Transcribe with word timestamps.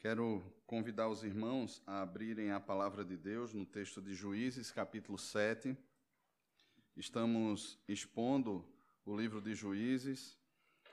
Quero 0.00 0.42
convidar 0.66 1.10
os 1.10 1.22
irmãos 1.22 1.82
a 1.86 2.00
abrirem 2.00 2.52
a 2.52 2.58
palavra 2.58 3.04
de 3.04 3.18
Deus 3.18 3.52
no 3.52 3.66
texto 3.66 4.00
de 4.00 4.14
Juízes, 4.14 4.70
capítulo 4.70 5.18
7. 5.18 5.76
Estamos 6.96 7.78
expondo 7.86 8.64
o 9.04 9.14
livro 9.14 9.42
de 9.42 9.54
Juízes, 9.54 10.38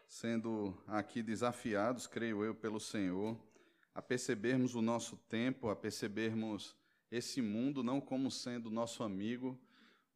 sendo 0.10 0.78
aqui 0.86 1.24
desafiados, 1.24 2.06
creio 2.06 2.44
eu, 2.44 2.54
pelo 2.54 2.82
Senhor, 2.82 3.40
a 3.96 4.02
percebermos 4.02 4.76
o 4.76 4.82
nosso 4.82 5.16
tempo, 5.30 5.70
a 5.70 5.76
percebermos 5.76 6.76
esse 7.10 7.42
mundo 7.42 7.82
não 7.82 8.02
como 8.02 8.30
sendo 8.30 8.70
nosso 8.70 9.04
amigo, 9.04 9.58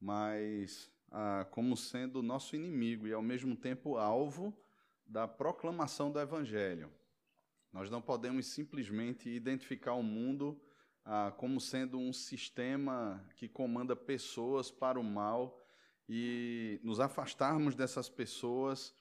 mas 0.01 0.91
ah, 1.09 1.47
como 1.49 1.77
sendo 1.77 2.21
nosso 2.21 2.57
inimigo 2.57 3.07
e, 3.07 3.13
ao 3.13 3.21
mesmo 3.21 3.55
tempo, 3.55 3.95
alvo 3.95 4.53
da 5.07 5.29
proclamação 5.29 6.11
do 6.11 6.19
Evangelho. 6.19 6.91
Nós 7.71 7.89
não 7.89 8.01
podemos 8.01 8.47
simplesmente 8.47 9.29
identificar 9.29 9.93
o 9.93 10.03
mundo 10.03 10.59
ah, 11.05 11.33
como 11.37 11.59
sendo 11.59 11.97
um 11.97 12.11
sistema 12.11 13.23
que 13.35 13.47
comanda 13.47 13.95
pessoas 13.95 14.69
para 14.69 14.99
o 14.99 15.03
mal 15.03 15.57
e 16.07 16.79
nos 16.83 16.99
afastarmos 16.99 17.73
dessas 17.73 18.09
pessoas, 18.09 18.93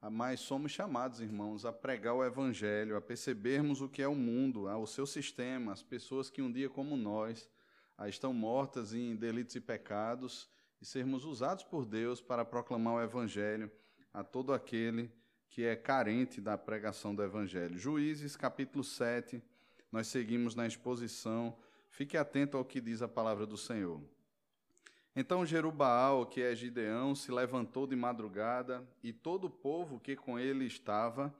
ah, 0.00 0.10
mas 0.10 0.40
somos 0.40 0.72
chamados, 0.72 1.20
irmãos, 1.20 1.64
a 1.64 1.72
pregar 1.72 2.14
o 2.14 2.24
Evangelho, 2.24 2.96
a 2.96 3.00
percebermos 3.00 3.80
o 3.80 3.88
que 3.88 4.02
é 4.02 4.08
o 4.08 4.14
mundo, 4.14 4.68
ah, 4.68 4.76
o 4.76 4.86
seu 4.86 5.06
sistema, 5.06 5.72
as 5.72 5.82
pessoas 5.82 6.28
que 6.28 6.42
um 6.42 6.50
dia, 6.50 6.68
como 6.68 6.96
nós, 6.96 7.48
ah, 7.96 8.08
estão 8.08 8.32
mortas 8.32 8.92
em 8.92 9.14
delitos 9.14 9.54
e 9.54 9.60
pecados 9.60 10.50
e 10.80 10.84
sermos 10.84 11.24
usados 11.24 11.62
por 11.62 11.86
Deus 11.86 12.20
para 12.20 12.44
proclamar 12.44 12.94
o 12.94 13.02
Evangelho 13.02 13.70
a 14.12 14.24
todo 14.24 14.52
aquele 14.52 15.10
que 15.56 15.64
é 15.64 15.74
carente 15.74 16.38
da 16.38 16.58
pregação 16.58 17.14
do 17.14 17.22
Evangelho. 17.22 17.78
Juízes, 17.78 18.36
capítulo 18.36 18.84
7, 18.84 19.42
nós 19.90 20.06
seguimos 20.06 20.54
na 20.54 20.66
exposição. 20.66 21.56
Fique 21.88 22.18
atento 22.18 22.58
ao 22.58 22.64
que 22.66 22.78
diz 22.78 23.00
a 23.00 23.08
palavra 23.08 23.46
do 23.46 23.56
Senhor. 23.56 24.02
Então 25.16 25.46
Jerubaal, 25.46 26.26
que 26.26 26.42
é 26.42 26.54
Gideão, 26.54 27.14
se 27.14 27.32
levantou 27.32 27.86
de 27.86 27.96
madrugada, 27.96 28.86
e 29.02 29.14
todo 29.14 29.46
o 29.46 29.50
povo 29.50 29.98
que 29.98 30.14
com 30.14 30.38
ele 30.38 30.66
estava, 30.66 31.34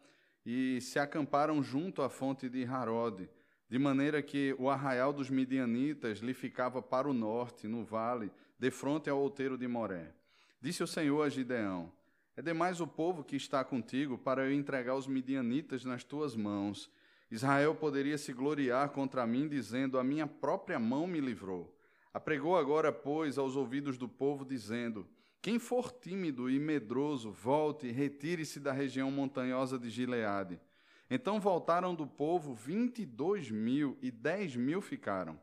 e 0.46 0.80
se 0.80 0.98
acamparam 0.98 1.62
junto 1.62 2.00
à 2.00 2.08
fonte 2.08 2.48
de 2.48 2.64
Harode, 2.64 3.28
de 3.68 3.78
maneira 3.78 4.22
que 4.22 4.56
o 4.58 4.70
arraial 4.70 5.12
dos 5.12 5.28
midianitas 5.28 6.20
lhe 6.20 6.32
ficava 6.32 6.80
para 6.80 7.06
o 7.06 7.12
norte, 7.12 7.68
no 7.68 7.84
vale, 7.84 8.32
de 8.58 8.70
fronte 8.70 9.10
ao 9.10 9.20
outeiro 9.20 9.58
de 9.58 9.68
Moré. 9.68 10.10
Disse 10.58 10.82
o 10.82 10.86
Senhor 10.86 11.22
a 11.22 11.28
Gideão: 11.28 11.92
é 12.36 12.42
demais 12.42 12.82
o 12.82 12.86
povo 12.86 13.24
que 13.24 13.34
está 13.34 13.64
contigo 13.64 14.18
para 14.18 14.44
eu 14.44 14.52
entregar 14.52 14.94
os 14.94 15.06
midianitas 15.06 15.86
nas 15.86 16.04
tuas 16.04 16.36
mãos. 16.36 16.90
Israel 17.30 17.74
poderia 17.74 18.18
se 18.18 18.30
gloriar 18.30 18.90
contra 18.90 19.26
mim, 19.26 19.48
dizendo: 19.48 19.98
A 19.98 20.04
minha 20.04 20.26
própria 20.26 20.78
mão 20.78 21.06
me 21.06 21.18
livrou. 21.18 21.74
Apregou 22.12 22.56
agora, 22.56 22.92
pois, 22.92 23.38
aos 23.38 23.56
ouvidos 23.56 23.96
do 23.96 24.06
povo, 24.06 24.44
dizendo: 24.44 25.08
Quem 25.40 25.58
for 25.58 25.90
tímido 25.90 26.50
e 26.50 26.58
medroso, 26.58 27.30
volte 27.30 27.86
e 27.86 27.90
retire-se 27.90 28.60
da 28.60 28.70
região 28.70 29.10
montanhosa 29.10 29.78
de 29.78 29.88
Gileade. 29.88 30.60
Então 31.08 31.40
voltaram 31.40 31.94
do 31.94 32.06
povo 32.06 32.54
vinte 32.54 33.00
e 33.00 33.06
dois 33.06 33.50
mil, 33.50 33.96
e 34.02 34.10
dez 34.10 34.54
mil 34.54 34.82
ficaram. 34.82 35.40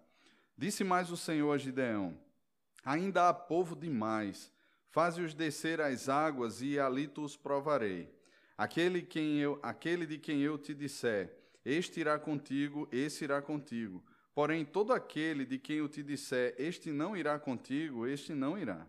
Disse 0.55 0.83
mais 0.83 1.09
o 1.09 1.17
Senhor 1.17 1.51
a 1.51 1.57
Gideão: 1.57 2.15
Ainda 2.85 3.29
há 3.29 3.33
povo 3.33 3.75
demais 3.75 4.52
Faze-os 4.93 5.33
descer 5.33 5.81
às 5.81 6.07
águas 6.07 6.61
e 6.61 6.79
ali 6.79 7.07
tu 7.07 7.23
os 7.23 7.35
provarei. 7.35 8.07
Aquele, 8.55 9.01
quem 9.01 9.39
eu, 9.39 9.57
aquele 9.63 10.05
de 10.05 10.19
quem 10.19 10.41
eu 10.41 10.55
te 10.55 10.71
disser, 10.71 11.35
este 11.65 11.99
irá 11.99 12.19
contigo, 12.19 12.87
esse 12.91 13.23
irá 13.23 13.41
contigo. 13.41 14.03
Porém, 14.35 14.63
todo 14.63 14.93
aquele 14.93 15.47
de 15.47 15.57
quem 15.57 15.77
eu 15.77 15.89
te 15.89 16.03
disser, 16.03 16.53
este 16.59 16.91
não 16.91 17.17
irá 17.17 17.39
contigo, 17.39 18.05
este 18.05 18.35
não 18.35 18.55
irá. 18.55 18.85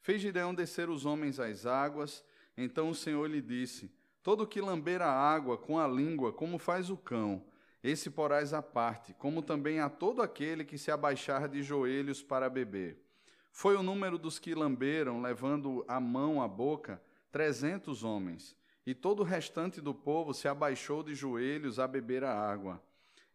Fez 0.00 0.22
Gideão 0.22 0.54
descer 0.54 0.88
os 0.88 1.04
homens 1.04 1.38
às 1.38 1.66
águas. 1.66 2.24
Então 2.56 2.88
o 2.88 2.94
Senhor 2.94 3.26
lhe 3.26 3.42
disse: 3.42 3.92
Todo 4.22 4.46
que 4.46 4.58
lamber 4.58 5.02
a 5.02 5.12
água 5.12 5.58
com 5.58 5.78
a 5.78 5.86
língua, 5.86 6.32
como 6.32 6.58
faz 6.58 6.88
o 6.88 6.96
cão, 6.96 7.44
esse 7.84 8.08
porás 8.08 8.54
à 8.54 8.62
parte, 8.62 9.12
como 9.12 9.42
também 9.42 9.80
a 9.80 9.90
todo 9.90 10.22
aquele 10.22 10.64
que 10.64 10.78
se 10.78 10.90
abaixar 10.90 11.46
de 11.46 11.62
joelhos 11.62 12.22
para 12.22 12.48
beber. 12.48 13.11
Foi 13.52 13.76
o 13.76 13.82
número 13.82 14.18
dos 14.18 14.38
que 14.38 14.54
lamberam, 14.54 15.20
levando 15.20 15.84
a 15.86 16.00
mão 16.00 16.42
à 16.42 16.48
boca, 16.48 17.00
trezentos 17.30 18.02
homens. 18.02 18.56
E 18.84 18.94
todo 18.94 19.20
o 19.20 19.24
restante 19.24 19.80
do 19.80 19.94
povo 19.94 20.32
se 20.32 20.48
abaixou 20.48 21.02
de 21.02 21.14
joelhos 21.14 21.78
a 21.78 21.86
beber 21.86 22.24
a 22.24 22.34
água. 22.34 22.82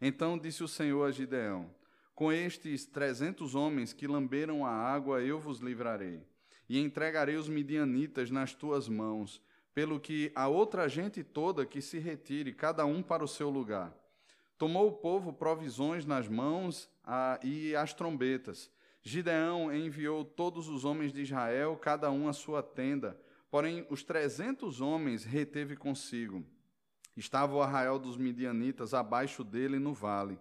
Então 0.02 0.38
disse 0.38 0.64
o 0.64 0.68
Senhor 0.68 1.06
a 1.06 1.12
Gideão: 1.12 1.70
Com 2.14 2.34
estes 2.34 2.86
trezentos 2.86 3.56
homens 3.56 3.94
que 3.94 4.08
lamberam 4.08 4.66
a 4.66 4.72
água, 4.72 5.22
eu 5.22 5.40
vos 5.40 5.60
livrarei, 5.60 6.22
e 6.68 6.80
entregarei 6.80 7.36
os 7.36 7.48
midianitas 7.48 8.30
nas 8.30 8.54
tuas 8.54 8.90
mãos, 8.90 9.42
pelo 9.74 10.00
que 10.00 10.32
a 10.36 10.48
outra 10.48 10.90
gente 10.90 11.24
toda 11.24 11.66
que 11.66 11.82
se 11.82 12.00
retire, 12.00 12.52
cada 12.52 12.86
um 12.86 13.02
para 13.02 13.24
o 13.24 13.28
seu 13.28 13.50
lugar. 13.50 13.96
Tomou 14.58 14.88
o 14.88 14.94
povo 14.94 15.32
provisões 15.32 16.06
nas 16.06 16.28
mãos 16.28 16.90
a, 17.04 17.40
e 17.44 17.76
as 17.76 17.94
trombetas, 17.94 18.72
Gideão 19.08 19.74
enviou 19.74 20.26
todos 20.26 20.68
os 20.68 20.84
homens 20.84 21.14
de 21.14 21.22
Israel, 21.22 21.78
cada 21.78 22.12
um 22.12 22.28
à 22.28 22.34
sua 22.34 22.62
tenda, 22.62 23.18
porém 23.50 23.88
os 23.90 24.04
trezentos 24.04 24.82
homens 24.82 25.24
reteve 25.24 25.78
consigo. 25.78 26.46
Estava 27.16 27.56
o 27.56 27.62
arraial 27.62 27.98
dos 27.98 28.18
midianitas 28.18 28.94
abaixo 28.94 29.46
dele 29.46 29.80
no 29.80 29.94
vale. 29.94 30.38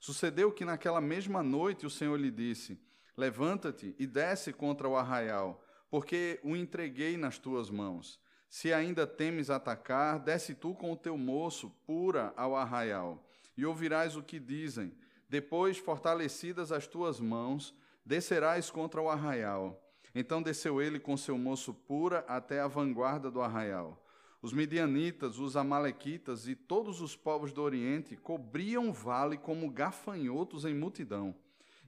Sucedeu 0.00 0.50
que 0.50 0.64
naquela 0.64 1.00
mesma 1.00 1.44
noite 1.44 1.86
o 1.86 1.90
Senhor 1.90 2.16
lhe 2.16 2.32
disse: 2.32 2.76
Levanta-te 3.16 3.94
e 4.00 4.04
desce 4.04 4.52
contra 4.52 4.88
o 4.88 4.96
arraial, 4.96 5.64
porque 5.88 6.40
o 6.42 6.56
entreguei 6.56 7.16
nas 7.16 7.38
tuas 7.38 7.70
mãos. 7.70 8.18
Se 8.48 8.72
ainda 8.72 9.06
temes 9.06 9.48
atacar, 9.48 10.18
desce 10.18 10.56
tu 10.56 10.74
com 10.74 10.92
o 10.92 10.96
teu 10.96 11.16
moço, 11.16 11.70
pura 11.86 12.34
ao 12.36 12.56
arraial, 12.56 13.24
e 13.56 13.64
ouvirás 13.64 14.16
o 14.16 14.24
que 14.24 14.40
dizem. 14.40 14.92
Depois, 15.28 15.78
fortalecidas 15.78 16.72
as 16.72 16.84
tuas 16.88 17.20
mãos, 17.20 17.72
Descerás 18.08 18.70
contra 18.70 19.02
o 19.02 19.10
arraial. 19.10 19.78
Então 20.14 20.42
desceu 20.42 20.80
ele 20.80 20.98
com 20.98 21.14
seu 21.14 21.36
moço 21.36 21.74
pura 21.74 22.24
até 22.26 22.58
a 22.58 22.66
vanguarda 22.66 23.30
do 23.30 23.42
arraial. 23.42 24.02
Os 24.40 24.50
midianitas, 24.50 25.38
os 25.38 25.58
amalequitas 25.58 26.48
e 26.48 26.54
todos 26.54 27.02
os 27.02 27.14
povos 27.14 27.52
do 27.52 27.60
Oriente 27.60 28.16
cobriam 28.16 28.88
o 28.88 28.94
vale 28.94 29.36
como 29.36 29.70
gafanhotos 29.70 30.64
em 30.64 30.72
multidão. 30.74 31.34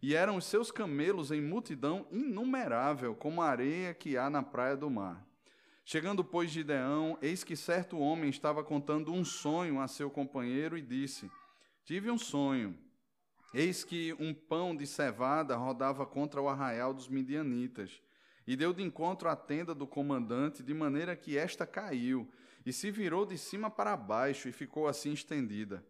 E 0.02 0.14
eram 0.14 0.36
os 0.36 0.44
seus 0.44 0.70
camelos 0.70 1.30
em 1.32 1.40
multidão 1.40 2.06
inumerável, 2.10 3.14
como 3.14 3.40
a 3.40 3.48
areia 3.48 3.94
que 3.94 4.18
há 4.18 4.28
na 4.28 4.42
praia 4.42 4.76
do 4.76 4.90
mar. 4.90 5.26
Chegando, 5.86 6.22
pois, 6.22 6.50
Gideão, 6.50 7.16
eis 7.22 7.42
que 7.42 7.56
certo 7.56 7.98
homem 7.98 8.28
estava 8.28 8.62
contando 8.62 9.10
um 9.10 9.24
sonho 9.24 9.80
a 9.80 9.88
seu 9.88 10.10
companheiro 10.10 10.76
e 10.76 10.82
disse: 10.82 11.30
Tive 11.82 12.10
um 12.10 12.18
sonho 12.18 12.76
Eis 13.52 13.82
que 13.82 14.14
um 14.20 14.32
pão 14.32 14.76
de 14.76 14.86
cevada 14.86 15.56
rodava 15.56 16.06
contra 16.06 16.40
o 16.40 16.48
arraial 16.48 16.94
dos 16.94 17.08
midianitas, 17.08 18.00
e 18.46 18.56
deu 18.56 18.72
de 18.72 18.82
encontro 18.82 19.28
à 19.28 19.36
tenda 19.36 19.74
do 19.74 19.86
comandante, 19.86 20.62
de 20.62 20.72
maneira 20.72 21.16
que 21.16 21.36
esta 21.36 21.66
caiu, 21.66 22.28
e 22.64 22.72
se 22.72 22.90
virou 22.90 23.26
de 23.26 23.36
cima 23.36 23.70
para 23.70 23.96
baixo, 23.96 24.48
e 24.48 24.52
ficou 24.52 24.86
assim 24.86 25.12
estendida. 25.12 25.84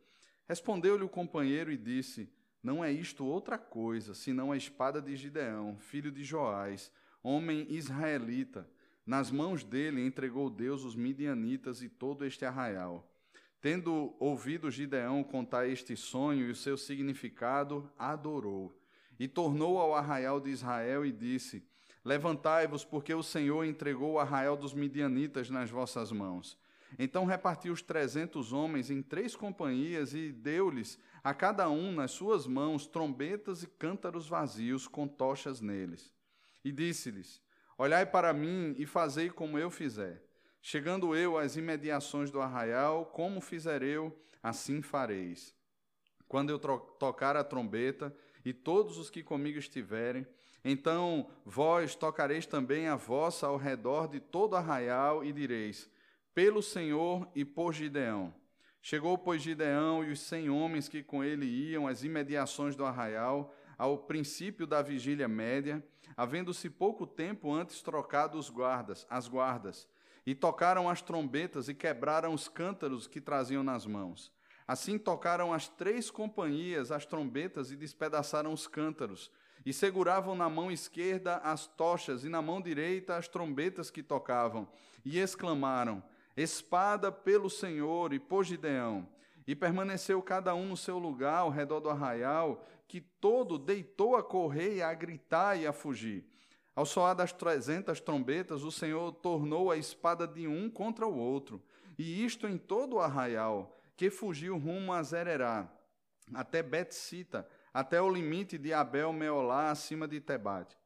Respondeu-lhe 0.48 1.04
o 1.04 1.08
companheiro 1.08 1.70
e 1.70 1.76
disse: 1.76 2.32
Não 2.62 2.84
é 2.84 2.90
isto 2.90 3.24
outra 3.24 3.58
coisa, 3.58 4.14
senão 4.14 4.52
a 4.52 4.56
espada 4.56 5.00
de 5.00 5.14
Gideão, 5.14 5.76
filho 5.78 6.10
de 6.10 6.24
Joás, 6.24 6.90
homem 7.22 7.66
israelita. 7.68 8.68
Nas 9.04 9.30
mãos 9.30 9.64
dele 9.64 10.04
entregou 10.04 10.48
Deus 10.48 10.84
os 10.84 10.94
midianitas 10.94 11.82
e 11.82 11.88
todo 11.88 12.24
este 12.24 12.44
arraial. 12.44 13.09
Tendo 13.60 14.14
ouvido 14.18 14.70
Gideão 14.70 15.22
contar 15.22 15.68
este 15.68 15.94
sonho 15.94 16.46
e 16.46 16.50
o 16.50 16.56
seu 16.56 16.78
significado, 16.78 17.90
adorou. 17.98 18.74
E 19.18 19.28
tornou 19.28 19.78
ao 19.78 19.94
arraial 19.94 20.40
de 20.40 20.48
Israel 20.48 21.04
e 21.04 21.12
disse: 21.12 21.62
Levantai-vos, 22.02 22.84
porque 22.84 23.12
o 23.12 23.22
Senhor 23.22 23.64
entregou 23.64 24.12
o 24.12 24.18
arraial 24.18 24.56
dos 24.56 24.72
midianitas 24.72 25.50
nas 25.50 25.70
vossas 25.70 26.10
mãos. 26.10 26.56
Então 26.98 27.26
repartiu 27.26 27.72
os 27.72 27.82
trezentos 27.82 28.52
homens 28.52 28.90
em 28.90 29.02
três 29.02 29.36
companhias 29.36 30.14
e 30.14 30.32
deu-lhes 30.32 30.98
a 31.22 31.34
cada 31.34 31.68
um 31.68 31.92
nas 31.92 32.12
suas 32.12 32.46
mãos 32.46 32.86
trombetas 32.86 33.62
e 33.62 33.66
cântaros 33.66 34.26
vazios 34.26 34.88
com 34.88 35.06
tochas 35.06 35.60
neles. 35.60 36.14
E 36.64 36.72
disse-lhes: 36.72 37.42
Olhai 37.76 38.06
para 38.06 38.32
mim 38.32 38.74
e 38.78 38.86
fazei 38.86 39.28
como 39.28 39.58
eu 39.58 39.70
fizer. 39.70 40.29
Chegando 40.62 41.14
eu 41.14 41.38
às 41.38 41.56
imediações 41.56 42.30
do 42.30 42.40
arraial, 42.40 43.06
como 43.06 43.40
fizer 43.40 43.82
eu, 43.82 44.16
assim 44.42 44.82
fareis. 44.82 45.54
Quando 46.28 46.50
eu 46.50 46.58
tocar 46.58 47.36
a 47.36 47.44
trombeta, 47.44 48.14
e 48.44 48.52
todos 48.52 48.96
os 48.96 49.10
que 49.10 49.22
comigo 49.22 49.58
estiverem, 49.58 50.26
então 50.64 51.30
vós 51.44 51.94
tocareis 51.94 52.46
também 52.46 52.88
a 52.88 52.96
vossa 52.96 53.46
ao 53.46 53.56
redor 53.56 54.08
de 54.08 54.20
todo 54.20 54.52
o 54.52 54.56
arraial, 54.56 55.24
e 55.24 55.32
direis: 55.32 55.90
Pelo 56.34 56.62
Senhor 56.62 57.28
e 57.34 57.44
por 57.44 57.72
Gideão. 57.72 58.34
Chegou, 58.82 59.18
pois, 59.18 59.42
Gideão 59.42 60.02
e 60.02 60.10
os 60.10 60.20
cem 60.20 60.48
homens 60.48 60.88
que 60.88 61.02
com 61.02 61.22
ele 61.22 61.44
iam 61.44 61.86
às 61.86 62.02
imediações 62.02 62.74
do 62.74 62.84
arraial, 62.84 63.54
ao 63.76 63.98
princípio 63.98 64.66
da 64.66 64.80
vigília 64.80 65.28
média, 65.28 65.84
havendo-se 66.16 66.70
pouco 66.70 67.06
tempo 67.06 67.52
antes 67.52 67.82
trocado 67.82 68.38
os 68.38 68.48
guardas, 68.48 69.06
as 69.08 69.28
guardas, 69.28 69.86
e 70.26 70.34
tocaram 70.34 70.88
as 70.88 71.02
trombetas 71.02 71.68
e 71.68 71.74
quebraram 71.74 72.32
os 72.32 72.48
cântaros 72.48 73.06
que 73.06 73.20
traziam 73.20 73.62
nas 73.62 73.86
mãos. 73.86 74.32
Assim 74.66 74.98
tocaram 74.98 75.52
as 75.52 75.68
três 75.68 76.10
companhias 76.10 76.92
as 76.92 77.04
trombetas 77.04 77.72
e 77.72 77.76
despedaçaram 77.76 78.52
os 78.52 78.68
cântaros, 78.68 79.30
e 79.66 79.72
seguravam 79.72 80.34
na 80.34 80.48
mão 80.48 80.70
esquerda 80.70 81.38
as 81.38 81.66
tochas 81.66 82.24
e 82.24 82.28
na 82.28 82.40
mão 82.40 82.60
direita 82.60 83.16
as 83.16 83.26
trombetas 83.26 83.90
que 83.90 84.02
tocavam, 84.02 84.68
e 85.04 85.18
exclamaram: 85.18 86.02
espada 86.36 87.10
pelo 87.10 87.50
Senhor 87.50 88.12
e 88.12 88.18
por 88.18 88.44
Gideão. 88.44 89.08
E 89.46 89.56
permaneceu 89.56 90.22
cada 90.22 90.54
um 90.54 90.66
no 90.66 90.76
seu 90.76 90.98
lugar 90.98 91.38
ao 91.38 91.50
redor 91.50 91.80
do 91.80 91.90
arraial, 91.90 92.64
que 92.86 93.00
todo 93.00 93.58
deitou 93.58 94.14
a 94.14 94.22
correr 94.22 94.82
a 94.82 94.94
gritar 94.94 95.56
e 95.56 95.66
a 95.66 95.72
fugir. 95.72 96.24
Ao 96.74 96.86
soar 96.86 97.14
das 97.14 97.32
trezentas 97.32 98.00
trombetas, 98.00 98.62
o 98.62 98.70
Senhor 98.70 99.12
tornou 99.12 99.70
a 99.70 99.76
espada 99.76 100.26
de 100.26 100.46
um 100.46 100.70
contra 100.70 101.06
o 101.06 101.16
outro, 101.16 101.62
e 101.98 102.24
isto 102.24 102.46
em 102.46 102.56
todo 102.56 102.96
o 102.96 103.00
arraial, 103.00 103.78
que 103.96 104.10
fugiu 104.10 104.56
rumo 104.56 104.92
a 104.92 105.02
Zererá, 105.02 105.70
até 106.32 106.62
Bet-Sita, 106.62 107.46
até 107.74 108.00
o 108.00 108.10
limite 108.10 108.56
de 108.56 108.72
Abel-Meolá, 108.72 109.70
acima 109.70 110.08
de 110.08 110.20
Tebate. 110.20 110.76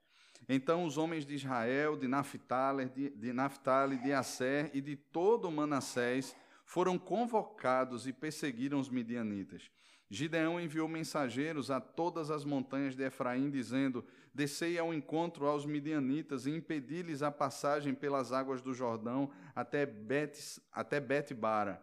Então 0.48 0.84
os 0.84 0.98
homens 0.98 1.25
de 1.25 1.34
Israel, 1.34 1.96
de 1.96 2.06
Naphtali, 2.06 2.86
de, 2.86 3.10
de 3.10 3.32
Naphtali, 3.32 3.96
de 3.98 4.12
Asser 4.12 4.70
e 4.75 4.81
de 4.81 4.96
todo 4.96 5.50
Manassés 5.50 6.36
foram 6.66 6.98
convocados 6.98 8.06
e 8.06 8.12
perseguiram 8.12 8.78
os 8.78 8.88
midianitas. 8.88 9.70
Gideão 10.10 10.60
enviou 10.60 10.86
mensageiros 10.86 11.70
a 11.70 11.81
todas 11.81 12.31
as 12.31 12.44
montanhas 12.44 12.94
de 12.94 13.04
Efraim, 13.04 13.50
dizendo: 13.50 14.04
Descei 14.34 14.76
ao 14.78 14.92
encontro 14.92 15.46
aos 15.46 15.64
midianitas 15.64 16.44
e 16.44 16.50
impedi-lhes 16.50 17.22
a 17.22 17.31
passagem 17.31 17.94
pelas 17.94 18.32
águas 18.32 18.60
do 18.60 18.75
Jordão 18.75 19.31
até 19.54 19.86
Bet, 19.86 20.60
até 20.72 20.98
Bet-Bara. 20.98 21.81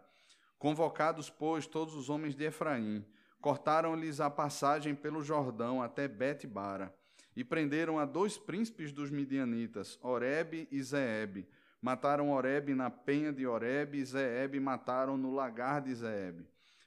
Convocados, 0.59 1.29
pois, 1.29 1.65
todos 1.65 1.95
os 1.95 2.09
homens 2.09 2.35
de 2.35 2.43
Efraim, 2.43 3.05
cortaram-lhes 3.39 4.19
a 4.19 4.29
passagem 4.29 4.93
pelo 4.93 5.23
Jordão 5.23 5.81
até 5.81 6.09
Bet-Bara 6.09 6.93
e 7.35 7.43
prenderam 7.43 7.97
a 7.97 8.05
dois 8.05 8.37
príncipes 8.37 8.91
dos 8.91 9.09
midianitas, 9.09 9.97
Oreb 10.01 10.67
e 10.69 10.83
Zeeb. 10.83 11.47
Mataram 11.81 12.31
Oreb 12.31 12.75
na 12.75 12.89
penha 12.89 13.31
de 13.31 13.47
Oreb 13.47 13.95
e 13.95 14.03
Zeeb 14.03 14.59
mataram 14.59 15.17
no 15.17 15.33
lagar 15.33 15.81
de 15.81 15.95
Zeeb. 15.95 16.45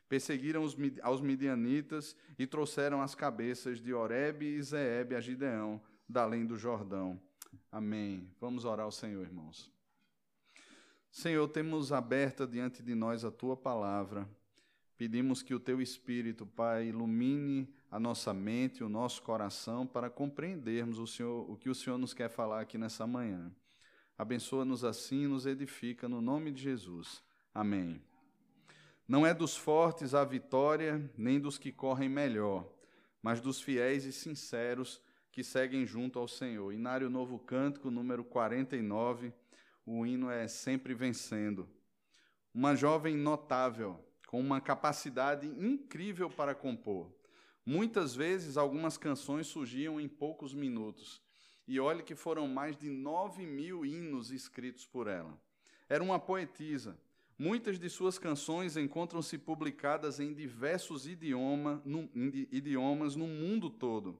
Perseguiram 0.08 0.62
os, 0.62 0.76
aos 1.02 1.20
midianitas 1.20 2.16
e 2.38 2.46
trouxeram 2.46 3.00
as 3.00 3.14
cabeças 3.14 3.80
de 3.80 3.92
Oreb 3.92 4.42
e 4.42 4.62
Zeeb 4.62 5.14
a 5.14 5.20
Gideão, 5.20 5.80
da 6.08 6.22
além 6.22 6.44
do 6.46 6.56
Jordão. 6.56 7.20
Amém. 7.70 8.28
Vamos 8.40 8.64
orar 8.64 8.84
ao 8.84 8.92
Senhor, 8.92 9.22
irmãos. 9.22 9.72
Senhor, 11.10 11.46
temos 11.48 11.92
aberta 11.92 12.46
diante 12.46 12.82
de 12.82 12.94
nós 12.94 13.24
a 13.24 13.30
tua 13.30 13.56
palavra. 13.56 14.28
Pedimos 14.96 15.42
que 15.42 15.54
o 15.54 15.60
teu 15.60 15.80
Espírito, 15.80 16.46
Pai, 16.46 16.88
ilumine 16.88 17.72
a 17.90 17.98
nossa 17.98 18.32
mente, 18.32 18.82
o 18.82 18.88
nosso 18.88 19.22
coração, 19.22 19.86
para 19.86 20.10
compreendermos 20.10 20.98
o, 20.98 21.06
Senhor, 21.06 21.50
o 21.50 21.56
que 21.56 21.68
o 21.70 21.74
Senhor 21.74 21.98
nos 21.98 22.14
quer 22.14 22.28
falar 22.28 22.60
aqui 22.60 22.78
nessa 22.78 23.06
manhã. 23.06 23.52
Abençoa-nos 24.16 24.84
assim 24.84 25.24
e 25.24 25.28
nos 25.28 25.46
edifica 25.46 26.08
no 26.08 26.20
nome 26.20 26.52
de 26.52 26.62
Jesus. 26.62 27.22
Amém. 27.52 28.00
Não 29.06 29.26
é 29.26 29.34
dos 29.34 29.54
fortes 29.54 30.14
a 30.14 30.24
vitória, 30.24 31.10
nem 31.16 31.38
dos 31.38 31.58
que 31.58 31.70
correm 31.70 32.08
melhor, 32.08 32.66
mas 33.20 33.40
dos 33.40 33.60
fiéis 33.60 34.06
e 34.06 34.12
sinceros 34.12 35.00
que 35.30 35.44
seguem 35.44 35.84
junto 35.84 36.18
ao 36.18 36.26
Senhor. 36.26 36.72
Inário 36.72 37.10
Novo 37.10 37.38
Cântico, 37.38 37.90
número 37.90 38.24
49, 38.24 39.32
o 39.84 40.06
hino 40.06 40.30
é 40.30 40.48
Sempre 40.48 40.94
Vencendo. 40.94 41.68
Uma 42.54 42.74
jovem 42.74 43.14
notável, 43.14 44.02
com 44.26 44.40
uma 44.40 44.60
capacidade 44.60 45.46
incrível 45.46 46.30
para 46.30 46.54
compor. 46.54 47.12
Muitas 47.66 48.14
vezes, 48.14 48.56
algumas 48.56 48.96
canções 48.96 49.46
surgiam 49.46 50.00
em 50.00 50.08
poucos 50.08 50.54
minutos. 50.54 51.22
E 51.68 51.78
olhe 51.78 52.02
que 52.02 52.14
foram 52.14 52.48
mais 52.48 52.76
de 52.76 52.88
nove 52.88 53.44
mil 53.44 53.84
hinos 53.84 54.30
escritos 54.30 54.86
por 54.86 55.08
ela. 55.08 55.38
Era 55.88 56.02
uma 56.02 56.18
poetisa. 56.18 56.98
Muitas 57.36 57.80
de 57.80 57.90
suas 57.90 58.16
canções 58.16 58.76
encontram-se 58.76 59.36
publicadas 59.36 60.20
em 60.20 60.32
diversos 60.32 61.04
idioma, 61.04 61.82
no, 61.84 62.08
idiomas 62.14 63.16
no 63.16 63.26
mundo 63.26 63.68
todo. 63.68 64.16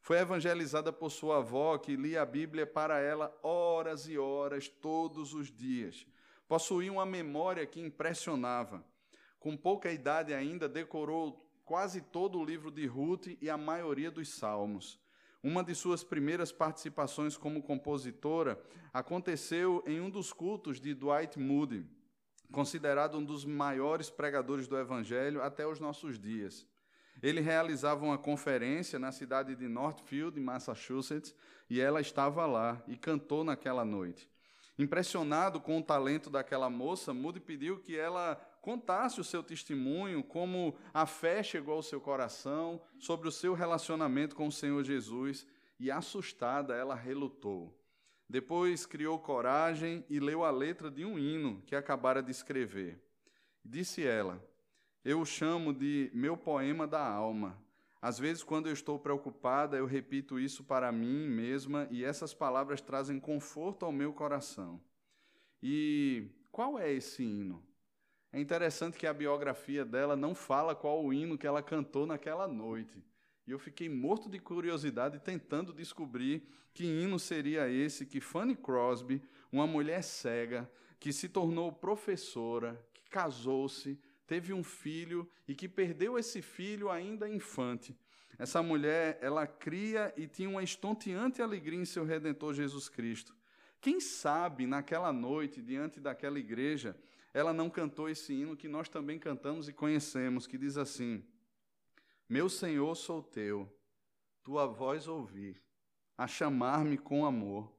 Foi 0.00 0.18
evangelizada 0.18 0.92
por 0.92 1.10
sua 1.10 1.38
avó, 1.38 1.76
que 1.76 1.96
lia 1.96 2.22
a 2.22 2.26
Bíblia 2.26 2.64
para 2.64 3.00
ela 3.00 3.36
horas 3.42 4.08
e 4.08 4.16
horas, 4.16 4.68
todos 4.68 5.34
os 5.34 5.50
dias. 5.50 6.06
Possuía 6.46 6.92
uma 6.92 7.06
memória 7.06 7.66
que 7.66 7.80
impressionava. 7.80 8.84
Com 9.40 9.56
pouca 9.56 9.90
idade 9.90 10.32
ainda, 10.32 10.68
decorou 10.68 11.44
quase 11.64 12.00
todo 12.00 12.38
o 12.38 12.44
livro 12.44 12.70
de 12.70 12.86
Ruth 12.86 13.26
e 13.40 13.50
a 13.50 13.56
maioria 13.56 14.10
dos 14.10 14.28
salmos. 14.28 15.00
Uma 15.42 15.64
de 15.64 15.74
suas 15.74 16.04
primeiras 16.04 16.52
participações 16.52 17.36
como 17.36 17.60
compositora 17.60 18.62
aconteceu 18.92 19.82
em 19.84 20.00
um 20.00 20.08
dos 20.08 20.32
cultos 20.32 20.80
de 20.80 20.94
Dwight 20.94 21.40
Moody, 21.40 21.84
considerado 22.52 23.18
um 23.18 23.24
dos 23.24 23.44
maiores 23.44 24.08
pregadores 24.08 24.68
do 24.68 24.78
Evangelho 24.78 25.42
até 25.42 25.66
os 25.66 25.80
nossos 25.80 26.18
dias. 26.18 26.64
Ele 27.20 27.40
realizava 27.40 28.04
uma 28.04 28.18
conferência 28.18 28.98
na 28.98 29.10
cidade 29.10 29.56
de 29.56 29.66
Northfield, 29.66 30.38
Massachusetts, 30.38 31.34
e 31.68 31.80
ela 31.80 32.00
estava 32.00 32.46
lá 32.46 32.82
e 32.86 32.96
cantou 32.96 33.42
naquela 33.42 33.84
noite. 33.84 34.30
Impressionado 34.78 35.60
com 35.60 35.78
o 35.78 35.82
talento 35.82 36.30
daquela 36.30 36.70
moça, 36.70 37.12
Moody 37.12 37.40
pediu 37.40 37.78
que 37.78 37.96
ela 37.96 38.34
contasse 38.60 39.20
o 39.20 39.24
seu 39.24 39.42
testemunho, 39.42 40.22
como 40.22 40.76
a 40.94 41.04
fé 41.04 41.42
chegou 41.42 41.74
ao 41.74 41.82
seu 41.82 42.00
coração, 42.00 42.80
sobre 42.98 43.28
o 43.28 43.32
seu 43.32 43.54
relacionamento 43.54 44.34
com 44.34 44.46
o 44.46 44.52
Senhor 44.52 44.82
Jesus, 44.82 45.46
e 45.78 45.90
assustada 45.90 46.74
ela 46.74 46.94
relutou. 46.94 47.76
Depois 48.32 48.86
criou 48.86 49.18
coragem 49.18 50.06
e 50.08 50.18
leu 50.18 50.42
a 50.42 50.50
letra 50.50 50.90
de 50.90 51.04
um 51.04 51.18
hino 51.18 51.60
que 51.66 51.76
acabara 51.76 52.22
de 52.22 52.30
escrever. 52.30 52.98
Disse 53.62 54.06
ela: 54.06 54.42
Eu 55.04 55.20
o 55.20 55.26
chamo 55.26 55.70
de 55.70 56.10
meu 56.14 56.34
poema 56.34 56.86
da 56.86 57.06
alma. 57.06 57.62
Às 58.00 58.18
vezes, 58.18 58.42
quando 58.42 58.68
eu 58.68 58.72
estou 58.72 58.98
preocupada, 58.98 59.76
eu 59.76 59.84
repito 59.84 60.40
isso 60.40 60.64
para 60.64 60.90
mim 60.90 61.28
mesma 61.28 61.86
e 61.90 62.02
essas 62.02 62.32
palavras 62.32 62.80
trazem 62.80 63.20
conforto 63.20 63.84
ao 63.84 63.92
meu 63.92 64.14
coração. 64.14 64.80
E 65.62 66.30
qual 66.50 66.78
é 66.78 66.90
esse 66.90 67.22
hino? 67.22 67.62
É 68.32 68.40
interessante 68.40 68.96
que 68.96 69.06
a 69.06 69.12
biografia 69.12 69.84
dela 69.84 70.16
não 70.16 70.34
fala 70.34 70.74
qual 70.74 71.04
o 71.04 71.12
hino 71.12 71.36
que 71.36 71.46
ela 71.46 71.62
cantou 71.62 72.06
naquela 72.06 72.48
noite. 72.48 73.04
E 73.46 73.50
eu 73.50 73.58
fiquei 73.58 73.88
morto 73.88 74.28
de 74.28 74.38
curiosidade 74.38 75.18
tentando 75.18 75.72
descobrir 75.72 76.46
que 76.72 76.84
hino 76.84 77.18
seria 77.18 77.68
esse 77.68 78.06
que 78.06 78.20
Fanny 78.20 78.54
Crosby, 78.54 79.22
uma 79.50 79.66
mulher 79.66 80.02
cega, 80.02 80.70
que 80.98 81.12
se 81.12 81.28
tornou 81.28 81.72
professora, 81.72 82.80
que 82.94 83.02
casou-se, 83.10 83.98
teve 84.26 84.52
um 84.52 84.62
filho 84.62 85.28
e 85.46 85.54
que 85.54 85.68
perdeu 85.68 86.18
esse 86.18 86.40
filho 86.40 86.88
ainda 86.88 87.28
infante. 87.28 87.96
Essa 88.38 88.62
mulher, 88.62 89.18
ela 89.20 89.46
cria 89.46 90.12
e 90.16 90.26
tinha 90.26 90.48
uma 90.48 90.62
estonteante 90.62 91.42
alegria 91.42 91.78
em 91.78 91.84
seu 91.84 92.04
redentor 92.04 92.54
Jesus 92.54 92.88
Cristo. 92.88 93.34
Quem 93.80 94.00
sabe 94.00 94.66
naquela 94.66 95.12
noite, 95.12 95.60
diante 95.60 96.00
daquela 96.00 96.38
igreja, 96.38 96.96
ela 97.34 97.52
não 97.52 97.68
cantou 97.68 98.08
esse 98.08 98.32
hino 98.32 98.56
que 98.56 98.68
nós 98.68 98.88
também 98.88 99.18
cantamos 99.18 99.68
e 99.68 99.72
conhecemos, 99.72 100.46
que 100.46 100.56
diz 100.56 100.76
assim: 100.76 101.24
Meu 102.28 102.48
Senhor, 102.48 102.94
sou 102.94 103.22
teu, 103.22 103.70
tua 104.42 104.66
voz 104.66 105.06
ouvi, 105.06 105.60
a 106.16 106.26
chamar-me 106.26 106.96
com 106.96 107.26
amor, 107.26 107.70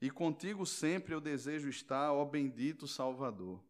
e 0.00 0.10
contigo 0.10 0.66
sempre 0.66 1.14
eu 1.14 1.20
desejo 1.20 1.68
estar, 1.68 2.12
ó 2.12 2.24
bendito 2.24 2.86
Salvador. 2.86 3.62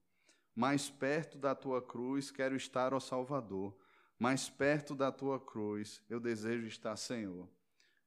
Mais 0.54 0.88
perto 0.88 1.38
da 1.38 1.54
tua 1.54 1.80
cruz 1.80 2.30
quero 2.30 2.56
estar, 2.56 2.92
ó 2.92 2.98
Salvador, 2.98 3.76
mais 4.18 4.48
perto 4.48 4.94
da 4.94 5.12
tua 5.12 5.38
cruz 5.38 6.02
eu 6.08 6.18
desejo 6.18 6.66
estar, 6.66 6.96
Senhor. 6.96 7.48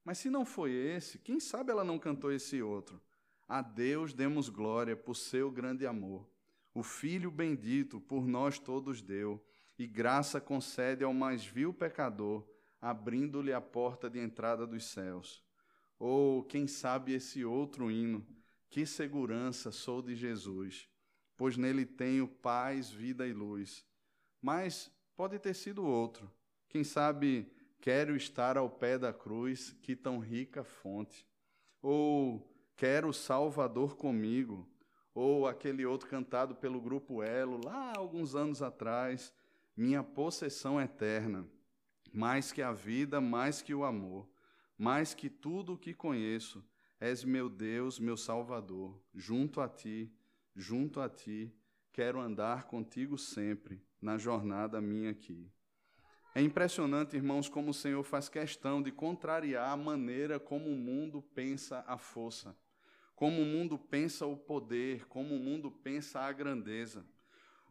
Mas 0.03 0.17
se 0.17 0.29
não 0.29 0.45
foi 0.45 0.71
esse, 0.71 1.19
quem 1.19 1.39
sabe 1.39 1.71
ela 1.71 1.83
não 1.83 1.99
cantou 1.99 2.31
esse 2.31 2.61
outro? 2.61 2.99
A 3.47 3.61
Deus 3.61 4.13
demos 4.13 4.49
glória 4.49 4.95
por 4.95 5.15
seu 5.15 5.49
grande 5.51 5.85
amor 5.85 6.27
o 6.73 6.83
Filho 6.83 7.31
bendito 7.31 7.99
por 7.99 8.25
nós 8.25 8.59
todos 8.59 9.01
deu, 9.01 9.43
e 9.79 9.87
graça 9.87 10.41
concede 10.41 11.05
ao 11.05 11.13
mais 11.13 11.45
vil 11.45 11.73
pecador, 11.73 12.45
abrindo-lhe 12.81 13.53
a 13.53 13.61
porta 13.61 14.09
de 14.09 14.19
entrada 14.19 14.67
dos 14.67 14.83
céus. 14.83 15.41
Ou, 15.97 16.39
oh, 16.39 16.43
quem 16.43 16.67
sabe 16.67 17.13
esse 17.13 17.45
outro 17.45 17.89
hino, 17.89 18.27
que 18.69 18.85
segurança 18.85 19.71
sou 19.71 20.01
de 20.01 20.15
Jesus, 20.15 20.89
pois 21.37 21.55
nele 21.55 21.85
tenho 21.85 22.27
paz, 22.27 22.91
vida 22.91 23.25
e 23.25 23.31
luz. 23.31 23.85
mas 24.41 24.91
pode 25.15 25.39
ter 25.39 25.53
sido 25.53 25.85
outro. 25.85 26.29
Quem 26.67 26.83
sabe, 26.83 27.49
quero 27.79 28.15
estar 28.15 28.57
ao 28.57 28.69
pé 28.69 28.97
da 28.97 29.13
cruz, 29.13 29.75
que 29.81 29.95
tão 29.95 30.19
rica 30.19 30.63
fonte. 30.63 31.25
Ou 31.81 32.49
quero 32.75 33.09
o 33.09 33.13
Salvador 33.13 33.95
comigo. 33.95 34.69
Ou 35.13 35.47
aquele 35.47 35.85
outro 35.85 36.09
cantado 36.09 36.55
pelo 36.55 36.79
grupo 36.79 37.21
Elo, 37.23 37.59
lá 37.65 37.93
alguns 37.97 38.35
anos 38.35 38.61
atrás, 38.61 39.33
minha 39.79 40.03
possessão 40.03 40.79
eterna, 40.79 41.47
mais 42.11 42.51
que 42.51 42.61
a 42.61 42.73
vida, 42.73 43.21
mais 43.21 43.61
que 43.61 43.73
o 43.73 43.85
amor, 43.85 44.29
mais 44.77 45.13
que 45.13 45.29
tudo 45.29 45.73
o 45.73 45.77
que 45.77 45.93
conheço, 45.93 46.61
és 46.99 47.23
meu 47.23 47.49
Deus, 47.49 47.97
meu 47.97 48.17
Salvador. 48.17 49.01
Junto 49.13 49.61
a 49.61 49.69
ti, 49.69 50.13
junto 50.53 50.99
a 50.99 51.07
ti, 51.07 51.55
quero 51.93 52.19
andar 52.19 52.65
contigo 52.65 53.17
sempre 53.17 53.81
na 54.01 54.17
jornada 54.17 54.81
minha 54.81 55.11
aqui. 55.11 55.49
É 56.35 56.41
impressionante, 56.41 57.15
irmãos, 57.15 57.47
como 57.47 57.71
o 57.71 57.73
Senhor 57.73 58.03
faz 58.03 58.27
questão 58.27 58.81
de 58.81 58.91
contrariar 58.91 59.71
a 59.71 59.77
maneira 59.77 60.41
como 60.41 60.69
o 60.69 60.75
mundo 60.75 61.21
pensa 61.21 61.85
a 61.87 61.97
força, 61.97 62.53
como 63.15 63.41
o 63.41 63.45
mundo 63.45 63.79
pensa 63.79 64.25
o 64.25 64.35
poder, 64.35 65.07
como 65.07 65.35
o 65.35 65.39
mundo 65.39 65.71
pensa 65.71 66.19
a 66.19 66.33
grandeza. 66.33 67.05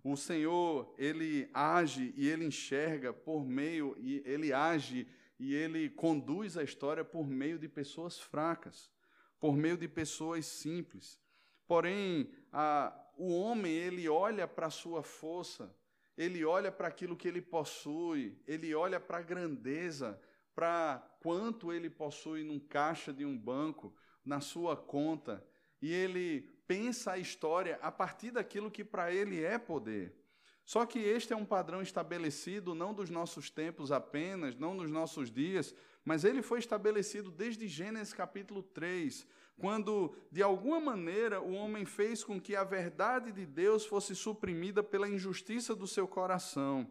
O 0.02 0.16
Senhor, 0.16 0.94
ele 0.96 1.50
age 1.52 2.14
e 2.16 2.28
ele 2.28 2.44
enxerga 2.44 3.12
por 3.12 3.44
meio, 3.44 3.96
e 3.98 4.22
ele 4.24 4.52
age 4.52 5.06
e 5.38 5.54
ele 5.54 5.88
conduz 5.90 6.56
a 6.56 6.62
história 6.62 7.04
por 7.04 7.26
meio 7.26 7.58
de 7.58 7.68
pessoas 7.68 8.18
fracas, 8.18 8.90
por 9.38 9.56
meio 9.56 9.76
de 9.76 9.86
pessoas 9.86 10.46
simples. 10.46 11.20
Porém, 11.66 12.30
a, 12.52 12.92
o 13.16 13.32
homem, 13.38 13.72
ele 13.72 14.08
olha 14.08 14.48
para 14.48 14.66
a 14.66 14.70
sua 14.70 15.02
força, 15.02 15.74
ele 16.16 16.44
olha 16.44 16.72
para 16.72 16.88
aquilo 16.88 17.16
que 17.16 17.28
ele 17.28 17.42
possui, 17.42 18.40
ele 18.46 18.74
olha 18.74 18.98
para 18.98 19.18
a 19.18 19.22
grandeza, 19.22 20.20
para 20.54 20.98
quanto 21.20 21.72
ele 21.72 21.88
possui 21.88 22.42
num 22.42 22.58
caixa 22.58 23.12
de 23.12 23.24
um 23.24 23.36
banco, 23.38 23.94
na 24.24 24.40
sua 24.40 24.76
conta, 24.76 25.46
e 25.80 25.92
ele 25.92 26.50
pensa 26.68 27.12
a 27.12 27.18
história 27.18 27.78
a 27.82 27.90
partir 27.90 28.30
daquilo 28.30 28.70
que 28.70 28.84
para 28.84 29.10
ele 29.12 29.42
é 29.42 29.58
poder. 29.58 30.14
Só 30.64 30.84
que 30.84 30.98
este 30.98 31.32
é 31.32 31.36
um 31.36 31.46
padrão 31.46 31.80
estabelecido 31.80 32.74
não 32.74 32.92
dos 32.92 33.08
nossos 33.08 33.48
tempos 33.48 33.90
apenas, 33.90 34.54
não 34.54 34.74
nos 34.74 34.90
nossos 34.90 35.30
dias, 35.30 35.74
mas 36.04 36.24
ele 36.24 36.42
foi 36.42 36.58
estabelecido 36.58 37.30
desde 37.30 37.66
Gênesis 37.66 38.12
capítulo 38.12 38.62
3, 38.62 39.26
quando, 39.56 40.14
de 40.30 40.42
alguma 40.42 40.78
maneira, 40.78 41.40
o 41.40 41.52
homem 41.52 41.86
fez 41.86 42.22
com 42.22 42.38
que 42.38 42.54
a 42.54 42.64
verdade 42.64 43.32
de 43.32 43.46
Deus 43.46 43.86
fosse 43.86 44.14
suprimida 44.14 44.82
pela 44.82 45.08
injustiça 45.08 45.74
do 45.74 45.86
seu 45.86 46.06
coração. 46.06 46.88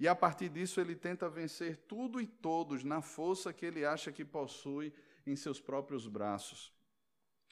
E 0.00 0.08
a 0.08 0.14
partir 0.14 0.48
disso 0.48 0.80
ele 0.80 0.96
tenta 0.96 1.28
vencer 1.28 1.76
tudo 1.86 2.20
e 2.20 2.26
todos 2.26 2.82
na 2.82 3.02
força 3.02 3.52
que 3.52 3.66
ele 3.66 3.84
acha 3.84 4.10
que 4.10 4.24
possui 4.24 4.92
em 5.26 5.36
seus 5.36 5.60
próprios 5.60 6.06
braços. 6.06 6.72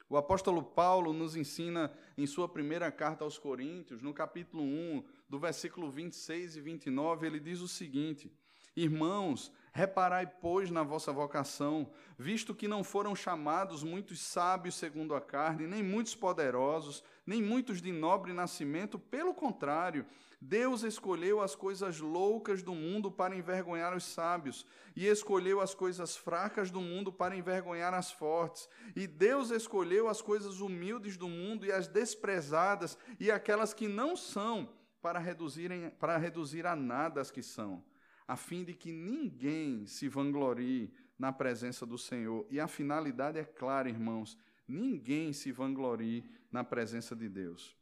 O 0.08 0.16
apóstolo 0.16 0.62
Paulo 0.62 1.12
nos 1.12 1.34
ensina 1.34 1.92
em 2.16 2.26
sua 2.26 2.48
primeira 2.48 2.90
carta 2.92 3.24
aos 3.24 3.38
Coríntios, 3.38 4.02
no 4.02 4.14
capítulo 4.14 4.62
1, 4.62 5.04
do 5.28 5.38
versículo 5.38 5.90
26 5.90 6.56
e 6.56 6.60
29, 6.60 7.26
ele 7.26 7.40
diz 7.40 7.60
o 7.60 7.68
seguinte: 7.68 8.32
Irmãos, 8.76 9.52
Reparai, 9.76 10.26
pois, 10.26 10.70
na 10.70 10.82
vossa 10.82 11.12
vocação, 11.12 11.90
visto 12.18 12.54
que 12.54 12.66
não 12.66 12.82
foram 12.82 13.14
chamados 13.14 13.84
muitos 13.84 14.18
sábios 14.20 14.74
segundo 14.74 15.14
a 15.14 15.20
carne, 15.20 15.66
nem 15.66 15.82
muitos 15.82 16.14
poderosos, 16.14 17.04
nem 17.26 17.42
muitos 17.42 17.82
de 17.82 17.92
nobre 17.92 18.32
nascimento, 18.32 18.98
pelo 18.98 19.34
contrário, 19.34 20.06
Deus 20.40 20.82
escolheu 20.82 21.40
as 21.40 21.54
coisas 21.54 21.98
loucas 22.00 22.62
do 22.62 22.74
mundo 22.74 23.10
para 23.10 23.34
envergonhar 23.34 23.96
os 23.96 24.04
sábios, 24.04 24.66
e 24.94 25.06
escolheu 25.06 25.60
as 25.60 25.74
coisas 25.74 26.16
fracas 26.16 26.70
do 26.70 26.80
mundo 26.80 27.12
para 27.12 27.36
envergonhar 27.36 27.94
as 27.94 28.12
fortes. 28.12 28.68
E 28.94 29.06
Deus 29.06 29.50
escolheu 29.50 30.08
as 30.08 30.20
coisas 30.20 30.60
humildes 30.60 31.16
do 31.16 31.28
mundo 31.28 31.64
e 31.66 31.72
as 31.72 31.88
desprezadas 31.88 32.96
e 33.18 33.30
aquelas 33.30 33.72
que 33.72 33.88
não 33.88 34.16
são, 34.16 34.68
para, 35.00 35.18
reduzirem, 35.18 35.90
para 35.90 36.16
reduzir 36.16 36.66
a 36.66 36.74
nada 36.74 37.20
as 37.20 37.30
que 37.30 37.42
são 37.42 37.82
a 38.26 38.36
fim 38.36 38.64
de 38.64 38.74
que 38.74 38.90
ninguém 38.90 39.86
se 39.86 40.08
vanglorie 40.08 40.92
na 41.18 41.32
presença 41.32 41.86
do 41.86 41.96
Senhor. 41.96 42.46
E 42.50 42.58
a 42.58 42.66
finalidade 42.66 43.38
é 43.38 43.44
clara, 43.44 43.88
irmãos: 43.88 44.36
ninguém 44.66 45.32
se 45.32 45.52
vanglorie 45.52 46.24
na 46.50 46.64
presença 46.64 47.14
de 47.14 47.28
Deus. 47.28 47.76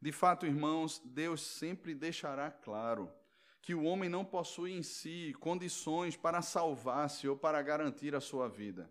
De 0.00 0.12
fato, 0.12 0.46
irmãos, 0.46 1.00
Deus 1.04 1.42
sempre 1.42 1.94
deixará 1.94 2.50
claro 2.50 3.12
que 3.60 3.74
o 3.74 3.84
homem 3.84 4.08
não 4.08 4.24
possui 4.24 4.72
em 4.72 4.82
si 4.82 5.34
condições 5.38 6.16
para 6.16 6.40
salvar-se 6.40 7.28
ou 7.28 7.36
para 7.36 7.60
garantir 7.60 8.14
a 8.14 8.20
sua 8.20 8.48
vida. 8.48 8.90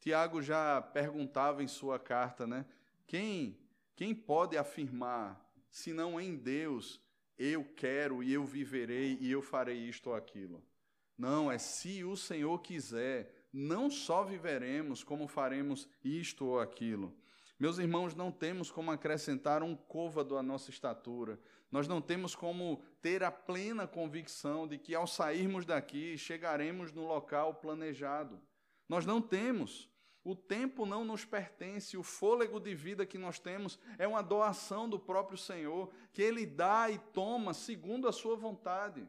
Tiago 0.00 0.42
já 0.42 0.82
perguntava 0.82 1.62
em 1.62 1.68
sua 1.68 1.98
carta, 1.98 2.44
né? 2.44 2.66
Quem, 3.06 3.56
quem 3.94 4.12
pode 4.12 4.58
afirmar, 4.58 5.40
se 5.70 5.92
não 5.92 6.20
em 6.20 6.34
Deus, 6.34 7.00
eu 7.38 7.64
quero 7.64 8.22
e 8.22 8.32
eu 8.32 8.44
viverei 8.44 9.16
e 9.20 9.30
eu 9.30 9.40
farei 9.40 9.78
isto 9.78 10.10
ou 10.10 10.16
aquilo. 10.16 10.62
Não, 11.16 11.50
é 11.52 11.56
se 11.56 12.02
o 12.02 12.16
Senhor 12.16 12.58
quiser, 12.60 13.46
não 13.52 13.88
só 13.88 14.24
viveremos, 14.24 15.04
como 15.04 15.28
faremos 15.28 15.88
isto 16.02 16.46
ou 16.46 16.58
aquilo. 16.58 17.16
Meus 17.62 17.78
irmãos, 17.78 18.12
não 18.16 18.32
temos 18.32 18.72
como 18.72 18.90
acrescentar 18.90 19.62
um 19.62 19.76
côvado 19.76 20.36
à 20.36 20.42
nossa 20.42 20.68
estatura. 20.68 21.38
Nós 21.70 21.86
não 21.86 22.00
temos 22.00 22.34
como 22.34 22.82
ter 23.00 23.22
a 23.22 23.30
plena 23.30 23.86
convicção 23.86 24.66
de 24.66 24.76
que 24.76 24.96
ao 24.96 25.06
sairmos 25.06 25.64
daqui 25.64 26.18
chegaremos 26.18 26.90
no 26.90 27.06
local 27.06 27.54
planejado. 27.54 28.42
Nós 28.88 29.06
não 29.06 29.22
temos. 29.22 29.88
O 30.24 30.34
tempo 30.34 30.84
não 30.84 31.04
nos 31.04 31.24
pertence, 31.24 31.96
o 31.96 32.02
fôlego 32.02 32.58
de 32.58 32.74
vida 32.74 33.06
que 33.06 33.16
nós 33.16 33.38
temos 33.38 33.78
é 33.96 34.08
uma 34.08 34.24
doação 34.24 34.88
do 34.88 34.98
próprio 34.98 35.38
Senhor, 35.38 35.88
que 36.12 36.20
Ele 36.20 36.44
dá 36.44 36.90
e 36.90 36.98
toma 36.98 37.54
segundo 37.54 38.08
a 38.08 38.12
Sua 38.12 38.34
vontade. 38.34 39.06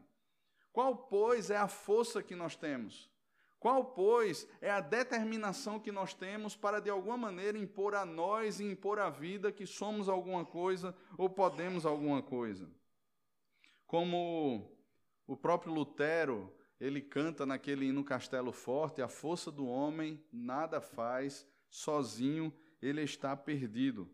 Qual, 0.72 0.96
pois, 0.96 1.50
é 1.50 1.56
a 1.56 1.66
força 1.66 2.22
que 2.22 2.36
nós 2.36 2.54
temos? 2.54 3.10
Qual, 3.64 3.82
pois, 3.82 4.46
é 4.60 4.70
a 4.70 4.78
determinação 4.78 5.80
que 5.80 5.90
nós 5.90 6.12
temos 6.12 6.54
para, 6.54 6.80
de 6.80 6.90
alguma 6.90 7.16
maneira, 7.16 7.56
impor 7.56 7.94
a 7.94 8.04
nós 8.04 8.60
e 8.60 8.64
impor 8.64 8.98
à 8.98 9.08
vida 9.08 9.50
que 9.50 9.66
somos 9.66 10.06
alguma 10.06 10.44
coisa 10.44 10.94
ou 11.16 11.30
podemos 11.30 11.86
alguma 11.86 12.22
coisa? 12.22 12.70
Como 13.86 14.70
o 15.26 15.34
próprio 15.34 15.72
Lutero 15.72 16.54
ele 16.78 17.00
canta 17.00 17.46
naquele 17.46 17.86
hino 17.86 18.04
Castelo 18.04 18.52
Forte: 18.52 19.00
a 19.00 19.08
força 19.08 19.50
do 19.50 19.66
homem 19.66 20.22
nada 20.30 20.78
faz, 20.78 21.46
sozinho 21.70 22.52
ele 22.82 23.00
está 23.00 23.34
perdido. 23.34 24.10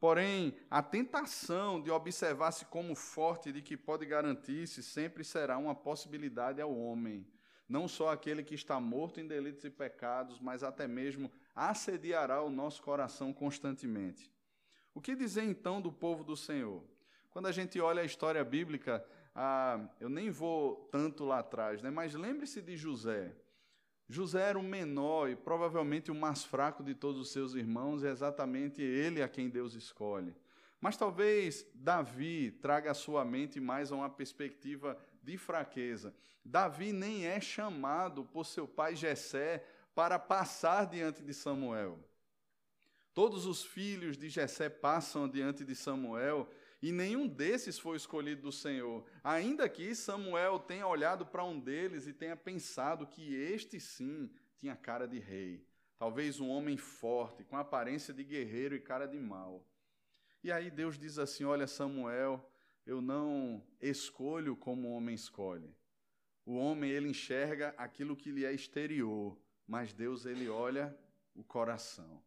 Porém, 0.00 0.56
a 0.68 0.82
tentação 0.82 1.80
de 1.80 1.92
observar-se 1.92 2.64
como 2.64 2.96
forte, 2.96 3.52
de 3.52 3.62
que 3.62 3.76
pode 3.76 4.04
garantir-se, 4.04 4.82
sempre 4.82 5.22
será 5.22 5.58
uma 5.58 5.76
possibilidade 5.76 6.60
ao 6.60 6.76
homem. 6.76 7.24
Não 7.70 7.86
só 7.86 8.10
aquele 8.10 8.42
que 8.42 8.56
está 8.56 8.80
morto 8.80 9.20
em 9.20 9.28
delitos 9.28 9.64
e 9.64 9.70
pecados, 9.70 10.40
mas 10.40 10.64
até 10.64 10.88
mesmo 10.88 11.30
assediará 11.54 12.42
o 12.42 12.50
nosso 12.50 12.82
coração 12.82 13.32
constantemente. 13.32 14.28
O 14.92 15.00
que 15.00 15.14
dizer 15.14 15.44
então 15.44 15.80
do 15.80 15.92
povo 15.92 16.24
do 16.24 16.36
Senhor? 16.36 16.82
Quando 17.30 17.46
a 17.46 17.52
gente 17.52 17.80
olha 17.80 18.02
a 18.02 18.04
história 18.04 18.42
bíblica, 18.42 19.06
ah, 19.32 19.88
eu 20.00 20.08
nem 20.08 20.30
vou 20.30 20.88
tanto 20.90 21.24
lá 21.24 21.38
atrás, 21.38 21.80
né? 21.80 21.90
mas 21.90 22.12
lembre-se 22.12 22.60
de 22.60 22.76
José. 22.76 23.36
José 24.08 24.48
era 24.48 24.58
o 24.58 24.64
menor 24.64 25.30
e 25.30 25.36
provavelmente 25.36 26.10
o 26.10 26.14
mais 26.14 26.42
fraco 26.42 26.82
de 26.82 26.92
todos 26.92 27.20
os 27.20 27.30
seus 27.30 27.54
irmãos, 27.54 28.02
e 28.02 28.08
é 28.08 28.10
exatamente 28.10 28.82
ele 28.82 29.22
a 29.22 29.28
quem 29.28 29.48
Deus 29.48 29.74
escolhe. 29.74 30.34
Mas 30.80 30.96
talvez 30.96 31.64
Davi 31.72 32.50
traga 32.50 32.90
à 32.90 32.94
sua 32.94 33.24
mente 33.24 33.60
mais 33.60 33.92
uma 33.92 34.10
perspectiva 34.10 34.98
de 35.22 35.36
fraqueza. 35.36 36.14
Davi 36.44 36.92
nem 36.92 37.26
é 37.26 37.40
chamado 37.40 38.24
por 38.24 38.46
seu 38.46 38.66
pai 38.66 38.96
Jessé 38.96 39.64
para 39.94 40.18
passar 40.18 40.86
diante 40.86 41.22
de 41.22 41.34
Samuel. 41.34 41.98
Todos 43.12 43.44
os 43.44 43.64
filhos 43.64 44.16
de 44.16 44.28
Jessé 44.28 44.68
passam 44.68 45.28
diante 45.28 45.64
de 45.64 45.74
Samuel 45.74 46.48
e 46.80 46.92
nenhum 46.92 47.26
desses 47.26 47.78
foi 47.78 47.96
escolhido 47.96 48.42
do 48.42 48.52
Senhor. 48.52 49.04
Ainda 49.22 49.68
que 49.68 49.94
Samuel 49.94 50.58
tenha 50.58 50.86
olhado 50.86 51.26
para 51.26 51.44
um 51.44 51.58
deles 51.58 52.06
e 52.06 52.12
tenha 52.12 52.36
pensado 52.36 53.06
que 53.06 53.34
este 53.34 53.78
sim 53.78 54.30
tinha 54.58 54.76
cara 54.76 55.06
de 55.06 55.18
rei. 55.18 55.66
Talvez 55.98 56.40
um 56.40 56.48
homem 56.48 56.78
forte, 56.78 57.44
com 57.44 57.58
aparência 57.58 58.14
de 58.14 58.24
guerreiro 58.24 58.74
e 58.74 58.80
cara 58.80 59.06
de 59.06 59.18
mal. 59.18 59.66
E 60.42 60.50
aí 60.50 60.70
Deus 60.70 60.98
diz 60.98 61.18
assim: 61.18 61.44
Olha, 61.44 61.66
Samuel, 61.66 62.49
eu 62.86 63.00
não 63.00 63.62
escolho 63.80 64.56
como 64.56 64.88
o 64.88 64.92
homem 64.92 65.14
escolhe. 65.14 65.74
O 66.44 66.56
homem 66.56 66.90
ele 66.90 67.08
enxerga 67.08 67.74
aquilo 67.76 68.16
que 68.16 68.30
lhe 68.30 68.44
é 68.44 68.52
exterior, 68.52 69.38
mas 69.66 69.92
Deus 69.92 70.26
ele 70.26 70.48
olha 70.48 70.96
o 71.34 71.44
coração. 71.44 72.22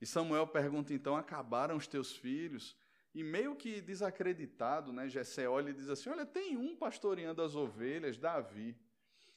E 0.00 0.06
Samuel 0.06 0.46
pergunta 0.46 0.94
então: 0.94 1.16
Acabaram 1.16 1.76
os 1.76 1.86
teus 1.86 2.16
filhos? 2.16 2.76
E 3.14 3.22
meio 3.22 3.54
que 3.54 3.80
desacreditado, 3.80 4.92
né, 4.92 5.08
Jessé 5.08 5.48
olha 5.48 5.70
e 5.70 5.74
diz 5.74 5.88
assim: 5.88 6.10
Olha, 6.10 6.26
tem 6.26 6.56
um 6.56 6.74
pastoreando 6.76 7.42
as 7.42 7.54
ovelhas, 7.54 8.18
Davi. 8.18 8.76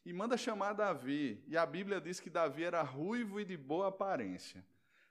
E 0.05 0.13
manda 0.13 0.37
chamar 0.37 0.73
Davi. 0.73 1.43
E 1.47 1.57
a 1.57 1.65
Bíblia 1.65 1.99
diz 1.99 2.19
que 2.19 2.29
Davi 2.29 2.63
era 2.63 2.81
ruivo 2.81 3.39
e 3.39 3.45
de 3.45 3.57
boa 3.57 3.87
aparência. 3.87 4.65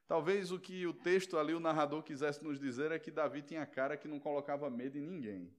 Talvez 0.07 0.53
o 0.53 0.59
que 0.59 0.87
o 0.87 0.95
texto 0.95 1.37
ali, 1.37 1.53
o 1.53 1.61
narrador 1.61 2.03
quisesse 2.03 2.43
nos 2.43 2.61
dizer 2.61 2.93
é 2.93 2.99
que 2.99 3.11
Davi 3.11 3.43
tinha 3.43 3.67
cara 3.67 3.97
que 3.97 4.07
não 4.07 4.21
colocava 4.21 4.71
medo 4.71 4.97
em 4.97 5.03
ninguém. 5.03 5.53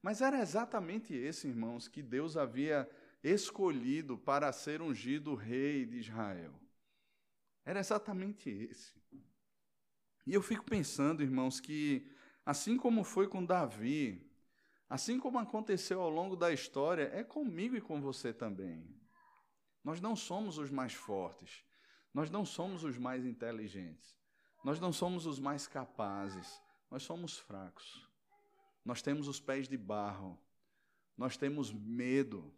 Mas 0.00 0.20
era 0.20 0.40
exatamente 0.40 1.14
esse, 1.14 1.48
irmãos, 1.48 1.88
que 1.88 2.02
Deus 2.02 2.36
havia 2.36 2.88
escolhido 3.22 4.18
para 4.18 4.52
ser 4.52 4.82
ungido 4.82 5.34
rei 5.34 5.84
de 5.84 5.98
Israel. 5.98 6.54
Era 7.64 7.80
exatamente 7.80 8.50
esse. 8.50 8.92
E 10.26 10.32
eu 10.32 10.42
fico 10.42 10.64
pensando, 10.64 11.22
irmãos, 11.22 11.60
que 11.60 12.10
assim 12.44 12.76
como 12.76 13.04
foi 13.04 13.28
com 13.28 13.44
Davi, 13.44 14.30
assim 14.88 15.18
como 15.18 15.38
aconteceu 15.38 16.00
ao 16.00 16.10
longo 16.10 16.36
da 16.36 16.52
história, 16.52 17.10
é 17.12 17.22
comigo 17.22 17.76
e 17.76 17.80
com 17.80 18.00
você 18.00 18.32
também. 18.32 18.86
Nós 19.82 20.00
não 20.00 20.16
somos 20.16 20.56
os 20.56 20.70
mais 20.70 20.94
fortes, 20.94 21.64
nós 22.14 22.30
não 22.30 22.46
somos 22.46 22.84
os 22.84 22.96
mais 22.96 23.26
inteligentes, 23.26 24.16
nós 24.62 24.78
não 24.80 24.92
somos 24.92 25.26
os 25.26 25.40
mais 25.40 25.66
capazes, 25.66 26.62
nós 26.90 27.02
somos 27.02 27.36
fracos. 27.36 28.08
Nós 28.84 29.02
temos 29.02 29.26
os 29.26 29.40
pés 29.40 29.66
de 29.66 29.76
barro, 29.76 30.38
nós 31.16 31.36
temos 31.36 31.72
medo, 31.72 32.54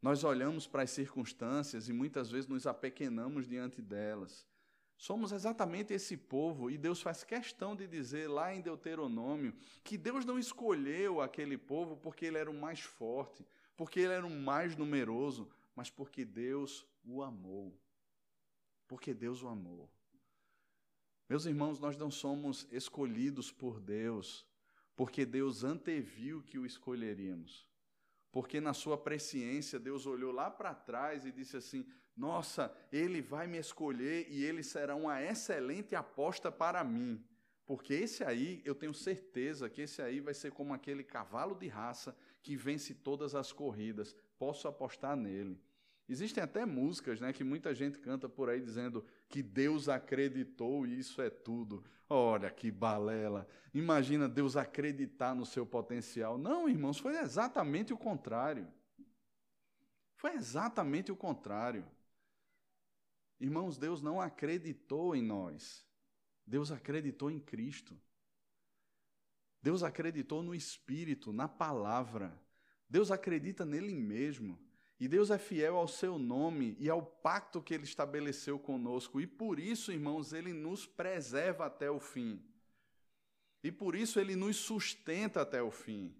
nós 0.00 0.22
olhamos 0.22 0.66
para 0.66 0.82
as 0.82 0.90
circunstâncias 0.90 1.88
e 1.88 1.92
muitas 1.92 2.30
vezes 2.30 2.46
nos 2.46 2.66
apequenamos 2.66 3.48
diante 3.48 3.82
delas. 3.82 4.46
Somos 4.96 5.32
exatamente 5.32 5.92
esse 5.92 6.16
povo, 6.16 6.70
e 6.70 6.78
Deus 6.78 7.02
faz 7.02 7.24
questão 7.24 7.74
de 7.74 7.86
dizer 7.86 8.28
lá 8.28 8.54
em 8.54 8.60
Deuteronômio 8.60 9.54
que 9.82 9.98
Deus 9.98 10.24
não 10.24 10.38
escolheu 10.38 11.20
aquele 11.20 11.58
povo 11.58 11.96
porque 11.96 12.26
ele 12.26 12.38
era 12.38 12.50
o 12.50 12.54
mais 12.54 12.80
forte, 12.80 13.44
porque 13.76 14.00
ele 14.00 14.12
era 14.12 14.26
o 14.26 14.30
mais 14.30 14.76
numeroso, 14.76 15.50
mas 15.74 15.90
porque 15.90 16.24
Deus 16.24 16.86
o 17.04 17.22
amou. 17.22 17.76
Porque 18.94 19.12
Deus 19.12 19.42
o 19.42 19.48
amou. 19.48 19.90
Meus 21.28 21.46
irmãos, 21.46 21.80
nós 21.80 21.96
não 21.96 22.12
somos 22.12 22.64
escolhidos 22.70 23.50
por 23.50 23.80
Deus 23.80 24.46
porque 24.94 25.26
Deus 25.26 25.64
anteviu 25.64 26.44
que 26.44 26.60
o 26.60 26.64
escolheríamos. 26.64 27.68
Porque 28.30 28.60
na 28.60 28.72
sua 28.72 28.96
presciência 28.96 29.80
Deus 29.80 30.06
olhou 30.06 30.30
lá 30.30 30.48
para 30.48 30.72
trás 30.72 31.26
e 31.26 31.32
disse 31.32 31.56
assim: 31.56 31.84
Nossa, 32.16 32.72
ele 32.92 33.20
vai 33.20 33.48
me 33.48 33.58
escolher 33.58 34.28
e 34.30 34.44
ele 34.44 34.62
será 34.62 34.94
uma 34.94 35.20
excelente 35.20 35.96
aposta 35.96 36.52
para 36.52 36.84
mim. 36.84 37.20
Porque 37.66 37.94
esse 37.94 38.22
aí, 38.22 38.62
eu 38.64 38.76
tenho 38.76 38.94
certeza 38.94 39.68
que 39.68 39.82
esse 39.82 40.00
aí 40.00 40.20
vai 40.20 40.34
ser 40.34 40.52
como 40.52 40.72
aquele 40.72 41.02
cavalo 41.02 41.56
de 41.56 41.66
raça 41.66 42.16
que 42.40 42.54
vence 42.54 42.94
todas 42.94 43.34
as 43.34 43.50
corridas. 43.50 44.14
Posso 44.38 44.68
apostar 44.68 45.16
nele. 45.16 45.60
Existem 46.08 46.42
até 46.42 46.66
músicas 46.66 47.20
né, 47.20 47.32
que 47.32 47.42
muita 47.42 47.74
gente 47.74 47.98
canta 47.98 48.28
por 48.28 48.50
aí 48.50 48.60
dizendo 48.60 49.04
que 49.28 49.42
Deus 49.42 49.88
acreditou 49.88 50.86
e 50.86 50.98
isso 50.98 51.22
é 51.22 51.30
tudo. 51.30 51.82
Olha 52.08 52.50
que 52.50 52.70
balela. 52.70 53.48
Imagina 53.72 54.28
Deus 54.28 54.56
acreditar 54.56 55.34
no 55.34 55.46
seu 55.46 55.64
potencial. 55.64 56.36
Não, 56.36 56.68
irmãos, 56.68 56.98
foi 56.98 57.16
exatamente 57.16 57.92
o 57.92 57.96
contrário. 57.96 58.68
Foi 60.16 60.34
exatamente 60.34 61.10
o 61.10 61.16
contrário. 61.16 61.86
Irmãos, 63.40 63.78
Deus 63.78 64.02
não 64.02 64.20
acreditou 64.20 65.16
em 65.16 65.22
nós. 65.22 65.86
Deus 66.46 66.70
acreditou 66.70 67.30
em 67.30 67.40
Cristo. 67.40 67.98
Deus 69.62 69.82
acreditou 69.82 70.42
no 70.42 70.54
Espírito, 70.54 71.32
na 71.32 71.48
palavra. 71.48 72.38
Deus 72.88 73.10
acredita 73.10 73.64
nele 73.64 73.94
mesmo. 73.94 74.58
E 75.04 75.08
Deus 75.08 75.30
é 75.30 75.36
fiel 75.36 75.76
ao 75.76 75.86
seu 75.86 76.18
nome 76.18 76.78
e 76.80 76.88
ao 76.88 77.02
pacto 77.02 77.60
que 77.60 77.74
ele 77.74 77.84
estabeleceu 77.84 78.58
conosco. 78.58 79.20
E 79.20 79.26
por 79.26 79.60
isso, 79.60 79.92
irmãos, 79.92 80.32
ele 80.32 80.54
nos 80.54 80.86
preserva 80.86 81.66
até 81.66 81.90
o 81.90 82.00
fim. 82.00 82.42
E 83.62 83.70
por 83.70 83.94
isso 83.94 84.18
ele 84.18 84.34
nos 84.34 84.56
sustenta 84.56 85.42
até 85.42 85.62
o 85.62 85.70
fim. 85.70 86.16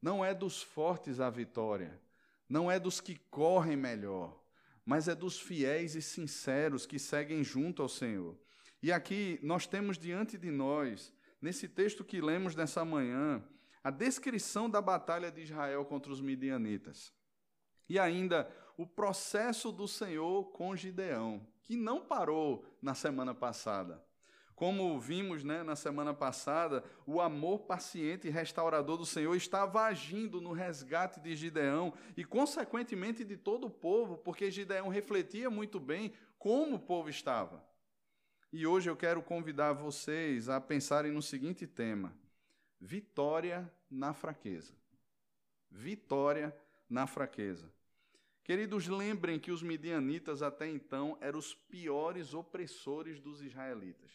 Não 0.00 0.24
é 0.24 0.32
dos 0.32 0.62
fortes 0.62 1.20
a 1.20 1.28
vitória, 1.28 2.00
não 2.48 2.70
é 2.70 2.80
dos 2.80 3.02
que 3.02 3.16
correm 3.30 3.76
melhor, 3.76 4.42
mas 4.82 5.08
é 5.08 5.14
dos 5.14 5.38
fiéis 5.38 5.94
e 5.94 6.00
sinceros 6.00 6.86
que 6.86 6.98
seguem 6.98 7.44
junto 7.44 7.82
ao 7.82 7.88
Senhor. 7.88 8.34
E 8.82 8.90
aqui 8.90 9.38
nós 9.42 9.66
temos 9.66 9.98
diante 9.98 10.38
de 10.38 10.50
nós, 10.50 11.12
nesse 11.38 11.68
texto 11.68 12.02
que 12.02 12.22
lemos 12.22 12.54
nessa 12.54 12.82
manhã, 12.82 13.44
a 13.84 13.90
descrição 13.90 14.70
da 14.70 14.80
batalha 14.80 15.30
de 15.30 15.42
Israel 15.42 15.84
contra 15.84 16.10
os 16.10 16.22
midianitas. 16.22 17.14
E 17.88 17.98
ainda 17.98 18.50
o 18.76 18.86
processo 18.86 19.72
do 19.72 19.88
Senhor 19.88 20.50
com 20.50 20.76
Gideão, 20.76 21.46
que 21.62 21.76
não 21.76 22.00
parou 22.00 22.64
na 22.80 22.94
semana 22.94 23.34
passada. 23.34 24.04
Como 24.54 24.98
vimos 24.98 25.44
né, 25.44 25.62
na 25.62 25.76
semana 25.76 26.14
passada, 26.14 26.82
o 27.06 27.20
amor 27.20 27.60
paciente 27.60 28.26
e 28.26 28.30
restaurador 28.30 28.96
do 28.96 29.04
Senhor 29.04 29.34
estava 29.34 29.82
agindo 29.82 30.40
no 30.40 30.52
resgate 30.52 31.20
de 31.20 31.36
Gideão 31.36 31.92
e, 32.16 32.24
consequentemente, 32.24 33.22
de 33.22 33.36
todo 33.36 33.66
o 33.66 33.70
povo, 33.70 34.16
porque 34.16 34.50
Gideão 34.50 34.88
refletia 34.88 35.50
muito 35.50 35.78
bem 35.78 36.14
como 36.38 36.76
o 36.76 36.80
povo 36.80 37.10
estava. 37.10 37.62
E 38.50 38.66
hoje 38.66 38.88
eu 38.88 38.96
quero 38.96 39.22
convidar 39.22 39.74
vocês 39.74 40.48
a 40.48 40.58
pensarem 40.58 41.12
no 41.12 41.20
seguinte 41.20 41.66
tema: 41.66 42.16
vitória 42.80 43.70
na 43.90 44.14
fraqueza. 44.14 44.72
Vitória 45.70 46.56
na 46.88 47.06
fraqueza. 47.06 47.70
Queridos, 48.46 48.86
lembrem 48.86 49.40
que 49.40 49.50
os 49.50 49.60
midianitas 49.60 50.40
até 50.40 50.70
então 50.70 51.18
eram 51.20 51.36
os 51.36 51.52
piores 51.52 52.32
opressores 52.32 53.18
dos 53.18 53.42
israelitas. 53.42 54.12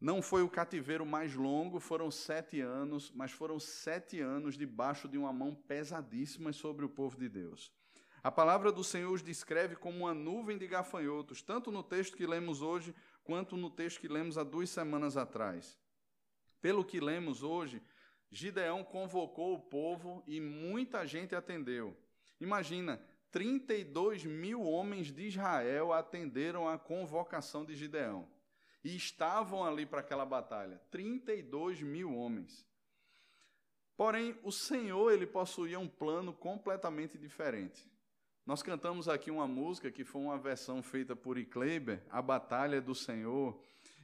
Não 0.00 0.22
foi 0.22 0.42
o 0.42 0.48
cativeiro 0.48 1.04
mais 1.04 1.34
longo, 1.34 1.78
foram 1.78 2.10
sete 2.10 2.58
anos, 2.58 3.12
mas 3.14 3.30
foram 3.30 3.60
sete 3.60 4.22
anos 4.22 4.56
debaixo 4.56 5.06
de 5.06 5.18
uma 5.18 5.34
mão 5.34 5.54
pesadíssima 5.54 6.50
sobre 6.50 6.82
o 6.82 6.88
povo 6.88 7.18
de 7.18 7.28
Deus. 7.28 7.70
A 8.22 8.32
palavra 8.32 8.72
do 8.72 8.82
Senhor 8.82 9.12
os 9.12 9.22
descreve 9.22 9.76
como 9.76 9.98
uma 9.98 10.14
nuvem 10.14 10.56
de 10.56 10.66
gafanhotos, 10.66 11.42
tanto 11.42 11.70
no 11.70 11.82
texto 11.82 12.16
que 12.16 12.26
lemos 12.26 12.62
hoje, 12.62 12.94
quanto 13.22 13.54
no 13.54 13.68
texto 13.68 14.00
que 14.00 14.08
lemos 14.08 14.38
há 14.38 14.42
duas 14.42 14.70
semanas 14.70 15.18
atrás. 15.18 15.78
Pelo 16.58 16.86
que 16.86 17.00
lemos 17.00 17.42
hoje, 17.42 17.82
Gideão 18.30 18.82
convocou 18.82 19.52
o 19.52 19.60
povo 19.60 20.24
e 20.26 20.40
muita 20.40 21.06
gente 21.06 21.34
atendeu. 21.34 21.94
Imagina, 22.40 23.00
32 23.30 24.24
mil 24.24 24.62
homens 24.62 25.12
de 25.12 25.28
Israel 25.28 25.92
atenderam 25.92 26.68
a 26.68 26.78
convocação 26.78 27.64
de 27.64 27.74
Gideão. 27.74 28.28
E 28.82 28.96
estavam 28.96 29.64
ali 29.64 29.84
para 29.84 30.00
aquela 30.00 30.24
batalha. 30.24 30.80
32 30.90 31.82
mil 31.82 32.16
homens. 32.16 32.66
Porém, 33.96 34.38
o 34.42 34.50
Senhor 34.50 35.12
ele 35.12 35.26
possuía 35.26 35.78
um 35.78 35.86
plano 35.86 36.32
completamente 36.32 37.18
diferente. 37.18 37.86
Nós 38.46 38.62
cantamos 38.62 39.08
aqui 39.08 39.30
uma 39.30 39.46
música 39.46 39.90
que 39.90 40.04
foi 40.04 40.22
uma 40.22 40.38
versão 40.38 40.82
feita 40.82 41.14
por 41.14 41.36
Ikleiber, 41.36 42.02
A 42.10 42.22
Batalha 42.22 42.80
do 42.80 42.94
Senhor. 42.94 43.60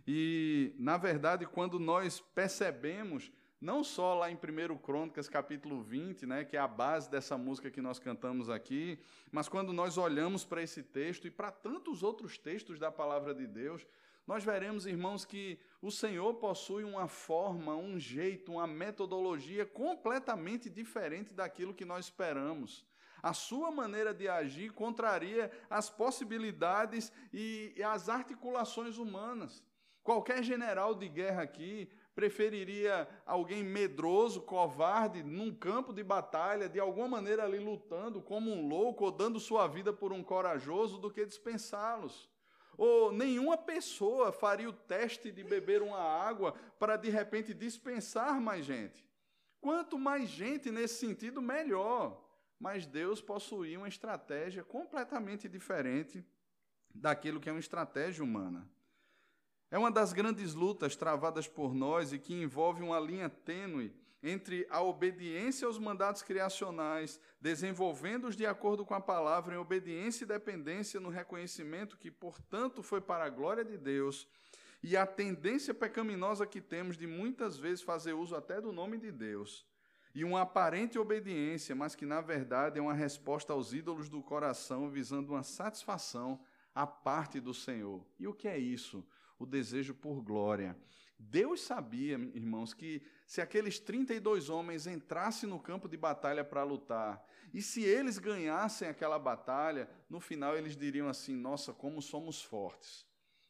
E, 0.06 0.74
na 0.78 0.98
verdade, 0.98 1.46
quando 1.46 1.80
nós 1.80 2.20
percebemos 2.20 3.32
não 3.60 3.82
só 3.82 4.14
lá 4.14 4.30
em 4.30 4.36
1 4.36 4.78
Crônicas, 4.78 5.28
capítulo 5.28 5.82
20, 5.82 6.26
né, 6.26 6.44
que 6.44 6.56
é 6.56 6.60
a 6.60 6.68
base 6.68 7.10
dessa 7.10 7.38
música 7.38 7.70
que 7.70 7.80
nós 7.80 7.98
cantamos 7.98 8.50
aqui, 8.50 8.98
mas 9.32 9.48
quando 9.48 9.72
nós 9.72 9.96
olhamos 9.96 10.44
para 10.44 10.62
esse 10.62 10.82
texto 10.82 11.26
e 11.26 11.30
para 11.30 11.50
tantos 11.50 12.02
outros 12.02 12.36
textos 12.36 12.78
da 12.78 12.90
palavra 12.92 13.34
de 13.34 13.46
Deus, 13.46 13.86
nós 14.26 14.42
veremos, 14.42 14.86
irmãos, 14.86 15.24
que 15.24 15.58
o 15.80 15.90
Senhor 15.90 16.34
possui 16.34 16.82
uma 16.82 17.06
forma, 17.06 17.76
um 17.76 17.98
jeito, 17.98 18.52
uma 18.52 18.66
metodologia 18.66 19.64
completamente 19.64 20.68
diferente 20.68 21.32
daquilo 21.32 21.72
que 21.72 21.84
nós 21.84 22.06
esperamos. 22.06 22.84
A 23.22 23.32
sua 23.32 23.70
maneira 23.70 24.12
de 24.12 24.28
agir 24.28 24.72
contraria 24.72 25.50
as 25.70 25.88
possibilidades 25.88 27.12
e 27.32 27.72
as 27.82 28.08
articulações 28.08 28.98
humanas. 28.98 29.64
Qualquer 30.02 30.42
general 30.42 30.94
de 30.94 31.08
guerra 31.08 31.42
aqui 31.42 31.88
preferiria 32.16 33.06
alguém 33.26 33.62
medroso, 33.62 34.40
covarde, 34.40 35.22
num 35.22 35.54
campo 35.54 35.92
de 35.92 36.02
batalha, 36.02 36.66
de 36.66 36.80
alguma 36.80 37.06
maneira 37.06 37.44
ali 37.44 37.58
lutando 37.58 38.22
como 38.22 38.50
um 38.50 38.66
louco 38.66 39.04
ou 39.04 39.12
dando 39.12 39.38
sua 39.38 39.66
vida 39.66 39.92
por 39.92 40.14
um 40.14 40.24
corajoso, 40.24 40.96
do 40.96 41.10
que 41.10 41.26
dispensá-los. 41.26 42.30
Ou 42.78 43.12
nenhuma 43.12 43.58
pessoa 43.58 44.32
faria 44.32 44.68
o 44.68 44.72
teste 44.72 45.30
de 45.30 45.44
beber 45.44 45.82
uma 45.82 46.00
água 46.00 46.52
para 46.78 46.96
de 46.96 47.10
repente 47.10 47.52
dispensar 47.52 48.40
mais 48.40 48.64
gente. 48.64 49.06
Quanto 49.60 49.98
mais 49.98 50.30
gente 50.30 50.70
nesse 50.70 50.94
sentido, 50.94 51.42
melhor. 51.42 52.24
Mas 52.58 52.86
Deus 52.86 53.20
possuía 53.20 53.78
uma 53.78 53.88
estratégia 53.88 54.64
completamente 54.64 55.50
diferente 55.50 56.24
daquilo 56.94 57.40
que 57.40 57.50
é 57.50 57.52
uma 57.52 57.60
estratégia 57.60 58.24
humana. 58.24 58.66
É 59.70 59.78
uma 59.78 59.90
das 59.90 60.12
grandes 60.12 60.54
lutas 60.54 60.94
travadas 60.94 61.48
por 61.48 61.74
nós 61.74 62.12
e 62.12 62.18
que 62.18 62.34
envolve 62.34 62.82
uma 62.82 63.00
linha 63.00 63.28
tênue 63.28 63.92
entre 64.22 64.66
a 64.70 64.82
obediência 64.82 65.66
aos 65.66 65.78
mandatos 65.78 66.22
criacionais, 66.22 67.20
desenvolvendo-os 67.40 68.36
de 68.36 68.46
acordo 68.46 68.84
com 68.84 68.94
a 68.94 69.00
palavra, 69.00 69.54
em 69.54 69.58
obediência 69.58 70.24
e 70.24 70.28
dependência 70.28 70.98
no 70.98 71.08
reconhecimento 71.08 71.96
que, 71.96 72.10
portanto, 72.10 72.82
foi 72.82 73.00
para 73.00 73.24
a 73.24 73.28
glória 73.28 73.64
de 73.64 73.76
Deus, 73.76 74.26
e 74.82 74.96
a 74.96 75.06
tendência 75.06 75.74
pecaminosa 75.74 76.46
que 76.46 76.60
temos 76.60 76.96
de 76.96 77.06
muitas 77.06 77.56
vezes 77.56 77.82
fazer 77.82 78.14
uso 78.14 78.34
até 78.34 78.60
do 78.60 78.72
nome 78.72 78.98
de 78.98 79.12
Deus, 79.12 79.66
e 80.14 80.24
uma 80.24 80.42
aparente 80.42 80.98
obediência, 80.98 81.74
mas 81.74 81.94
que 81.94 82.06
na 82.06 82.20
verdade 82.20 82.78
é 82.78 82.82
uma 82.82 82.94
resposta 82.94 83.52
aos 83.52 83.74
ídolos 83.74 84.08
do 84.08 84.22
coração, 84.22 84.88
visando 84.88 85.34
uma 85.34 85.42
satisfação 85.42 86.40
à 86.74 86.86
parte 86.86 87.38
do 87.38 87.52
Senhor. 87.52 88.04
E 88.18 88.26
o 88.26 88.32
que 88.32 88.48
é 88.48 88.58
isso? 88.58 89.06
O 89.38 89.46
desejo 89.46 89.94
por 89.94 90.22
glória. 90.22 90.76
Deus 91.18 91.62
sabia, 91.62 92.14
irmãos, 92.34 92.74
que 92.74 93.02
se 93.26 93.40
aqueles 93.40 93.78
32 93.78 94.50
homens 94.50 94.86
entrassem 94.86 95.48
no 95.48 95.58
campo 95.58 95.88
de 95.88 95.96
batalha 95.96 96.44
para 96.44 96.62
lutar, 96.62 97.24
e 97.54 97.62
se 97.62 97.82
eles 97.82 98.18
ganhassem 98.18 98.88
aquela 98.88 99.18
batalha, 99.18 99.88
no 100.10 100.20
final 100.20 100.56
eles 100.56 100.76
diriam 100.76 101.08
assim: 101.08 101.34
Nossa, 101.34 101.72
como 101.72 102.02
somos 102.02 102.42
fortes, 102.42 103.06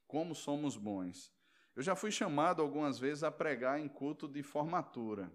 como 0.06 0.34
somos 0.34 0.76
bons. 0.76 1.32
Eu 1.74 1.82
já 1.82 1.94
fui 1.94 2.10
chamado 2.10 2.62
algumas 2.62 2.98
vezes 2.98 3.22
a 3.22 3.30
pregar 3.30 3.80
em 3.80 3.88
culto 3.88 4.28
de 4.28 4.42
formatura. 4.42 5.30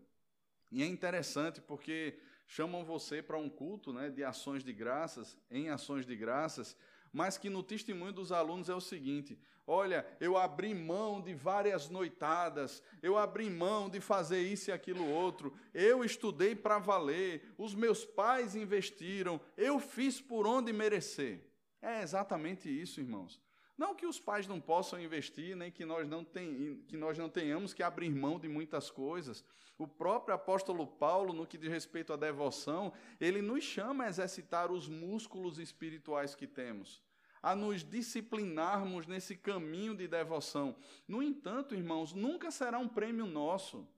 E 0.72 0.82
é 0.82 0.86
interessante 0.88 1.62
porque 1.62 2.18
chamam 2.48 2.84
você 2.84 3.22
para 3.22 3.38
um 3.38 3.50
culto 3.50 3.94
né, 3.94 4.10
de 4.10 4.24
ações 4.24 4.64
de 4.64 4.74
graças, 4.74 5.38
em 5.50 5.70
ações 5.70 6.06
de 6.06 6.16
graças, 6.16 6.76
mas 7.12 7.38
que 7.38 7.50
no 7.50 7.62
testemunho 7.63 8.13
dos 8.13 8.32
alunos 8.32 8.69
é 8.69 8.76
o 8.76 8.82
seguinte: 8.82 9.38
olha, 9.65 10.06
eu 10.19 10.38
abri 10.38 10.74
mão 10.74 11.21
de 11.21 11.34
várias 11.34 11.89
noitadas, 11.89 12.82
eu 13.02 13.17
abri 13.17 13.50
mão 13.50 13.89
de 13.89 14.00
fazer 14.00 14.41
isso 14.41 14.69
e 14.69 14.74
aquilo 14.74 15.08
outro, 15.08 15.54
eu 15.74 16.04
estudei 16.04 16.56
para 16.56 16.80
valer, 16.80 17.54
os 17.58 17.76
meus 17.76 18.06
pais 18.06 18.56
investiram, 18.56 19.39
eu 19.58 19.80
fiz 19.80 20.21
por 20.21 20.47
onde 20.47 20.71
merecer. 20.71 21.41
É 21.82 22.02
exatamente 22.02 22.69
isso, 22.69 23.00
irmãos. 23.00 23.41
Não 23.82 23.96
que 23.96 24.06
os 24.06 24.20
pais 24.20 24.46
não 24.46 24.62
possam 24.62 25.02
investir, 25.02 25.56
nem 25.56 25.72
que 25.72 25.84
nós 25.84 26.08
não, 26.08 26.24
que 26.24 26.96
nós 26.96 27.17
não 27.17 27.28
tenhamos 27.28 27.74
que 27.74 27.82
abrir 27.82 28.12
mão 28.12 28.39
de 28.39 28.48
muitas 28.48 28.91
coisas. 28.91 29.44
O 29.76 29.88
próprio 29.88 30.36
apóstolo 30.36 30.86
Paulo, 30.86 31.34
no 31.34 31.48
que 31.48 31.58
diz 31.58 31.72
respeito 31.72 32.13
à 32.13 32.15
devoção, 32.15 32.94
ele 33.20 33.41
nos 33.41 33.63
chama 33.63 34.04
a 34.04 34.08
exercitar 34.08 34.72
os 34.72 34.88
músculos 34.88 35.58
espirituais 35.58 36.36
que 36.36 36.46
temos 36.46 37.02
a 37.41 37.56
nos 37.56 37.84
disciplinarmos 37.84 39.08
nesse 39.08 39.36
caminho 39.36 39.96
de 39.96 40.08
devoção. 40.08 40.76
No 41.08 41.24
entanto, 41.24 41.74
irmãos, 41.74 42.13
nunca 42.13 42.52
será 42.52 42.78
um 42.78 42.88
prêmio 42.88 43.26
nosso, 43.26 43.89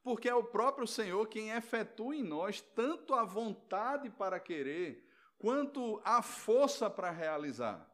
porque 0.00 0.28
é 0.28 0.34
o 0.36 0.44
próprio 0.44 0.86
Senhor 0.86 1.26
quem 1.26 1.50
efetua 1.50 2.14
em 2.14 2.22
nós 2.22 2.60
tanto 2.60 3.14
a 3.14 3.24
vontade 3.24 4.08
para 4.10 4.38
querer, 4.38 5.04
quanto 5.38 6.00
a 6.04 6.22
força 6.22 6.88
para 6.88 7.10
realizar. 7.10 7.85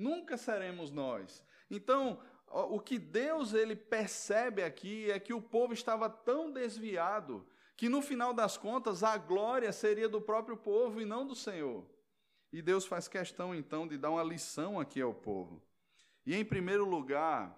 Nunca 0.00 0.38
seremos 0.38 0.90
nós. 0.90 1.44
Então, 1.70 2.18
o 2.48 2.80
que 2.80 2.98
Deus 2.98 3.52
ele 3.52 3.76
percebe 3.76 4.62
aqui 4.62 5.10
é 5.10 5.20
que 5.20 5.34
o 5.34 5.42
povo 5.42 5.74
estava 5.74 6.08
tão 6.08 6.50
desviado 6.50 7.46
que 7.76 7.86
no 7.86 8.00
final 8.00 8.32
das 8.32 8.56
contas 8.56 9.02
a 9.02 9.18
glória 9.18 9.70
seria 9.72 10.08
do 10.08 10.18
próprio 10.18 10.56
povo 10.56 11.02
e 11.02 11.04
não 11.04 11.26
do 11.26 11.34
Senhor. 11.34 11.86
E 12.50 12.62
Deus 12.62 12.86
faz 12.86 13.08
questão 13.08 13.54
então 13.54 13.86
de 13.86 13.98
dar 13.98 14.10
uma 14.10 14.24
lição 14.24 14.80
aqui 14.80 15.02
ao 15.02 15.12
povo. 15.12 15.62
E 16.24 16.34
em 16.34 16.46
primeiro 16.46 16.86
lugar, 16.86 17.54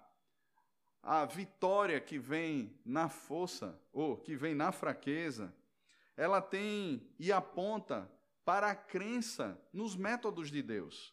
a 1.01 1.23
vitória 1.23 1.99
que 2.01 2.19
vem 2.19 2.77
na 2.85 3.07
força, 3.07 3.81
ou 3.93 4.17
que 4.17 4.35
vem 4.35 4.53
na 4.53 4.73
fraqueza, 4.73 5.55
ela 6.17 6.41
tem 6.41 7.09
e 7.17 7.31
aponta 7.31 8.11
para 8.43 8.69
a 8.69 8.75
crença 8.75 9.57
nos 9.71 9.95
métodos 9.95 10.51
de 10.51 10.61
Deus. 10.61 11.12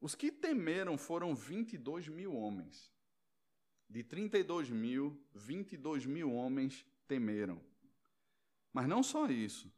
Os 0.00 0.14
que 0.14 0.30
temeram 0.30 0.96
foram 0.96 1.34
22 1.34 2.08
mil 2.08 2.34
homens. 2.34 2.92
De 3.88 4.02
32 4.04 4.70
mil, 4.70 5.20
22 5.34 6.06
mil 6.06 6.32
homens 6.32 6.86
temeram. 7.06 7.60
Mas 8.72 8.86
não 8.86 9.02
só 9.02 9.26
isso. 9.26 9.72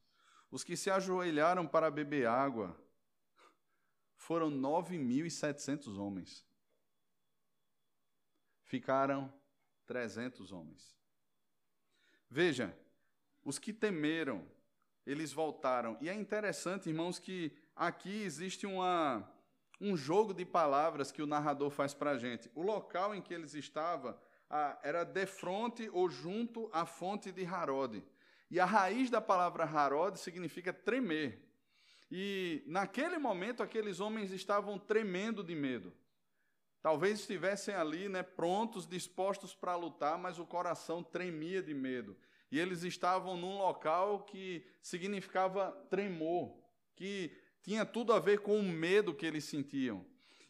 Os 0.51 0.65
que 0.65 0.77
se 0.77 0.91
ajoelharam 0.91 1.67
para 1.67 1.91
beber 1.91 2.27
água 2.27 2.77
foram 4.17 4.51
9.700 4.51 5.97
homens. 5.97 6.45
Ficaram 8.65 9.33
300 9.87 10.53
homens. 10.53 10.97
Veja, 12.29 12.77
os 13.45 13.59
que 13.59 13.73
temeram, 13.73 14.47
eles 15.07 15.33
voltaram. 15.33 15.97
E 16.01 16.09
é 16.09 16.15
interessante, 16.15 16.89
irmãos, 16.89 17.19
que 17.19 17.57
aqui 17.75 18.23
existe 18.23 18.67
uma, 18.67 19.29
um 19.81 19.97
jogo 19.97 20.35
de 20.35 20.45
palavras 20.45 21.11
que 21.11 21.23
o 21.23 21.27
narrador 21.27 21.71
faz 21.71 21.95
para 21.95 22.11
a 22.11 22.19
gente. 22.19 22.51
O 22.55 22.63
local 22.63 23.15
em 23.15 23.23
que 23.23 23.33
eles 23.33 23.55
estavam 23.55 24.17
ah, 24.49 24.79
era 24.83 25.05
de 25.05 25.27
frente 25.27 25.89
ou 25.93 26.11
junto 26.11 26.69
à 26.73 26.85
fonte 26.85 27.33
de 27.33 27.45
Harode. 27.47 28.05
E 28.51 28.59
a 28.59 28.65
raiz 28.65 29.09
da 29.09 29.21
palavra 29.21 29.65
Harod 29.65 30.17
significa 30.17 30.73
tremer. 30.73 31.49
E 32.11 32.63
naquele 32.67 33.17
momento 33.17 33.63
aqueles 33.63 34.01
homens 34.01 34.33
estavam 34.33 34.79
tremendo 34.79 35.45
de 35.45 35.55
medo. 35.55 35.93
Talvez 36.83 37.21
estivessem 37.21 37.75
ali, 37.75 38.09
né, 38.09 38.23
prontos, 38.23 38.87
dispostos 38.87 39.55
para 39.55 39.77
lutar, 39.77 40.19
mas 40.19 40.39
o 40.39 40.47
coração 40.47 41.03
tremia 41.03 41.63
de 41.63 41.75
medo. 41.75 42.17
E 42.51 42.59
eles 42.59 42.83
estavam 42.83 43.37
num 43.37 43.59
local 43.59 44.25
que 44.25 44.67
significava 44.83 45.71
tremor, 45.89 46.59
que 46.97 47.40
tinha 47.63 47.85
tudo 47.85 48.13
a 48.13 48.19
ver 48.19 48.41
com 48.41 48.59
o 48.59 48.63
medo 48.63 49.15
que 49.15 49.27
eles 49.27 49.45
sentiam. 49.45 50.05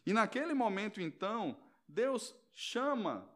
E 0.05 0.13
naquele 0.13 0.53
momento, 0.53 0.99
então, 0.99 1.57
Deus 1.87 2.35
chama 2.53 3.29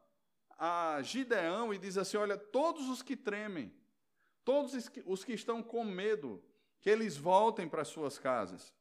a 0.57 0.99
Gideão 1.01 1.73
e 1.73 1.77
diz 1.77 1.97
assim: 1.97 2.17
Olha, 2.17 2.37
todos 2.37 2.89
os 2.89 3.01
que 3.01 3.15
tremem, 3.15 3.71
Todos 4.45 4.73
os 5.07 5.25
que 5.25 5.33
estão 5.33 5.63
com 5.63 5.83
medo, 5.83 6.41
que 6.79 6.87
eles 6.87 7.17
voltem 7.17 7.67
para 7.67 7.83
suas 7.83 8.19
casas. 8.19 8.71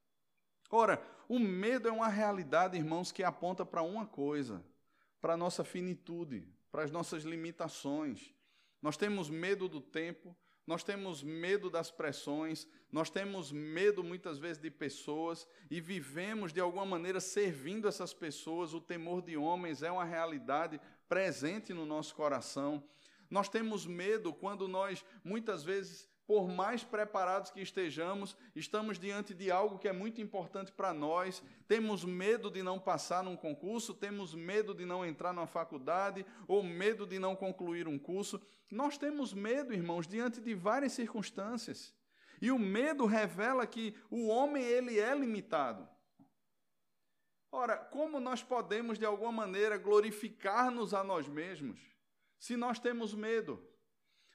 Ora, 0.70 1.02
o 1.26 1.38
medo 1.38 1.88
é 1.88 1.90
uma 1.90 2.08
realidade, 2.08 2.76
irmãos, 2.76 3.10
que 3.10 3.24
aponta 3.24 3.64
para 3.64 3.82
uma 3.82 4.06
coisa: 4.06 4.62
para 5.22 5.32
a 5.32 5.36
nossa 5.38 5.64
finitude, 5.64 6.46
para 6.70 6.84
as 6.84 6.90
nossas 6.90 7.24
limitações. 7.24 8.34
Nós 8.82 8.98
temos 8.98 9.30
medo 9.30 9.66
do 9.66 9.80
tempo, 9.80 10.36
nós 10.66 10.84
temos 10.84 11.22
medo 11.22 11.70
das 11.70 11.90
pressões, 11.90 12.68
nós 12.94 13.10
temos 13.10 13.50
medo 13.50 14.04
muitas 14.04 14.38
vezes 14.38 14.62
de 14.62 14.70
pessoas 14.70 15.48
e 15.68 15.80
vivemos 15.80 16.52
de 16.52 16.60
alguma 16.60 16.86
maneira 16.86 17.18
servindo 17.18 17.88
essas 17.88 18.14
pessoas. 18.14 18.72
O 18.72 18.80
temor 18.80 19.20
de 19.20 19.36
homens 19.36 19.82
é 19.82 19.90
uma 19.90 20.04
realidade 20.04 20.80
presente 21.08 21.74
no 21.74 21.84
nosso 21.84 22.14
coração. 22.14 22.84
Nós 23.28 23.48
temos 23.48 23.84
medo 23.84 24.32
quando 24.32 24.68
nós, 24.68 25.04
muitas 25.24 25.64
vezes, 25.64 26.08
por 26.24 26.46
mais 26.46 26.84
preparados 26.84 27.50
que 27.50 27.60
estejamos, 27.60 28.36
estamos 28.54 28.96
diante 28.96 29.34
de 29.34 29.50
algo 29.50 29.76
que 29.76 29.88
é 29.88 29.92
muito 29.92 30.20
importante 30.20 30.70
para 30.70 30.94
nós, 30.94 31.42
temos 31.66 32.04
medo 32.04 32.48
de 32.48 32.62
não 32.62 32.78
passar 32.78 33.24
num 33.24 33.36
concurso, 33.36 33.92
temos 33.92 34.36
medo 34.36 34.72
de 34.72 34.86
não 34.86 35.04
entrar 35.04 35.32
numa 35.32 35.48
faculdade, 35.48 36.24
ou 36.46 36.62
medo 36.62 37.08
de 37.08 37.18
não 37.18 37.34
concluir 37.34 37.88
um 37.88 37.98
curso. 37.98 38.40
Nós 38.70 38.96
temos 38.96 39.34
medo, 39.34 39.74
irmãos, 39.74 40.06
diante 40.06 40.40
de 40.40 40.54
várias 40.54 40.92
circunstâncias. 40.92 41.92
E 42.40 42.50
o 42.50 42.58
medo 42.58 43.06
revela 43.06 43.66
que 43.66 43.96
o 44.10 44.28
homem 44.28 44.62
ele 44.62 44.98
é 44.98 45.14
limitado. 45.14 45.88
Ora, 47.50 47.76
como 47.76 48.18
nós 48.20 48.42
podemos 48.42 48.98
de 48.98 49.04
alguma 49.04 49.32
maneira 49.32 49.78
glorificar-nos 49.78 50.92
a 50.92 51.04
nós 51.04 51.28
mesmos? 51.28 51.94
se 52.44 52.58
nós 52.58 52.78
temos 52.78 53.14
medo. 53.14 53.58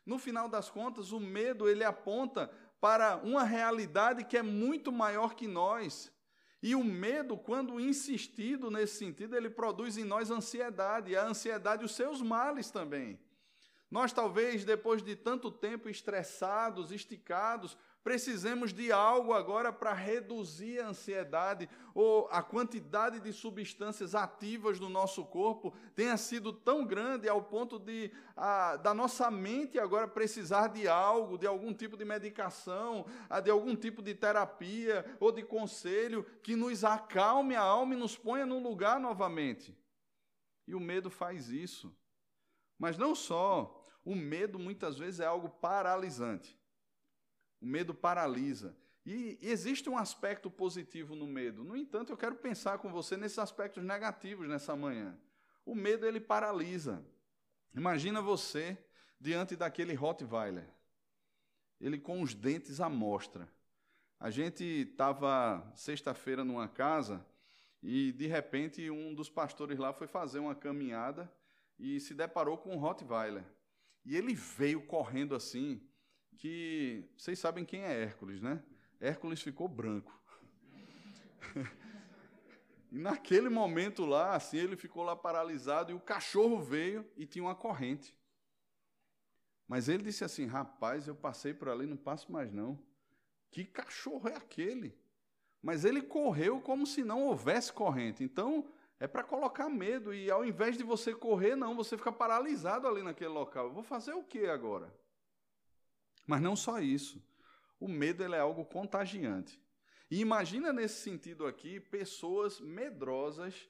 No 0.03 0.17
final 0.17 0.49
das 0.49 0.67
contas, 0.67 1.11
o 1.11 1.19
medo 1.19 1.69
ele 1.69 1.83
aponta 1.83 2.51
para 2.81 3.17
uma 3.17 3.43
realidade 3.43 4.23
que 4.23 4.35
é 4.35 4.41
muito 4.41 4.91
maior 4.91 5.35
que 5.35 5.47
nós. 5.47 6.11
E 6.59 6.73
o 6.73 6.83
medo, 6.83 7.37
quando 7.37 7.79
insistido 7.79 8.71
nesse 8.71 8.97
sentido, 8.97 9.35
ele 9.35 9.47
produz 9.47 9.95
em 9.95 10.03
nós 10.03 10.31
ansiedade, 10.31 11.11
e 11.11 11.15
a 11.15 11.23
ansiedade 11.23 11.85
os 11.85 11.95
seus 11.95 12.19
males 12.19 12.71
também. 12.71 13.19
Nós, 13.91 14.11
talvez, 14.11 14.65
depois 14.65 15.03
de 15.03 15.15
tanto 15.15 15.51
tempo 15.51 15.87
estressados, 15.87 16.91
esticados, 16.91 17.77
precisemos 18.03 18.71
de 18.73 18.91
algo 18.91 19.33
agora 19.33 19.73
para 19.73 19.93
reduzir 19.93 20.79
a 20.79 20.87
ansiedade 20.87 21.69
ou 21.93 22.27
a 22.31 22.41
quantidade 22.41 23.19
de 23.19 23.33
substâncias 23.33 24.15
ativas 24.15 24.79
do 24.79 24.87
nosso 24.87 25.25
corpo 25.25 25.73
tenha 25.95 26.15
sido 26.17 26.53
tão 26.53 26.85
grande 26.85 27.27
ao 27.27 27.43
ponto 27.43 27.77
de 27.77 28.11
a, 28.35 28.77
da 28.77 28.93
nossa 28.93 29.29
mente 29.29 29.77
agora 29.77 30.07
precisar 30.07 30.67
de 30.67 30.87
algo, 30.87 31.37
de 31.37 31.45
algum 31.45 31.73
tipo 31.73 31.97
de 31.97 32.05
medicação, 32.05 33.05
de 33.43 33.51
algum 33.51 33.75
tipo 33.75 34.01
de 34.01 34.15
terapia 34.15 35.05
ou 35.19 35.31
de 35.31 35.43
conselho 35.43 36.23
que 36.41 36.55
nos 36.55 36.83
acalme 36.83 37.55
a 37.55 37.61
alma 37.61 37.95
e 37.95 37.97
nos 37.97 38.17
ponha 38.17 38.45
no 38.45 38.59
lugar 38.59 38.99
novamente. 38.99 39.77
E 40.67 40.75
o 40.75 40.79
medo 40.79 41.09
faz 41.09 41.49
isso. 41.49 41.95
Mas 42.77 42.97
não 42.97 43.13
só, 43.13 43.85
o 44.05 44.15
medo 44.15 44.57
muitas 44.57 44.97
vezes 44.97 45.19
é 45.19 45.25
algo 45.25 45.49
paralisante. 45.49 46.58
O 47.61 47.65
medo 47.65 47.93
paralisa. 47.93 48.75
E 49.05 49.37
existe 49.41 49.89
um 49.89 49.97
aspecto 49.97 50.49
positivo 50.51 51.15
no 51.15 51.25
medo. 51.25 51.63
No 51.63 51.75
entanto, 51.75 52.11
eu 52.11 52.17
quero 52.17 52.35
pensar 52.35 52.77
com 52.77 52.91
você 52.91 53.17
nesses 53.17 53.39
aspectos 53.39 53.83
negativos 53.83 54.47
nessa 54.47 54.75
manhã. 54.75 55.17
O 55.65 55.73
medo 55.73 56.05
ele 56.05 56.19
paralisa. 56.19 57.03
Imagina 57.75 58.21
você 58.21 58.77
diante 59.19 59.55
daquele 59.55 59.93
Rottweiler. 59.93 60.67
Ele 61.79 61.97
com 61.97 62.21
os 62.21 62.33
dentes 62.33 62.79
à 62.79 62.89
mostra. 62.89 63.47
A 64.19 64.29
gente 64.29 64.63
estava 64.63 65.65
sexta-feira 65.75 66.43
numa 66.43 66.67
casa 66.67 67.25
e 67.81 68.11
de 68.11 68.27
repente 68.27 68.89
um 68.89 69.13
dos 69.13 69.29
pastores 69.29 69.79
lá 69.79 69.93
foi 69.93 70.07
fazer 70.07 70.39
uma 70.39 70.53
caminhada 70.53 71.31
e 71.77 71.99
se 71.99 72.13
deparou 72.13 72.57
com 72.57 72.75
um 72.75 72.77
Rottweiler. 72.77 73.45
E 74.03 74.17
ele 74.17 74.33
veio 74.33 74.85
correndo 74.85 75.35
assim, 75.35 75.81
que 76.39 77.03
vocês 77.17 77.37
sabem 77.37 77.65
quem 77.65 77.83
é 77.83 78.01
Hércules, 78.01 78.41
né? 78.41 78.63
Hércules 78.99 79.41
ficou 79.41 79.67
branco. 79.67 80.17
e 82.89 82.97
naquele 82.97 83.49
momento 83.49 84.05
lá, 84.05 84.35
assim, 84.35 84.57
ele 84.57 84.77
ficou 84.77 85.03
lá 85.03 85.17
paralisado 85.17 85.91
e 85.91 85.95
o 85.95 85.99
cachorro 85.99 86.61
veio 86.61 87.05
e 87.17 87.25
tinha 87.25 87.43
uma 87.43 87.55
corrente. 87.55 88.15
Mas 89.67 89.89
ele 89.89 90.01
disse 90.01 90.23
assim: 90.23 90.45
Rapaz, 90.45 91.09
eu 91.09 91.15
passei 91.15 91.53
por 91.53 91.67
ali, 91.67 91.85
não 91.85 91.97
passo 91.97 92.31
mais 92.31 92.53
não. 92.53 92.81
Que 93.51 93.65
cachorro 93.65 94.29
é 94.29 94.35
aquele? 94.35 94.97
Mas 95.61 95.83
ele 95.83 96.01
correu 96.01 96.61
como 96.61 96.87
se 96.87 97.03
não 97.03 97.25
houvesse 97.25 97.73
corrente. 97.73 98.23
Então, 98.23 98.71
é 98.97 99.07
para 99.07 99.23
colocar 99.23 99.67
medo. 99.67 100.13
E 100.13 100.31
ao 100.31 100.45
invés 100.45 100.77
de 100.77 100.85
você 100.85 101.13
correr, 101.13 101.57
não, 101.57 101.75
você 101.75 101.97
fica 101.97 102.13
paralisado 102.13 102.87
ali 102.87 103.03
naquele 103.03 103.31
local. 103.31 103.65
Eu 103.65 103.73
vou 103.73 103.83
fazer 103.83 104.13
o 104.13 104.23
que 104.23 104.45
agora? 104.45 104.89
Mas 106.29 106.41
não 106.41 106.55
só 106.55 106.79
isso. 106.79 107.19
O 107.79 107.87
medo 107.87 108.23
ele 108.23 108.35
é 108.35 108.39
algo 108.39 108.63
contagiante. 108.63 109.59
E 110.11 110.19
imagina 110.19 110.71
nesse 110.71 111.01
sentido 111.01 111.47
aqui, 111.47 111.79
pessoas 111.79 112.59
medrosas 112.59 113.67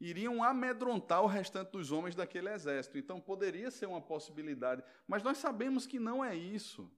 iriam 0.00 0.42
amedrontar 0.42 1.22
o 1.22 1.26
restante 1.26 1.72
dos 1.72 1.92
homens 1.92 2.14
daquele 2.14 2.48
exército. 2.48 2.96
Então 2.96 3.20
poderia 3.20 3.70
ser 3.70 3.84
uma 3.84 4.00
possibilidade, 4.00 4.82
mas 5.06 5.22
nós 5.22 5.36
sabemos 5.36 5.86
que 5.86 5.98
não 5.98 6.24
é 6.24 6.34
isso. 6.34 6.90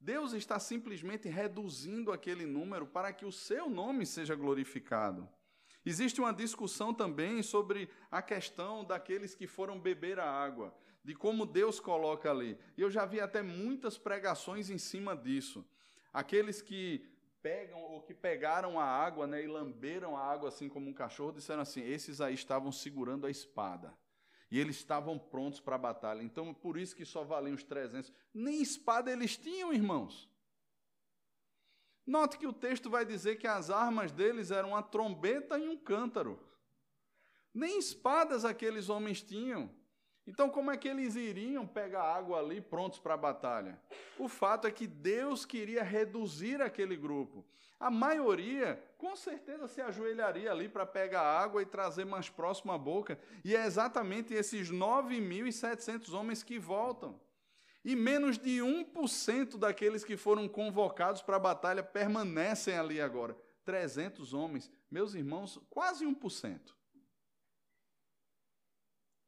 Deus 0.00 0.32
está 0.32 0.58
simplesmente 0.58 1.28
reduzindo 1.28 2.10
aquele 2.10 2.44
número 2.44 2.84
para 2.84 3.12
que 3.12 3.24
o 3.24 3.30
seu 3.30 3.70
nome 3.70 4.04
seja 4.04 4.34
glorificado. 4.34 5.28
Existe 5.86 6.20
uma 6.20 6.34
discussão 6.34 6.92
também 6.92 7.44
sobre 7.44 7.88
a 8.10 8.20
questão 8.20 8.84
daqueles 8.84 9.36
que 9.36 9.46
foram 9.46 9.78
beber 9.78 10.18
a 10.18 10.28
ága 10.28 10.74
de 11.04 11.14
como 11.14 11.44
Deus 11.44 11.80
coloca 11.80 12.30
ali. 12.30 12.58
E 12.76 12.80
eu 12.80 12.90
já 12.90 13.04
vi 13.04 13.20
até 13.20 13.42
muitas 13.42 13.98
pregações 13.98 14.70
em 14.70 14.78
cima 14.78 15.16
disso. 15.16 15.64
Aqueles 16.12 16.62
que 16.62 17.04
pegam 17.42 17.80
ou 17.80 18.02
que 18.02 18.14
pegaram 18.14 18.78
a 18.78 18.84
água 18.84 19.26
né, 19.26 19.42
e 19.42 19.48
lamberam 19.48 20.16
a 20.16 20.24
água 20.24 20.48
assim 20.48 20.68
como 20.68 20.88
um 20.88 20.94
cachorro, 20.94 21.32
disseram 21.32 21.62
assim: 21.62 21.82
esses 21.82 22.20
aí 22.20 22.34
estavam 22.34 22.70
segurando 22.70 23.26
a 23.26 23.30
espada. 23.30 23.92
E 24.50 24.60
eles 24.60 24.76
estavam 24.76 25.18
prontos 25.18 25.60
para 25.60 25.76
a 25.76 25.78
batalha. 25.78 26.22
Então, 26.22 26.52
por 26.52 26.76
isso 26.76 26.94
que 26.94 27.06
só 27.06 27.24
valiam 27.24 27.54
os 27.54 27.64
300. 27.64 28.12
Nem 28.34 28.60
espada 28.60 29.10
eles 29.10 29.34
tinham, 29.34 29.72
irmãos. 29.72 30.30
Note 32.06 32.36
que 32.36 32.46
o 32.46 32.52
texto 32.52 32.90
vai 32.90 33.04
dizer 33.06 33.36
que 33.36 33.46
as 33.46 33.70
armas 33.70 34.12
deles 34.12 34.50
eram 34.50 34.70
uma 34.70 34.82
trombeta 34.82 35.58
e 35.58 35.66
um 35.66 35.76
cântaro. 35.76 36.38
Nem 37.54 37.78
espadas 37.78 38.44
aqueles 38.44 38.90
homens 38.90 39.22
tinham. 39.22 39.70
Então, 40.26 40.48
como 40.48 40.70
é 40.70 40.76
que 40.76 40.88
eles 40.88 41.16
iriam 41.16 41.66
pegar 41.66 42.02
água 42.02 42.38
ali 42.38 42.60
prontos 42.60 42.98
para 42.98 43.14
a 43.14 43.16
batalha? 43.16 43.80
O 44.18 44.28
fato 44.28 44.66
é 44.66 44.70
que 44.70 44.86
Deus 44.86 45.44
queria 45.44 45.82
reduzir 45.82 46.62
aquele 46.62 46.96
grupo. 46.96 47.44
A 47.78 47.90
maioria, 47.90 48.80
com 48.96 49.16
certeza, 49.16 49.66
se 49.66 49.80
ajoelharia 49.80 50.52
ali 50.52 50.68
para 50.68 50.86
pegar 50.86 51.22
água 51.22 51.60
e 51.60 51.66
trazer 51.66 52.04
mais 52.04 52.28
próximo 52.28 52.70
à 52.70 52.78
boca. 52.78 53.18
E 53.44 53.56
é 53.56 53.66
exatamente 53.66 54.32
esses 54.32 54.70
9.700 54.70 56.12
homens 56.12 56.44
que 56.44 56.60
voltam. 56.60 57.20
E 57.84 57.96
menos 57.96 58.38
de 58.38 58.60
1% 58.60 59.58
daqueles 59.58 60.04
que 60.04 60.16
foram 60.16 60.46
convocados 60.46 61.20
para 61.20 61.34
a 61.34 61.40
batalha 61.40 61.82
permanecem 61.82 62.78
ali 62.78 63.00
agora. 63.00 63.36
300 63.64 64.32
homens. 64.32 64.70
Meus 64.88 65.14
irmãos, 65.14 65.58
quase 65.68 66.06
1%. 66.06 66.60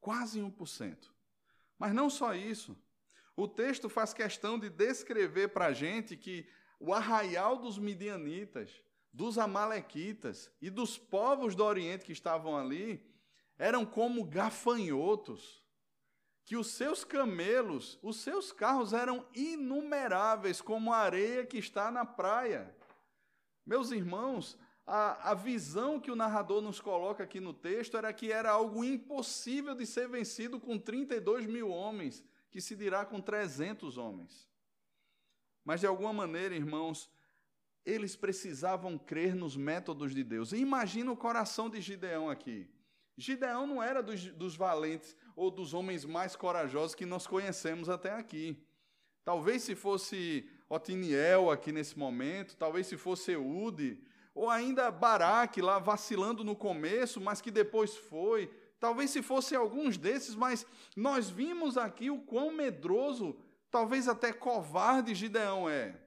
Quase 0.05 0.39
1%. 0.39 1.11
Mas 1.79 1.95
não 1.95 2.11
só 2.11 2.35
isso. 2.35 2.77
O 3.35 3.49
texto 3.49 3.89
faz 3.89 4.13
questão 4.13 4.59
de 4.59 4.69
descrever 4.69 5.49
para 5.49 5.69
a 5.69 5.73
gente 5.73 6.15
que 6.15 6.47
o 6.79 6.93
arraial 6.93 7.57
dos 7.57 7.79
midianitas, 7.79 8.71
dos 9.11 9.39
amalequitas 9.39 10.51
e 10.61 10.69
dos 10.69 10.99
povos 10.99 11.55
do 11.55 11.65
Oriente 11.65 12.05
que 12.05 12.13
estavam 12.13 12.55
ali 12.55 13.03
eram 13.57 13.87
como 13.87 14.23
gafanhotos, 14.25 15.65
que 16.45 16.55
os 16.55 16.67
seus 16.73 17.03
camelos, 17.03 17.99
os 18.03 18.21
seus 18.21 18.53
carros 18.53 18.93
eram 18.93 19.27
inumeráveis, 19.35 20.61
como 20.61 20.93
a 20.93 20.99
areia 20.99 21.47
que 21.47 21.57
está 21.57 21.91
na 21.91 22.05
praia. 22.05 22.77
Meus 23.65 23.91
irmãos, 23.91 24.59
a, 24.87 25.31
a 25.31 25.35
visão 25.35 25.99
que 25.99 26.11
o 26.11 26.17
narrador 26.17 26.61
nos 26.61 26.81
coloca 26.81 27.25
aqui 27.25 27.41
no 27.41 27.55
texto 27.55 27.97
era 27.97 28.13
que 28.13 28.31
era 28.31 28.51
algo 28.51 28.85
impossível 28.85 29.75
de 29.75 29.87
ser 29.87 30.09
vencido 30.09 30.61
com 30.61 30.79
32 30.79 31.47
mil 31.47 31.71
homens, 31.71 32.23
que 32.51 32.61
se 32.61 32.77
dirá 32.77 33.05
com 33.05 33.21
300 33.21 33.97
homens. 33.97 34.49
Mas, 35.65 35.81
de 35.81 35.87
alguma 35.87 36.13
maneira, 36.13 36.55
irmãos, 36.55 37.11
eles 37.85 38.15
precisavam 38.15 38.99
crer 38.99 39.35
nos 39.35 39.57
métodos 39.57 40.15
de 40.15 40.23
Deus. 40.23 40.53
E 40.53 40.59
imagina 40.59 41.11
o 41.11 41.17
coração 41.17 41.71
de 41.71 41.81
Gideão 41.81 42.29
aqui. 42.29 42.69
Gideão 43.17 43.67
não 43.67 43.83
era 43.83 44.03
dos, 44.03 44.27
dos, 44.33 44.57
valentes 44.57 45.17
ou 45.37 45.51
dos 45.51 45.73
homens 45.73 46.05
mais 46.05 46.35
corajosos 46.35 46.95
que 46.95 47.07
nós 47.07 47.27
conhecemos 47.27 47.89
até 47.89 48.13
aqui. 48.13 48.63
Talvez 49.25 49.63
se 49.63 49.75
fosse 49.75 50.49
Otiniel 50.69 51.51
aqui 51.51 51.73
nesse 51.73 51.99
momento, 51.99 52.57
talvez 52.57 52.87
se 52.87 52.97
fosse 52.97 53.33
Eude, 53.33 53.99
ou 54.35 54.51
ainda 54.51 54.91
Baraque 54.91 55.63
lá 55.63 55.79
vacilando 55.79 56.43
no 56.43 56.57
começo, 56.57 57.21
mas 57.21 57.41
que 57.41 57.51
depois 57.51 57.97
foi. 57.97 58.53
Talvez 58.81 59.11
se 59.11 59.23
fosse 59.23 59.55
alguns 59.55 59.97
desses, 59.97 60.35
mas 60.35 60.67
nós 60.97 61.31
vimos 61.31 61.79
aqui 61.79 62.11
o 62.11 62.21
quão 62.21 62.51
medroso, 62.51 63.39
talvez 63.71 64.09
até 64.09 64.33
covarde 64.33 65.15
Gideão 65.15 65.69
é. 65.69 66.01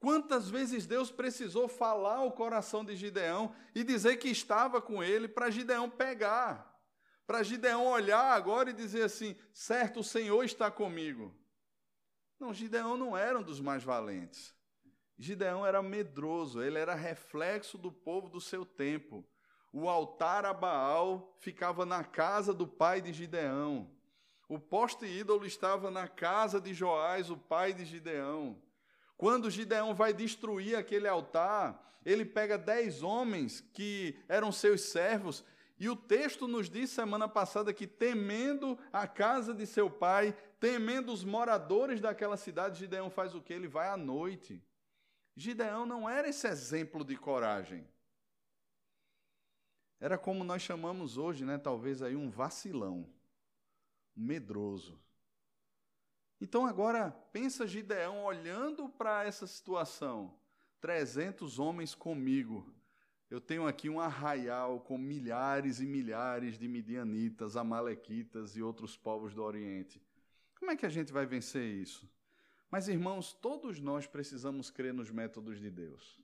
Quantas 0.00 0.48
vezes 0.48 0.86
Deus 0.86 1.10
precisou 1.10 1.66
falar 1.66 2.18
ao 2.18 2.30
coração 2.30 2.84
de 2.84 2.94
Gideão 2.94 3.52
e 3.74 3.82
dizer 3.82 4.16
que 4.16 4.28
estava 4.28 4.80
com 4.80 5.02
ele 5.02 5.26
para 5.26 5.50
Gideão 5.50 5.90
pegar, 5.90 6.80
para 7.26 7.42
Gideão 7.42 7.86
olhar 7.86 8.32
agora 8.32 8.70
e 8.70 8.72
dizer 8.72 9.02
assim: 9.02 9.36
certo, 9.52 10.00
o 10.00 10.04
Senhor 10.04 10.44
está 10.44 10.70
comigo. 10.70 11.34
Não, 12.38 12.54
Gideão 12.54 12.96
não 12.96 13.16
era 13.16 13.40
um 13.40 13.42
dos 13.42 13.60
mais 13.60 13.82
valentes. 13.82 14.56
Gideão 15.18 15.66
era 15.66 15.82
medroso, 15.82 16.62
ele 16.62 16.78
era 16.78 16.94
reflexo 16.94 17.76
do 17.76 17.90
povo 17.90 18.28
do 18.28 18.40
seu 18.40 18.64
tempo. 18.64 19.24
O 19.72 19.88
altar 19.88 20.44
a 20.44 20.54
Baal 20.54 21.34
ficava 21.40 21.84
na 21.84 22.04
casa 22.04 22.54
do 22.54 22.66
pai 22.66 23.00
de 23.00 23.12
Gideão. 23.12 23.90
O 24.48 24.58
poste 24.58 25.04
ídolo 25.04 25.44
estava 25.44 25.90
na 25.90 26.06
casa 26.06 26.60
de 26.60 26.72
Joás, 26.72 27.30
o 27.30 27.36
pai 27.36 27.74
de 27.74 27.84
Gideão. 27.84 28.62
Quando 29.16 29.50
Gideão 29.50 29.94
vai 29.94 30.14
destruir 30.14 30.76
aquele 30.76 31.08
altar, 31.08 31.98
ele 32.06 32.24
pega 32.24 32.56
dez 32.56 33.02
homens 33.02 33.60
que 33.60 34.16
eram 34.28 34.52
seus 34.52 34.82
servos, 34.82 35.44
e 35.80 35.88
o 35.88 35.96
texto 35.96 36.48
nos 36.48 36.70
diz 36.70 36.90
semana 36.90 37.28
passada 37.28 37.72
que, 37.72 37.86
temendo 37.86 38.78
a 38.92 39.06
casa 39.06 39.52
de 39.52 39.66
seu 39.66 39.90
pai, 39.90 40.34
temendo 40.58 41.12
os 41.12 41.24
moradores 41.24 42.00
daquela 42.00 42.36
cidade, 42.36 42.78
Gideão 42.78 43.10
faz 43.10 43.34
o 43.34 43.42
que? 43.42 43.52
Ele 43.52 43.68
vai 43.68 43.88
à 43.88 43.96
noite. 43.96 44.62
Gideão 45.38 45.86
não 45.86 46.10
era 46.10 46.28
esse 46.28 46.48
exemplo 46.48 47.04
de 47.04 47.16
coragem. 47.16 47.86
Era 50.00 50.18
como 50.18 50.42
nós 50.42 50.62
chamamos 50.62 51.16
hoje, 51.16 51.44
né, 51.44 51.56
talvez 51.56 52.02
aí 52.02 52.16
um 52.16 52.28
vacilão, 52.28 53.08
um 54.16 54.24
medroso. 54.24 55.00
Então 56.40 56.66
agora 56.66 57.12
pensa 57.32 57.68
Gideão 57.68 58.24
olhando 58.24 58.88
para 58.88 59.24
essa 59.24 59.46
situação. 59.46 60.36
300 60.80 61.60
homens 61.60 61.94
comigo. 61.94 62.74
Eu 63.30 63.40
tenho 63.40 63.64
aqui 63.64 63.88
um 63.88 64.00
arraial 64.00 64.80
com 64.80 64.98
milhares 64.98 65.78
e 65.78 65.86
milhares 65.86 66.58
de 66.58 66.66
midianitas, 66.66 67.56
amalequitas 67.56 68.56
e 68.56 68.62
outros 68.62 68.96
povos 68.96 69.34
do 69.34 69.44
Oriente. 69.44 70.02
Como 70.58 70.72
é 70.72 70.76
que 70.76 70.86
a 70.86 70.88
gente 70.88 71.12
vai 71.12 71.26
vencer 71.26 71.62
isso? 71.62 72.10
Mas, 72.70 72.88
irmãos, 72.88 73.32
todos 73.32 73.80
nós 73.80 74.06
precisamos 74.06 74.70
crer 74.70 74.92
nos 74.92 75.10
métodos 75.10 75.58
de 75.58 75.70
Deus. 75.70 76.20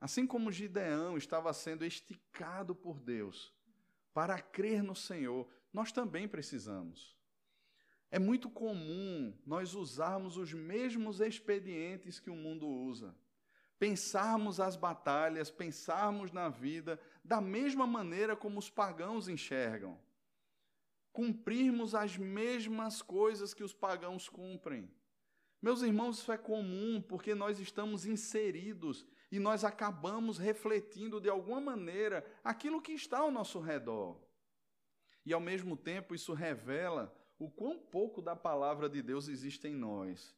Assim 0.00 0.26
como 0.26 0.52
Gideão 0.52 1.16
estava 1.16 1.52
sendo 1.52 1.84
esticado 1.84 2.74
por 2.74 3.00
Deus 3.00 3.52
para 4.12 4.40
crer 4.40 4.82
no 4.82 4.94
Senhor, 4.94 5.48
nós 5.72 5.92
também 5.92 6.26
precisamos. 6.26 7.16
É 8.10 8.18
muito 8.18 8.48
comum 8.48 9.36
nós 9.46 9.74
usarmos 9.74 10.36
os 10.36 10.52
mesmos 10.52 11.20
expedientes 11.20 12.18
que 12.18 12.30
o 12.30 12.36
mundo 12.36 12.66
usa 12.66 13.14
pensarmos 13.78 14.58
as 14.58 14.76
batalhas, 14.76 15.50
pensarmos 15.50 16.32
na 16.32 16.48
vida 16.48 17.00
da 17.24 17.40
mesma 17.40 17.86
maneira 17.86 18.34
como 18.34 18.58
os 18.58 18.68
pagãos 18.68 19.28
enxergam. 19.28 19.98
Cumprirmos 21.12 21.94
as 21.94 22.16
mesmas 22.16 23.00
coisas 23.02 23.54
que 23.54 23.62
os 23.62 23.72
pagãos 23.72 24.28
cumprem. 24.28 24.90
Meus 25.60 25.82
irmãos, 25.82 26.18
isso 26.18 26.30
é 26.30 26.38
comum 26.38 27.02
porque 27.02 27.34
nós 27.34 27.58
estamos 27.58 28.06
inseridos 28.06 29.04
e 29.30 29.38
nós 29.38 29.64
acabamos 29.64 30.38
refletindo 30.38 31.20
de 31.20 31.28
alguma 31.28 31.60
maneira 31.60 32.24
aquilo 32.44 32.80
que 32.80 32.92
está 32.92 33.18
ao 33.18 33.30
nosso 33.30 33.60
redor. 33.60 34.20
E 35.26 35.32
ao 35.32 35.40
mesmo 35.40 35.76
tempo 35.76 36.14
isso 36.14 36.32
revela 36.32 37.14
o 37.38 37.50
quão 37.50 37.78
pouco 37.78 38.22
da 38.22 38.34
palavra 38.34 38.88
de 38.88 39.02
Deus 39.02 39.28
existe 39.28 39.68
em 39.68 39.74
nós 39.74 40.36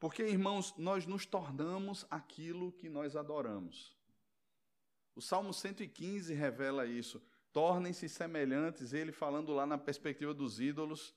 porque, 0.00 0.22
irmãos, 0.22 0.74
nós 0.78 1.06
nos 1.06 1.26
tornamos 1.26 2.06
aquilo 2.10 2.72
que 2.72 2.88
nós 2.88 3.14
adoramos. 3.14 3.94
O 5.14 5.20
Salmo 5.20 5.52
115 5.52 6.32
revela 6.32 6.86
isso. 6.86 7.22
Tornem-se 7.52 8.08
semelhantes, 8.08 8.94
ele 8.94 9.12
falando 9.12 9.52
lá 9.52 9.66
na 9.66 9.76
perspectiva 9.76 10.32
dos 10.32 10.58
ídolos, 10.58 11.14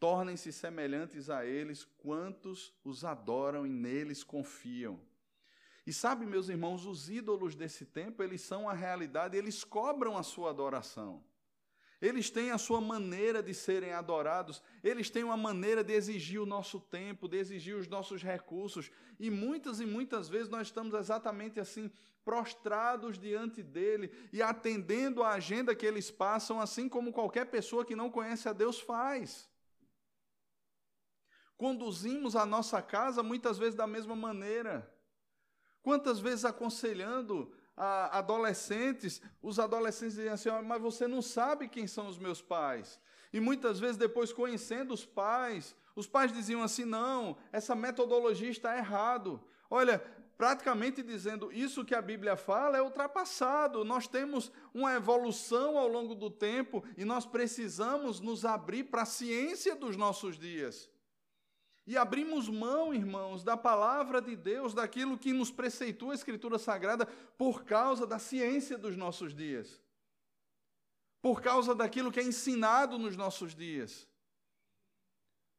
tornem-se 0.00 0.50
semelhantes 0.50 1.28
a 1.28 1.44
eles 1.44 1.84
quantos 1.98 2.72
os 2.82 3.04
adoram 3.04 3.66
e 3.66 3.70
neles 3.70 4.24
confiam. 4.24 4.98
E 5.86 5.92
sabe, 5.92 6.24
meus 6.24 6.48
irmãos, 6.48 6.86
os 6.86 7.10
ídolos 7.10 7.54
desse 7.54 7.84
tempo, 7.84 8.22
eles 8.22 8.40
são 8.40 8.68
a 8.68 8.72
realidade, 8.72 9.36
eles 9.36 9.62
cobram 9.62 10.16
a 10.16 10.22
sua 10.22 10.50
adoração. 10.50 11.22
Eles 12.00 12.30
têm 12.30 12.50
a 12.50 12.56
sua 12.56 12.80
maneira 12.80 13.42
de 13.42 13.52
serem 13.52 13.92
adorados, 13.92 14.62
eles 14.82 15.10
têm 15.10 15.22
uma 15.22 15.36
maneira 15.36 15.84
de 15.84 15.92
exigir 15.92 16.40
o 16.40 16.46
nosso 16.46 16.80
tempo, 16.80 17.28
de 17.28 17.36
exigir 17.36 17.76
os 17.76 17.86
nossos 17.86 18.22
recursos, 18.22 18.90
e 19.18 19.28
muitas 19.28 19.80
e 19.80 19.84
muitas 19.86 20.26
vezes 20.26 20.48
nós 20.48 20.68
estamos 20.68 20.94
exatamente 20.94 21.60
assim, 21.60 21.90
prostrados 22.24 23.18
diante 23.18 23.62
dele 23.62 24.10
e 24.32 24.40
atendendo 24.40 25.22
a 25.22 25.32
agenda 25.32 25.74
que 25.74 25.84
eles 25.84 26.10
passam, 26.10 26.58
assim 26.58 26.88
como 26.88 27.12
qualquer 27.12 27.46
pessoa 27.46 27.84
que 27.84 27.94
não 27.94 28.10
conhece 28.10 28.48
a 28.48 28.54
Deus 28.54 28.80
faz. 28.80 29.49
Conduzimos 31.60 32.36
a 32.36 32.46
nossa 32.46 32.80
casa 32.80 33.22
muitas 33.22 33.58
vezes 33.58 33.74
da 33.74 33.86
mesma 33.86 34.16
maneira. 34.16 34.90
Quantas 35.82 36.18
vezes 36.18 36.46
aconselhando 36.46 37.52
a 37.76 38.16
adolescentes, 38.16 39.20
os 39.42 39.58
adolescentes 39.58 40.16
dizem 40.16 40.30
assim: 40.30 40.48
mas 40.64 40.80
você 40.80 41.06
não 41.06 41.20
sabe 41.20 41.68
quem 41.68 41.86
são 41.86 42.08
os 42.08 42.16
meus 42.16 42.40
pais. 42.40 42.98
E 43.30 43.38
muitas 43.40 43.78
vezes, 43.78 43.98
depois 43.98 44.32
conhecendo 44.32 44.94
os 44.94 45.04
pais, 45.04 45.76
os 45.94 46.06
pais 46.06 46.32
diziam 46.32 46.62
assim: 46.62 46.86
não, 46.86 47.36
essa 47.52 47.74
metodologia 47.74 48.48
está 48.48 48.78
errado. 48.78 49.38
Olha, 49.68 49.98
praticamente 50.38 51.02
dizendo 51.02 51.52
isso 51.52 51.84
que 51.84 51.94
a 51.94 52.00
Bíblia 52.00 52.38
fala 52.38 52.78
é 52.78 52.82
ultrapassado. 52.82 53.84
Nós 53.84 54.08
temos 54.08 54.50
uma 54.72 54.94
evolução 54.94 55.76
ao 55.76 55.86
longo 55.86 56.14
do 56.14 56.30
tempo 56.30 56.82
e 56.96 57.04
nós 57.04 57.26
precisamos 57.26 58.18
nos 58.18 58.46
abrir 58.46 58.84
para 58.84 59.02
a 59.02 59.04
ciência 59.04 59.76
dos 59.76 59.94
nossos 59.94 60.38
dias. 60.38 60.88
E 61.90 61.96
abrimos 61.96 62.48
mão, 62.48 62.94
irmãos, 62.94 63.42
da 63.42 63.56
palavra 63.56 64.22
de 64.22 64.36
Deus, 64.36 64.72
daquilo 64.72 65.18
que 65.18 65.32
nos 65.32 65.50
preceitua 65.50 66.12
a 66.12 66.14
Escritura 66.14 66.56
Sagrada, 66.56 67.04
por 67.36 67.64
causa 67.64 68.06
da 68.06 68.16
ciência 68.16 68.78
dos 68.78 68.96
nossos 68.96 69.34
dias. 69.34 69.82
Por 71.20 71.42
causa 71.42 71.74
daquilo 71.74 72.12
que 72.12 72.20
é 72.20 72.22
ensinado 72.22 72.96
nos 72.96 73.16
nossos 73.16 73.56
dias. 73.56 74.06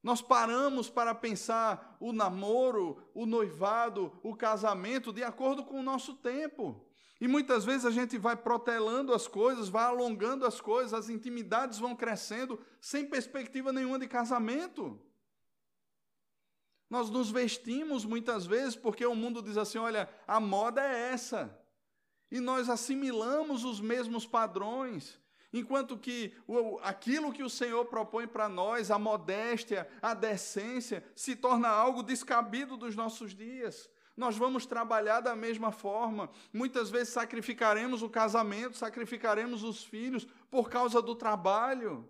Nós 0.01 0.21
paramos 0.21 0.89
para 0.89 1.13
pensar 1.13 1.97
o 1.99 2.13
namoro, 2.13 3.11
o 3.13 3.25
noivado, 3.25 4.17
o 4.23 4.33
casamento 4.33 5.11
de 5.11 5.25
acordo 5.25 5.65
com 5.65 5.81
o 5.81 5.83
nosso 5.83 6.13
tempo. 6.13 6.81
E 7.19 7.27
muitas 7.27 7.65
vezes 7.65 7.85
a 7.85 7.91
gente 7.91 8.17
vai 8.17 8.37
protelando 8.37 9.13
as 9.13 9.27
coisas, 9.27 9.67
vai 9.67 9.83
alongando 9.83 10.45
as 10.45 10.61
coisas, 10.61 10.93
as 10.93 11.09
intimidades 11.09 11.77
vão 11.77 11.93
crescendo 11.93 12.57
sem 12.79 13.05
perspectiva 13.05 13.73
nenhuma 13.73 13.99
de 13.99 14.07
casamento. 14.07 14.97
Nós 16.91 17.09
nos 17.09 17.31
vestimos 17.31 18.03
muitas 18.03 18.45
vezes 18.45 18.75
porque 18.75 19.05
o 19.05 19.15
mundo 19.15 19.41
diz 19.41 19.55
assim: 19.55 19.77
olha, 19.77 20.09
a 20.27 20.41
moda 20.41 20.83
é 20.83 21.13
essa. 21.13 21.57
E 22.29 22.41
nós 22.41 22.69
assimilamos 22.69 23.63
os 23.63 23.79
mesmos 23.79 24.25
padrões. 24.25 25.17
Enquanto 25.53 25.97
que 25.97 26.33
aquilo 26.81 27.31
que 27.31 27.43
o 27.43 27.49
Senhor 27.49 27.85
propõe 27.85 28.27
para 28.27 28.49
nós, 28.49 28.91
a 28.91 28.99
modéstia, 28.99 29.87
a 30.01 30.13
decência, 30.13 31.01
se 31.15 31.33
torna 31.33 31.69
algo 31.69 32.03
descabido 32.03 32.75
dos 32.75 32.93
nossos 32.93 33.33
dias. 33.33 33.89
Nós 34.17 34.35
vamos 34.35 34.65
trabalhar 34.65 35.21
da 35.21 35.33
mesma 35.33 35.71
forma. 35.71 36.29
Muitas 36.51 36.89
vezes 36.89 37.13
sacrificaremos 37.13 38.01
o 38.01 38.09
casamento, 38.09 38.75
sacrificaremos 38.75 39.63
os 39.63 39.81
filhos 39.81 40.27
por 40.49 40.69
causa 40.69 41.01
do 41.01 41.15
trabalho. 41.15 42.05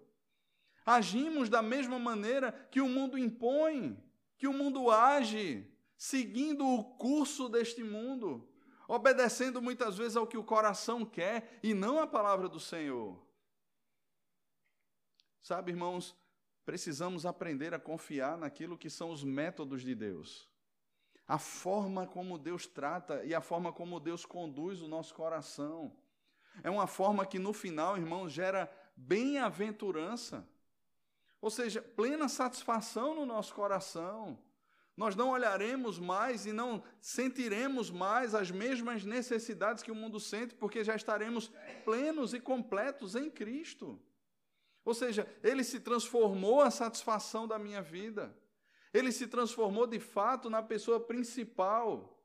Agimos 0.84 1.50
da 1.50 1.62
mesma 1.62 2.00
maneira 2.00 2.52
que 2.72 2.82
o 2.82 2.90
mundo 2.90 3.16
impõe 3.16 3.96
que 4.42 4.48
o 4.48 4.54
mundo 4.54 4.90
age 4.90 5.72
seguindo 5.96 6.68
o 6.68 6.84
curso 6.84 7.48
deste 7.48 7.84
mundo, 7.84 8.50
obedecendo 8.88 9.62
muitas 9.62 10.00
vezes 10.00 10.18
ao 10.18 10.26
que 10.26 10.36
o 10.36 10.44
coração 10.44 11.06
quer 11.06 11.60
e 11.62 11.76
não 11.76 12.00
a 12.00 12.08
palavra 12.08 12.50
do 12.50 12.60
Senhor. 12.60 13.24
Sabe, 15.44 15.72
irmãos, 15.72 16.18
precisamos 16.66 17.24
aprender 17.24 17.76
a 17.76 17.80
confiar 17.80 18.36
naquilo 18.36 18.80
que 18.80 18.90
são 18.90 19.12
os 19.12 19.24
métodos 19.24 19.84
de 19.84 19.94
Deus. 19.94 20.50
A 21.28 21.38
forma 21.38 22.08
como 22.08 22.40
Deus 22.40 22.66
trata 22.66 23.24
e 23.24 23.36
a 23.36 23.42
forma 23.42 23.72
como 23.72 24.00
Deus 24.00 24.26
conduz 24.26 24.82
o 24.82 24.88
nosso 24.88 25.14
coração. 25.14 25.96
É 26.64 26.70
uma 26.72 26.88
forma 26.88 27.28
que 27.28 27.38
no 27.38 27.54
final, 27.54 27.96
irmãos, 27.96 28.32
gera 28.32 28.68
bem-aventurança. 28.96 30.50
Ou 31.42 31.50
seja, 31.50 31.82
plena 31.82 32.30
satisfação 32.30 33.16
no 33.16 33.26
nosso 33.26 33.54
coração. 33.54 34.38
Nós 34.96 35.16
não 35.16 35.30
olharemos 35.30 35.98
mais 35.98 36.46
e 36.46 36.54
não 36.54 36.84
sentiremos 37.00 37.90
mais 37.90 38.36
as 38.36 38.52
mesmas 38.52 39.04
necessidades 39.04 39.82
que 39.82 39.92
o 39.92 39.96
mundo 39.96 40.20
sente, 40.20 40.54
porque 40.54 40.84
já 40.84 40.96
estaremos 40.96 41.52
plenos 41.84 42.34
e 42.34 42.40
completos 42.40 43.16
em 43.16 43.30
Cristo. 43.30 44.00
Ou 44.86 44.94
seja, 44.94 45.28
Ele 45.44 45.64
se 45.64 45.80
transformou 45.80 46.62
a 46.62 46.70
satisfação 46.70 47.48
da 47.48 47.58
minha 47.58 47.82
vida. 47.82 48.36
Ele 48.94 49.12
se 49.12 49.26
transformou 49.26 49.88
de 49.88 50.00
fato 50.00 50.50
na 50.50 50.62
pessoa 50.62 51.00
principal. 51.00 52.21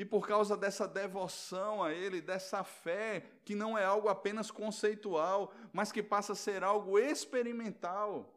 E 0.00 0.04
por 0.06 0.26
causa 0.26 0.56
dessa 0.56 0.88
devoção 0.88 1.82
a 1.82 1.92
Ele, 1.92 2.22
dessa 2.22 2.64
fé, 2.64 3.22
que 3.44 3.54
não 3.54 3.76
é 3.76 3.84
algo 3.84 4.08
apenas 4.08 4.50
conceitual, 4.50 5.52
mas 5.74 5.92
que 5.92 6.02
passa 6.02 6.32
a 6.32 6.34
ser 6.34 6.64
algo 6.64 6.98
experimental, 6.98 8.34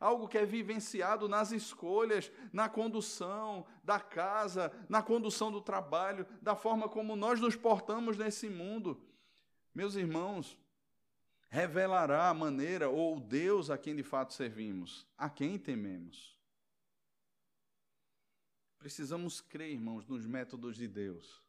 algo 0.00 0.26
que 0.26 0.38
é 0.38 0.46
vivenciado 0.46 1.28
nas 1.28 1.52
escolhas, 1.52 2.32
na 2.50 2.66
condução 2.66 3.66
da 3.84 4.00
casa, 4.00 4.72
na 4.88 5.02
condução 5.02 5.52
do 5.52 5.60
trabalho, 5.60 6.26
da 6.40 6.56
forma 6.56 6.88
como 6.88 7.14
nós 7.14 7.38
nos 7.38 7.56
portamos 7.56 8.16
nesse 8.16 8.48
mundo. 8.48 8.98
Meus 9.74 9.96
irmãos, 9.96 10.58
revelará 11.50 12.30
a 12.30 12.34
maneira 12.34 12.88
ou 12.88 13.20
Deus 13.20 13.68
a 13.68 13.76
quem 13.76 13.94
de 13.94 14.02
fato 14.02 14.32
servimos, 14.32 15.06
a 15.18 15.28
quem 15.28 15.58
tememos. 15.58 16.40
Precisamos 18.82 19.40
crer, 19.40 19.70
irmãos, 19.70 20.04
nos 20.08 20.26
métodos 20.26 20.74
de 20.76 20.88
Deus. 20.88 21.40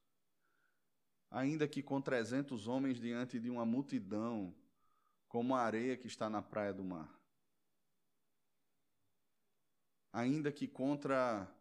Ainda 1.32 1.68
que 1.68 1.82
com 1.82 2.00
300 2.00 2.68
homens 2.68 3.02
diante 3.02 3.40
de 3.40 3.50
uma 3.50 3.66
multidão, 3.66 4.54
como 5.28 5.56
a 5.56 5.62
areia 5.62 5.98
que 5.98 6.06
está 6.06 6.30
na 6.30 6.44
praia 6.44 6.72
do 6.72 6.84
mar. 6.84 7.12
Ainda 10.12 10.52
que 10.52 10.68
contra 10.68 11.52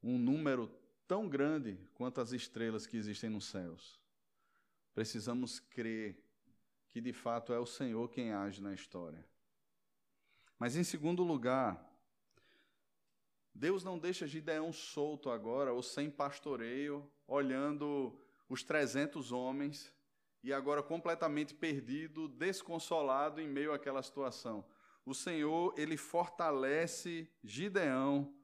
um 0.00 0.16
número 0.16 0.68
tão 1.08 1.28
grande 1.28 1.76
quanto 1.94 2.20
as 2.20 2.30
estrelas 2.30 2.86
que 2.86 2.96
existem 2.96 3.28
nos 3.28 3.46
céus. 3.46 4.00
Precisamos 4.94 5.58
crer 5.58 6.16
que 6.90 7.00
de 7.00 7.12
fato 7.12 7.52
é 7.52 7.58
o 7.58 7.66
Senhor 7.66 8.08
quem 8.08 8.32
age 8.32 8.62
na 8.62 8.72
história. 8.72 9.26
Mas 10.60 10.76
em 10.76 10.84
segundo 10.84 11.24
lugar, 11.24 11.91
Deus 13.54 13.84
não 13.84 13.98
deixa 13.98 14.26
Gideão 14.26 14.72
solto 14.72 15.30
agora, 15.30 15.72
ou 15.72 15.82
sem 15.82 16.10
pastoreio, 16.10 17.08
olhando 17.26 18.18
os 18.48 18.62
300 18.62 19.32
homens 19.32 19.92
e 20.42 20.52
agora 20.52 20.82
completamente 20.82 21.54
perdido, 21.54 22.28
desconsolado 22.28 23.40
em 23.40 23.48
meio 23.48 23.72
àquela 23.72 24.02
situação. 24.02 24.64
O 25.04 25.14
Senhor, 25.14 25.74
ele 25.76 25.96
fortalece 25.96 27.28
Gideão 27.42 28.34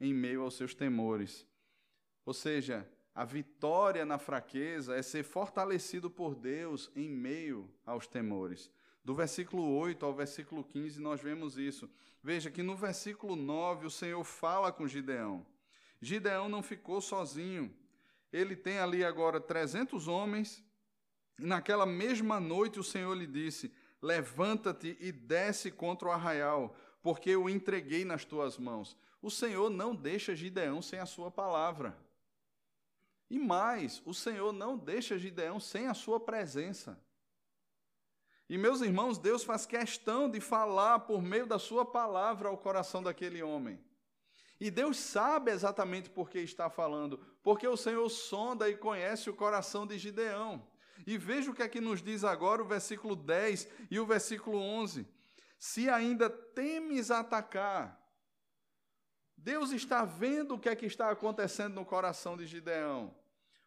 em 0.00 0.12
meio 0.12 0.42
aos 0.42 0.54
seus 0.54 0.74
temores. 0.74 1.46
Ou 2.24 2.32
seja, 2.32 2.88
a 3.14 3.24
vitória 3.24 4.04
na 4.04 4.18
fraqueza 4.18 4.96
é 4.96 5.02
ser 5.02 5.22
fortalecido 5.22 6.10
por 6.10 6.34
Deus 6.34 6.90
em 6.94 7.08
meio 7.10 7.70
aos 7.84 8.06
temores. 8.06 8.70
Do 9.04 9.14
versículo 9.14 9.76
8 9.76 10.04
ao 10.06 10.14
versículo 10.14 10.62
15, 10.62 11.00
nós 11.00 11.20
vemos 11.20 11.58
isso. 11.58 11.90
Veja 12.22 12.50
que 12.50 12.62
no 12.62 12.76
versículo 12.76 13.34
9 13.34 13.86
o 13.86 13.90
Senhor 13.90 14.22
fala 14.22 14.70
com 14.70 14.86
Gideão. 14.86 15.44
Gideão 16.00 16.48
não 16.48 16.62
ficou 16.62 17.00
sozinho. 17.00 17.74
Ele 18.32 18.54
tem 18.54 18.78
ali 18.78 19.04
agora 19.04 19.40
300 19.40 20.06
homens. 20.06 20.64
E 21.38 21.44
naquela 21.44 21.84
mesma 21.84 22.38
noite 22.38 22.78
o 22.78 22.84
Senhor 22.84 23.14
lhe 23.14 23.26
disse: 23.26 23.72
Levanta-te 24.00 24.96
e 25.00 25.10
desce 25.10 25.70
contra 25.70 26.08
o 26.08 26.12
arraial, 26.12 26.76
porque 27.02 27.30
eu 27.30 27.48
entreguei 27.48 28.04
nas 28.04 28.24
tuas 28.24 28.56
mãos. 28.56 28.96
O 29.20 29.30
Senhor 29.30 29.68
não 29.70 29.94
deixa 29.94 30.34
Gideão 30.34 30.80
sem 30.80 31.00
a 31.00 31.06
sua 31.06 31.30
palavra. 31.30 31.96
E 33.28 33.38
mais, 33.38 34.02
o 34.04 34.12
Senhor 34.12 34.52
não 34.52 34.76
deixa 34.76 35.18
Gideão 35.18 35.58
sem 35.58 35.86
a 35.86 35.94
sua 35.94 36.20
presença. 36.20 37.00
E 38.52 38.58
meus 38.58 38.82
irmãos, 38.82 39.16
Deus 39.16 39.42
faz 39.44 39.64
questão 39.64 40.28
de 40.28 40.38
falar 40.38 40.98
por 40.98 41.22
meio 41.22 41.46
da 41.46 41.58
sua 41.58 41.86
palavra 41.86 42.50
ao 42.50 42.58
coração 42.58 43.02
daquele 43.02 43.42
homem. 43.42 43.82
E 44.60 44.70
Deus 44.70 44.98
sabe 44.98 45.50
exatamente 45.50 46.10
por 46.10 46.28
que 46.28 46.38
está 46.38 46.68
falando, 46.68 47.16
porque 47.42 47.66
o 47.66 47.78
Senhor 47.78 48.06
sonda 48.10 48.68
e 48.68 48.76
conhece 48.76 49.30
o 49.30 49.34
coração 49.34 49.86
de 49.86 49.96
Gideão. 49.96 50.68
E 51.06 51.16
veja 51.16 51.50
o 51.50 51.54
que 51.54 51.62
é 51.62 51.68
que 51.68 51.80
nos 51.80 52.02
diz 52.02 52.24
agora 52.24 52.60
o 52.60 52.66
versículo 52.66 53.16
10 53.16 53.66
e 53.90 53.98
o 53.98 54.04
versículo 54.04 54.58
11. 54.58 55.08
Se 55.58 55.88
ainda 55.88 56.28
temes 56.28 57.10
atacar, 57.10 57.98
Deus 59.34 59.70
está 59.70 60.04
vendo 60.04 60.56
o 60.56 60.58
que 60.58 60.68
é 60.68 60.76
que 60.76 60.84
está 60.84 61.08
acontecendo 61.08 61.76
no 61.76 61.86
coração 61.86 62.36
de 62.36 62.46
Gideão. 62.46 63.16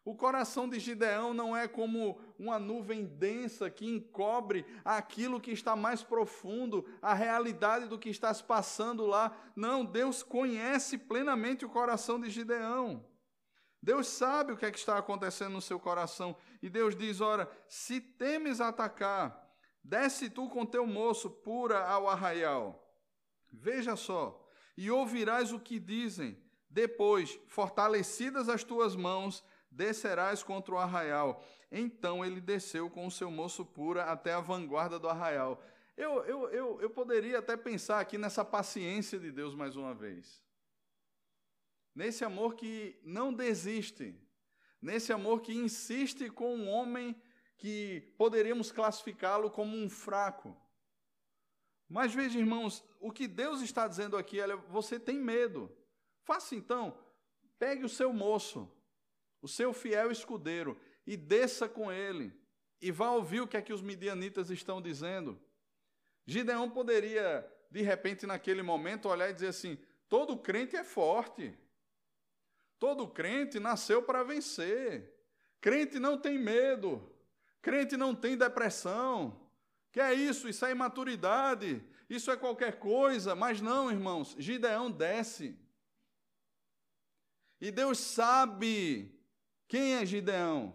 O 0.06 0.14
coração 0.14 0.68
de 0.68 0.78
Gideão 0.78 1.34
não 1.34 1.56
é 1.56 1.66
como 1.66 2.16
uma 2.38 2.60
nuvem 2.60 3.04
densa 3.04 3.68
que 3.68 3.84
encobre 3.84 4.64
aquilo 4.84 5.40
que 5.40 5.50
está 5.50 5.74
mais 5.74 6.00
profundo, 6.00 6.88
a 7.02 7.12
realidade 7.12 7.88
do 7.88 7.98
que 7.98 8.08
está 8.08 8.32
se 8.32 8.44
passando 8.44 9.04
lá. 9.04 9.36
Não, 9.56 9.84
Deus 9.84 10.22
conhece 10.22 10.96
plenamente 10.96 11.64
o 11.64 11.68
coração 11.68 12.20
de 12.20 12.30
Gideão. 12.30 13.04
Deus 13.82 14.06
sabe 14.06 14.52
o 14.52 14.56
que 14.56 14.64
é 14.64 14.70
que 14.70 14.78
está 14.78 14.96
acontecendo 14.96 15.54
no 15.54 15.60
seu 15.60 15.80
coração. 15.80 16.36
E 16.62 16.70
Deus 16.70 16.94
diz: 16.94 17.20
Ora, 17.20 17.50
se 17.68 18.00
temes 18.00 18.60
atacar, 18.60 19.44
desce 19.82 20.30
tu 20.30 20.48
com 20.48 20.64
teu 20.64 20.86
moço 20.86 21.28
pura 21.28 21.84
ao 21.84 22.08
arraial. 22.08 22.80
Veja 23.52 23.96
só, 23.96 24.40
e 24.76 24.88
ouvirás 24.88 25.52
o 25.52 25.58
que 25.58 25.80
dizem. 25.80 26.40
Depois, 26.70 27.40
fortalecidas 27.48 28.48
as 28.48 28.62
tuas 28.62 28.94
mãos, 28.94 29.42
descerás 29.76 30.42
contra 30.42 30.74
o 30.74 30.78
arraial. 30.78 31.44
Então 31.70 32.24
ele 32.24 32.40
desceu 32.40 32.88
com 32.88 33.06
o 33.06 33.10
seu 33.10 33.30
moço 33.30 33.64
pura 33.64 34.04
até 34.04 34.32
a 34.32 34.40
vanguarda 34.40 34.98
do 34.98 35.08
arraial. 35.08 35.62
Eu, 35.96 36.24
eu, 36.24 36.48
eu, 36.48 36.80
eu 36.80 36.90
poderia 36.90 37.38
até 37.38 37.56
pensar 37.56 38.00
aqui 38.00 38.18
nessa 38.18 38.44
paciência 38.44 39.18
de 39.18 39.30
Deus 39.30 39.54
mais 39.54 39.76
uma 39.76 39.94
vez. 39.94 40.42
Nesse 41.94 42.24
amor 42.24 42.54
que 42.54 42.98
não 43.02 43.32
desiste. 43.32 44.14
Nesse 44.80 45.12
amor 45.12 45.40
que 45.40 45.54
insiste 45.54 46.30
com 46.30 46.54
um 46.54 46.68
homem 46.68 47.14
que 47.56 48.00
poderíamos 48.18 48.70
classificá-lo 48.70 49.50
como 49.50 49.76
um 49.76 49.88
fraco. 49.88 50.56
Mas 51.88 52.12
veja, 52.14 52.38
irmãos, 52.38 52.84
o 53.00 53.10
que 53.10 53.26
Deus 53.26 53.62
está 53.62 53.88
dizendo 53.88 54.16
aqui 54.16 54.40
é: 54.40 54.54
você 54.54 54.98
tem 55.00 55.18
medo. 55.18 55.74
Faça 56.24 56.54
então, 56.54 56.98
pegue 57.58 57.84
o 57.84 57.88
seu 57.88 58.12
moço, 58.12 58.70
o 59.40 59.48
seu 59.48 59.72
fiel 59.72 60.10
escudeiro, 60.10 60.78
e 61.06 61.16
desça 61.16 61.68
com 61.68 61.92
ele, 61.92 62.32
e 62.80 62.90
vá 62.90 63.10
ouvir 63.10 63.40
o 63.40 63.46
que 63.46 63.56
é 63.56 63.62
que 63.62 63.72
os 63.72 63.80
midianitas 63.80 64.50
estão 64.50 64.82
dizendo. 64.82 65.40
Gideão 66.26 66.68
poderia, 66.68 67.48
de 67.70 67.82
repente, 67.82 68.26
naquele 68.26 68.62
momento, 68.62 69.08
olhar 69.08 69.30
e 69.30 69.34
dizer 69.34 69.48
assim: 69.48 69.78
todo 70.08 70.36
crente 70.36 70.76
é 70.76 70.82
forte, 70.82 71.56
todo 72.78 73.08
crente 73.08 73.60
nasceu 73.60 74.02
para 74.02 74.24
vencer, 74.24 75.14
crente 75.60 75.98
não 75.98 76.18
tem 76.18 76.38
medo, 76.38 77.14
crente 77.62 77.96
não 77.96 78.14
tem 78.14 78.36
depressão. 78.36 79.44
Que 79.92 80.00
é 80.00 80.12
isso? 80.12 80.46
Isso 80.46 80.66
é 80.66 80.72
imaturidade, 80.72 81.82
isso 82.10 82.30
é 82.30 82.36
qualquer 82.36 82.78
coisa, 82.78 83.34
mas 83.34 83.62
não, 83.62 83.90
irmãos, 83.90 84.36
Gideão 84.38 84.90
desce. 84.90 85.58
E 87.58 87.70
Deus 87.70 87.98
sabe 87.98 89.15
quem 89.68 89.94
é 89.94 90.06
Gideão? 90.06 90.74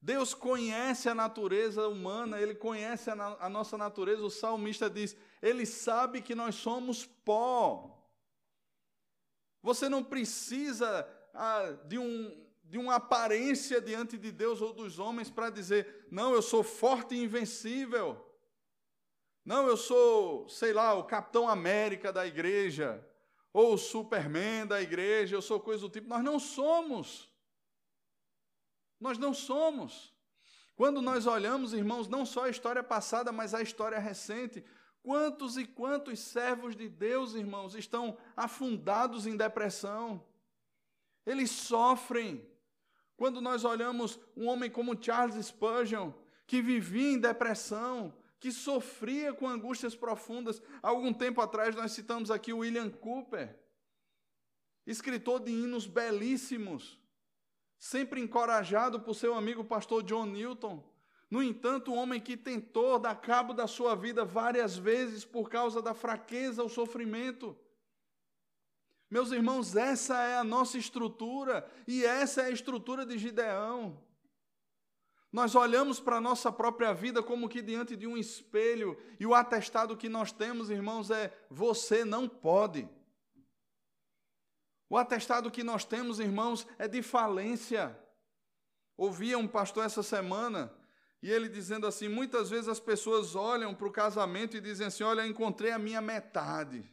Deus 0.00 0.34
conhece 0.34 1.08
a 1.08 1.14
natureza 1.14 1.86
humana, 1.86 2.40
ele 2.40 2.56
conhece 2.56 3.08
a, 3.08 3.36
a, 3.38 3.48
nossa 3.48 3.78
natureza. 3.78 4.22
O 4.22 4.30
salmista 4.30 4.90
diz: 4.90 5.16
ele 5.40 5.64
sabe 5.64 6.20
que 6.20 6.34
nós 6.34 6.56
somos 6.56 7.06
pó. 7.06 7.98
Você 9.62 9.88
não 9.88 10.02
precisa 10.02 11.08
ah, 11.32 11.70
de, 11.86 11.98
um, 11.98 12.46
de 12.64 12.78
uma 12.78 12.96
aparência 12.96 13.80
diante 13.80 14.18
de 14.18 14.32
Deus 14.32 14.60
ou 14.60 14.72
dos 14.72 14.98
homens 14.98 15.30
para 15.30 15.50
dizer: 15.50 16.08
não, 16.10 16.34
eu 16.34 16.42
sou 16.42 16.64
forte 16.64 17.14
e 17.14 17.22
invencível. 17.22 18.28
Não, 19.44 19.68
eu 19.68 19.76
sou, 19.76 20.48
sei 20.48 20.72
lá, 20.72 20.94
o 20.94 21.04
Capitão 21.04 21.48
América 21.48 22.12
da 22.12 22.26
igreja, 22.26 23.04
ou 23.52 23.74
o 23.74 23.78
Superman 23.78 24.66
da 24.66 24.80
igreja, 24.82 25.36
eu 25.36 25.42
sou 25.42 25.60
coisa 25.60 25.82
do 25.82 25.90
tipo. 25.90 26.08
Nós 26.08 26.24
não 26.24 26.40
somos. 26.40 27.31
Nós 29.02 29.18
não 29.18 29.34
somos. 29.34 30.14
Quando 30.76 31.02
nós 31.02 31.26
olhamos, 31.26 31.72
irmãos, 31.72 32.06
não 32.06 32.24
só 32.24 32.44
a 32.44 32.50
história 32.50 32.82
passada, 32.82 33.32
mas 33.32 33.52
a 33.52 33.60
história 33.60 33.98
recente, 33.98 34.64
quantos 35.02 35.56
e 35.56 35.66
quantos 35.66 36.20
servos 36.20 36.76
de 36.76 36.88
Deus, 36.88 37.34
irmãos, 37.34 37.74
estão 37.74 38.16
afundados 38.36 39.26
em 39.26 39.36
depressão? 39.36 40.24
Eles 41.26 41.50
sofrem. 41.50 42.48
Quando 43.16 43.40
nós 43.40 43.64
olhamos 43.64 44.20
um 44.36 44.46
homem 44.46 44.70
como 44.70 44.96
Charles 45.00 45.44
Spurgeon, 45.46 46.12
que 46.46 46.62
vivia 46.62 47.10
em 47.10 47.18
depressão, 47.18 48.14
que 48.38 48.52
sofria 48.52 49.32
com 49.32 49.48
angústias 49.48 49.96
profundas. 49.96 50.62
Há 50.80 50.88
algum 50.88 51.12
tempo 51.12 51.40
atrás 51.40 51.74
nós 51.74 51.90
citamos 51.90 52.30
aqui 52.30 52.52
William 52.52 52.88
Cooper, 52.88 53.58
escritor 54.86 55.40
de 55.40 55.50
hinos 55.50 55.86
belíssimos, 55.86 57.01
sempre 57.82 58.20
encorajado 58.20 59.00
por 59.00 59.12
seu 59.12 59.34
amigo 59.34 59.64
pastor 59.64 60.04
John 60.04 60.26
Newton. 60.26 60.80
No 61.28 61.42
entanto, 61.42 61.90
um 61.90 61.96
homem 61.96 62.20
que 62.20 62.36
tentou 62.36 62.96
dar 62.96 63.16
cabo 63.16 63.52
da 63.52 63.66
sua 63.66 63.96
vida 63.96 64.24
várias 64.24 64.78
vezes 64.78 65.24
por 65.24 65.50
causa 65.50 65.82
da 65.82 65.92
fraqueza, 65.92 66.62
o 66.62 66.68
sofrimento. 66.68 67.58
Meus 69.10 69.32
irmãos, 69.32 69.74
essa 69.74 70.16
é 70.22 70.36
a 70.36 70.44
nossa 70.44 70.78
estrutura 70.78 71.68
e 71.84 72.04
essa 72.04 72.42
é 72.42 72.44
a 72.44 72.50
estrutura 72.50 73.04
de 73.04 73.18
Gideão. 73.18 74.00
Nós 75.32 75.56
olhamos 75.56 75.98
para 75.98 76.18
a 76.18 76.20
nossa 76.20 76.52
própria 76.52 76.94
vida 76.94 77.20
como 77.20 77.48
que 77.48 77.60
diante 77.60 77.96
de 77.96 78.06
um 78.06 78.16
espelho 78.16 78.96
e 79.18 79.26
o 79.26 79.34
atestado 79.34 79.96
que 79.96 80.08
nós 80.08 80.30
temos, 80.30 80.70
irmãos, 80.70 81.10
é: 81.10 81.36
você 81.50 82.04
não 82.04 82.28
pode. 82.28 82.88
O 84.92 84.98
atestado 84.98 85.50
que 85.50 85.64
nós 85.64 85.86
temos, 85.86 86.20
irmãos, 86.20 86.66
é 86.78 86.86
de 86.86 87.00
falência. 87.00 87.98
Ouvia 88.94 89.38
um 89.38 89.48
pastor 89.48 89.86
essa 89.86 90.02
semana 90.02 90.70
e 91.22 91.30
ele 91.30 91.48
dizendo 91.48 91.86
assim: 91.86 92.08
muitas 92.08 92.50
vezes 92.50 92.68
as 92.68 92.78
pessoas 92.78 93.34
olham 93.34 93.74
para 93.74 93.88
o 93.88 93.90
casamento 93.90 94.54
e 94.54 94.60
dizem 94.60 94.88
assim: 94.88 95.02
Olha, 95.02 95.26
encontrei 95.26 95.70
a 95.70 95.78
minha 95.78 96.02
metade, 96.02 96.84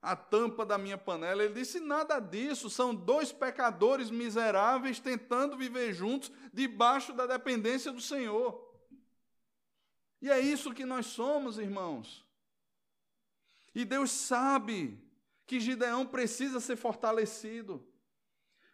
a 0.00 0.14
tampa 0.14 0.64
da 0.64 0.78
minha 0.78 0.96
panela. 0.96 1.42
Ele 1.42 1.54
disse: 1.54 1.80
Nada 1.80 2.20
disso, 2.20 2.70
são 2.70 2.94
dois 2.94 3.32
pecadores 3.32 4.12
miseráveis 4.12 5.00
tentando 5.00 5.56
viver 5.56 5.92
juntos 5.92 6.30
debaixo 6.52 7.12
da 7.12 7.26
dependência 7.26 7.90
do 7.90 8.00
Senhor. 8.00 8.64
E 10.22 10.30
é 10.30 10.38
isso 10.38 10.72
que 10.72 10.84
nós 10.84 11.06
somos, 11.06 11.58
irmãos. 11.58 12.24
E 13.74 13.84
Deus 13.84 14.12
sabe 14.12 15.02
que 15.46 15.60
Gideão 15.60 16.06
precisa 16.06 16.60
ser 16.60 16.76
fortalecido. 16.76 17.86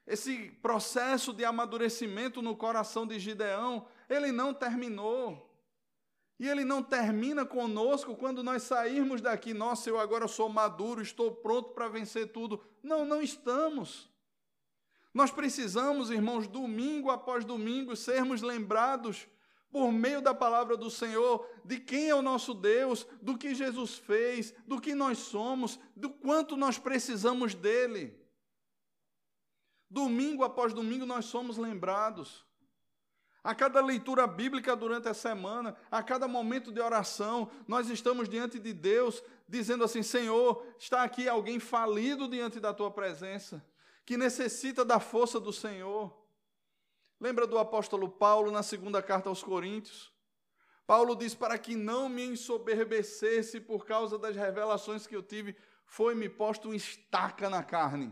Esse 0.07 0.51
processo 0.63 1.33
de 1.33 1.45
amadurecimento 1.45 2.43
no 2.43 2.57
coração 2.57 3.07
de 3.07 3.19
Gideão, 3.19 3.87
ele 4.09 4.33
não 4.33 4.53
terminou. 4.53 5.49
E 6.39 6.49
ele 6.49 6.65
não 6.65 6.83
termina 6.83 7.45
conosco 7.45 8.17
quando 8.17 8.43
nós 8.43 8.63
sairmos 8.63 9.21
daqui, 9.21 9.53
nossa, 9.53 9.91
eu 9.91 10.01
agora 10.01 10.27
sou 10.27 10.49
maduro, 10.49 11.03
estou 11.03 11.33
pronto 11.33 11.73
para 11.73 11.87
vencer 11.87 12.33
tudo. 12.33 12.65
Não, 12.83 13.05
não 13.05 13.21
estamos. 13.21 14.11
Nós 15.13 15.31
precisamos, 15.31 16.11
irmãos, 16.11 16.47
domingo 16.47 17.11
após 17.11 17.45
domingo, 17.45 17.95
sermos 17.95 18.41
lembrados 18.41 19.29
por 19.71 19.93
meio 19.93 20.21
da 20.21 20.35
palavra 20.35 20.77
do 20.77 20.91
Senhor, 20.91 21.49
de 21.65 21.79
quem 21.79 22.09
é 22.09 22.15
o 22.15 22.23
nosso 22.23 22.53
Deus, 22.53 23.07
do 23.23 23.39
que 23.39 23.55
Jesus 23.55 23.97
fez, 23.97 24.53
do 24.67 24.81
que 24.81 24.95
nós 24.95 25.19
somos, 25.19 25.79
do 25.95 26.11
quanto 26.11 26.57
nós 26.57 26.79
precisamos 26.79 27.55
dele. 27.55 28.19
Domingo 29.89 30.45
após 30.45 30.73
domingo 30.73 31.07
nós 31.07 31.25
somos 31.25 31.57
lembrados. 31.57 32.45
A 33.43 33.55
cada 33.55 33.81
leitura 33.81 34.27
bíblica 34.27 34.77
durante 34.77 35.09
a 35.09 35.15
semana, 35.15 35.75
a 35.91 36.03
cada 36.03 36.29
momento 36.29 36.71
de 36.71 36.81
oração, 36.81 37.51
nós 37.67 37.89
estamos 37.89 38.29
diante 38.29 38.59
de 38.59 38.73
Deus, 38.73 39.23
dizendo 39.49 39.83
assim: 39.83 40.03
Senhor, 40.03 40.63
está 40.79 41.03
aqui 41.03 41.27
alguém 41.27 41.59
falido 41.59 42.29
diante 42.29 42.61
da 42.61 42.75
tua 42.75 42.91
presença, 42.91 43.65
que 44.05 44.19
necessita 44.19 44.85
da 44.85 45.01
força 45.01 45.41
do 45.41 45.53
Senhor. 45.53 46.20
Lembra 47.21 47.47
do 47.47 47.59
apóstolo 47.59 48.09
Paulo 48.09 48.51
na 48.51 48.63
segunda 48.63 49.03
carta 49.03 49.29
aos 49.29 49.43
Coríntios? 49.43 50.11
Paulo 50.87 51.15
diz: 51.15 51.35
Para 51.35 51.59
que 51.59 51.77
não 51.77 52.09
me 52.09 52.25
ensoberbecesse 52.25 53.61
por 53.61 53.85
causa 53.85 54.19
das 54.19 54.35
revelações 54.35 55.07
que 55.07 55.15
eu 55.15 55.23
tive, 55.23 55.55
foi-me 55.85 56.31
posto 56.31 56.71
um 56.71 56.75
estaca 56.75 57.51
na 57.51 57.63
carne, 57.63 58.11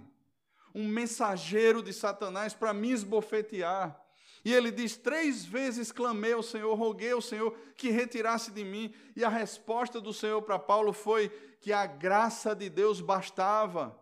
um 0.74 0.86
mensageiro 0.86 1.82
de 1.82 1.92
Satanás 1.92 2.52
para 2.52 2.74
me 2.74 2.90
esbofetear. 2.92 3.98
E 4.44 4.52
ele 4.52 4.70
diz: 4.70 4.96
Três 4.96 5.42
vezes 5.42 5.90
clamei 5.90 6.34
ao 6.34 6.42
Senhor, 6.42 6.74
roguei 6.74 7.12
ao 7.12 7.22
Senhor 7.22 7.56
que 7.76 7.88
retirasse 7.88 8.50
de 8.50 8.62
mim. 8.62 8.94
E 9.16 9.24
a 9.24 9.28
resposta 9.30 10.02
do 10.02 10.12
Senhor 10.12 10.42
para 10.42 10.58
Paulo 10.58 10.92
foi 10.92 11.30
que 11.60 11.72
a 11.72 11.86
graça 11.86 12.54
de 12.54 12.68
Deus 12.68 13.00
bastava, 13.00 13.98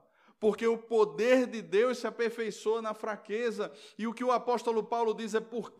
porque 0.47 0.64
o 0.64 0.78
poder 0.78 1.49
de 1.49 1.61
Deus 1.61 1.99
se 1.99 2.07
aperfeiçoa 2.07 2.80
na 2.80 2.94
fraqueza. 2.94 3.72
E 3.99 4.07
o 4.07 4.14
que 4.14 4.22
o 4.22 4.30
apóstolo 4.30 4.84
Paulo 4.84 5.12
diz 5.12 5.34
é: 5.34 5.40
por, 5.40 5.72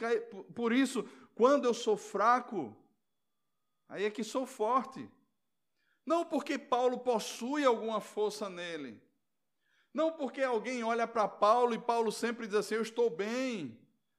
por 0.57 0.73
isso, 0.73 1.09
quando 1.37 1.67
eu 1.67 1.73
sou 1.73 1.97
fraco, 1.97 2.77
aí 3.89 4.05
é 4.05 4.11
que 4.11 4.25
sou 4.25 4.45
forte. 4.45 5.09
Não 6.05 6.25
porque 6.25 6.59
Paulo 6.59 6.99
possui 6.99 7.65
alguma 7.65 8.01
força 8.01 8.51
nele. 8.51 9.01
Não 9.95 10.11
porque 10.11 10.43
alguém 10.43 10.83
olha 10.83 11.07
para 11.07 11.29
Paulo 11.29 11.73
e 11.73 11.79
Paulo 11.79 12.11
sempre 12.11 12.49
diz 12.49 12.57
assim: 12.57 12.75
Eu 12.75 12.83
estou 12.83 13.09
bem. 13.09 13.79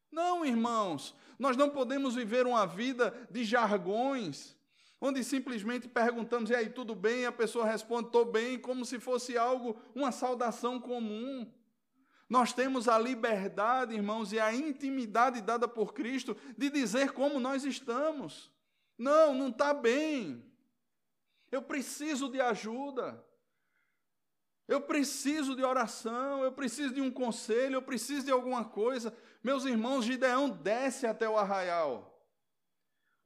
Não, 0.09 0.45
irmãos, 0.45 1.13
nós 1.37 1.57
não 1.57 1.69
podemos 1.69 2.15
viver 2.15 2.47
uma 2.47 2.65
vida 2.65 3.13
de 3.29 3.43
jargões, 3.43 4.56
onde 4.99 5.23
simplesmente 5.23 5.87
perguntamos, 5.87 6.49
e 6.49 6.55
aí, 6.55 6.69
tudo 6.69 6.95
bem? 6.95 7.21
E 7.21 7.25
a 7.25 7.31
pessoa 7.31 7.65
responde, 7.65 8.07
estou 8.07 8.25
bem, 8.25 8.59
como 8.59 8.83
se 8.85 8.99
fosse 8.99 9.37
algo, 9.37 9.79
uma 9.93 10.11
saudação 10.11 10.79
comum. 10.79 11.51
Nós 12.29 12.51
temos 12.51 12.87
a 12.87 12.97
liberdade, 12.97 13.93
irmãos, 13.93 14.33
e 14.33 14.39
a 14.39 14.53
intimidade 14.53 15.41
dada 15.41 15.67
por 15.67 15.93
Cristo 15.93 16.35
de 16.57 16.69
dizer 16.69 17.11
como 17.11 17.39
nós 17.39 17.63
estamos. 17.63 18.51
Não, 18.97 19.33
não 19.33 19.49
está 19.49 19.73
bem. 19.73 20.43
Eu 21.51 21.61
preciso 21.61 22.29
de 22.29 22.41
ajuda. 22.41 23.23
Eu 24.67 24.81
preciso 24.81 25.55
de 25.55 25.63
oração, 25.63 26.43
eu 26.43 26.51
preciso 26.51 26.93
de 26.93 26.99
um 26.99 27.09
conselho, 27.09 27.75
eu 27.75 27.81
preciso 27.81 28.25
de 28.25 28.31
alguma 28.31 28.65
coisa. 28.65 29.15
Meus 29.41 29.63
irmãos, 29.63 30.03
Gideão 30.03 30.49
desce 30.49 31.07
até 31.07 31.29
o 31.29 31.37
arraial. 31.37 32.16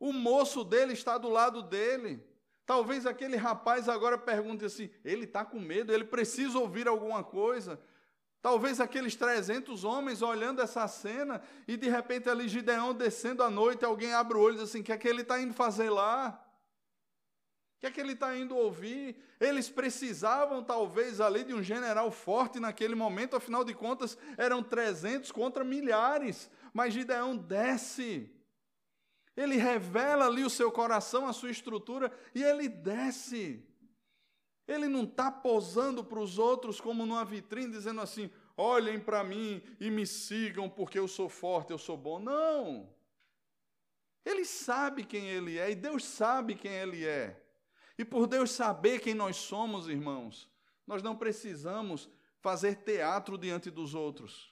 O 0.01 0.11
moço 0.11 0.63
dele 0.63 0.93
está 0.93 1.15
do 1.19 1.29
lado 1.29 1.61
dele. 1.61 2.25
Talvez 2.65 3.05
aquele 3.05 3.37
rapaz 3.37 3.87
agora 3.87 4.17
pergunte 4.17 4.65
assim: 4.65 4.89
ele 5.05 5.25
está 5.25 5.45
com 5.45 5.59
medo, 5.59 5.93
ele 5.93 6.05
precisa 6.05 6.57
ouvir 6.57 6.87
alguma 6.87 7.23
coisa. 7.23 7.79
Talvez 8.41 8.81
aqueles 8.81 9.15
300 9.15 9.83
homens 9.83 10.23
olhando 10.23 10.59
essa 10.59 10.87
cena 10.87 11.39
e 11.67 11.77
de 11.77 11.87
repente 11.87 12.27
ali 12.27 12.47
Gideão 12.47 12.95
descendo 12.95 13.43
à 13.43 13.51
noite, 13.51 13.85
alguém 13.85 14.11
abre 14.11 14.35
o 14.35 14.41
olho 14.41 14.55
e 14.55 14.57
diz 14.57 14.69
assim: 14.69 14.79
o 14.79 14.83
que 14.83 14.91
é 14.91 14.97
que 14.97 15.07
ele 15.07 15.21
está 15.21 15.39
indo 15.39 15.53
fazer 15.53 15.91
lá? 15.91 16.43
O 17.77 17.79
que 17.81 17.85
é 17.85 17.91
que 17.91 18.01
ele 18.01 18.13
está 18.13 18.35
indo 18.35 18.57
ouvir? 18.57 19.15
Eles 19.39 19.69
precisavam, 19.69 20.63
talvez, 20.63 21.21
ali 21.21 21.43
de 21.43 21.53
um 21.53 21.61
general 21.61 22.09
forte 22.09 22.59
naquele 22.59 22.95
momento, 22.95 23.35
afinal 23.35 23.63
de 23.63 23.75
contas, 23.75 24.17
eram 24.35 24.63
300 24.63 25.31
contra 25.31 25.63
milhares. 25.63 26.49
Mas 26.73 26.91
Gideão 26.91 27.37
desce. 27.37 28.40
Ele 29.35 29.55
revela 29.55 30.25
ali 30.25 30.43
o 30.43 30.49
seu 30.49 30.71
coração, 30.71 31.25
a 31.25 31.33
sua 31.33 31.51
estrutura, 31.51 32.11
e 32.35 32.43
ele 32.43 32.67
desce. 32.67 33.65
Ele 34.67 34.87
não 34.87 35.03
está 35.03 35.31
posando 35.31 36.03
para 36.03 36.19
os 36.19 36.37
outros 36.37 36.79
como 36.79 37.05
numa 37.05 37.25
vitrine, 37.25 37.71
dizendo 37.71 38.01
assim: 38.01 38.29
olhem 38.57 38.99
para 38.99 39.23
mim 39.23 39.61
e 39.79 39.89
me 39.89 40.05
sigam 40.05 40.69
porque 40.69 40.99
eu 40.99 41.07
sou 41.07 41.29
forte, 41.29 41.71
eu 41.71 41.77
sou 41.77 41.97
bom. 41.97 42.19
Não. 42.19 42.93
Ele 44.23 44.45
sabe 44.45 45.03
quem 45.03 45.27
ele 45.27 45.57
é 45.57 45.71
e 45.71 45.75
Deus 45.75 46.05
sabe 46.05 46.55
quem 46.55 46.71
ele 46.71 47.05
é. 47.05 47.41
E 47.97 48.05
por 48.05 48.27
Deus 48.27 48.51
saber 48.51 48.99
quem 48.99 49.13
nós 49.13 49.35
somos, 49.35 49.87
irmãos, 49.87 50.49
nós 50.85 51.01
não 51.01 51.15
precisamos 51.15 52.09
fazer 52.39 52.75
teatro 52.75 53.37
diante 53.37 53.69
dos 53.69 53.93
outros. 53.93 54.50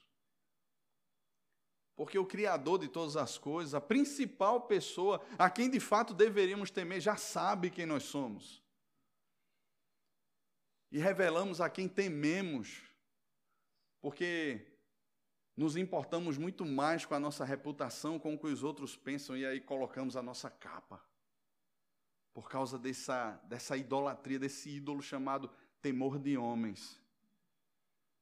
Porque 2.00 2.18
o 2.18 2.24
Criador 2.24 2.78
de 2.78 2.88
todas 2.88 3.14
as 3.14 3.36
coisas, 3.36 3.74
a 3.74 3.80
principal 3.80 4.62
pessoa 4.62 5.22
a 5.38 5.50
quem 5.50 5.68
de 5.68 5.78
fato 5.78 6.14
deveríamos 6.14 6.70
temer, 6.70 6.98
já 6.98 7.14
sabe 7.14 7.68
quem 7.68 7.84
nós 7.84 8.04
somos. 8.04 8.62
E 10.90 10.98
revelamos 10.98 11.60
a 11.60 11.68
quem 11.68 11.86
tememos, 11.86 12.80
porque 14.00 14.66
nos 15.54 15.76
importamos 15.76 16.38
muito 16.38 16.64
mais 16.64 17.04
com 17.04 17.12
a 17.12 17.20
nossa 17.20 17.44
reputação, 17.44 18.18
com 18.18 18.32
o 18.32 18.38
que 18.38 18.46
os 18.46 18.62
outros 18.62 18.96
pensam, 18.96 19.36
e 19.36 19.44
aí 19.44 19.60
colocamos 19.60 20.16
a 20.16 20.22
nossa 20.22 20.48
capa 20.48 21.04
por 22.32 22.48
causa 22.48 22.78
dessa, 22.78 23.32
dessa 23.44 23.76
idolatria, 23.76 24.38
desse 24.38 24.70
ídolo 24.70 25.02
chamado 25.02 25.50
temor 25.82 26.18
de 26.18 26.34
homens. 26.38 26.98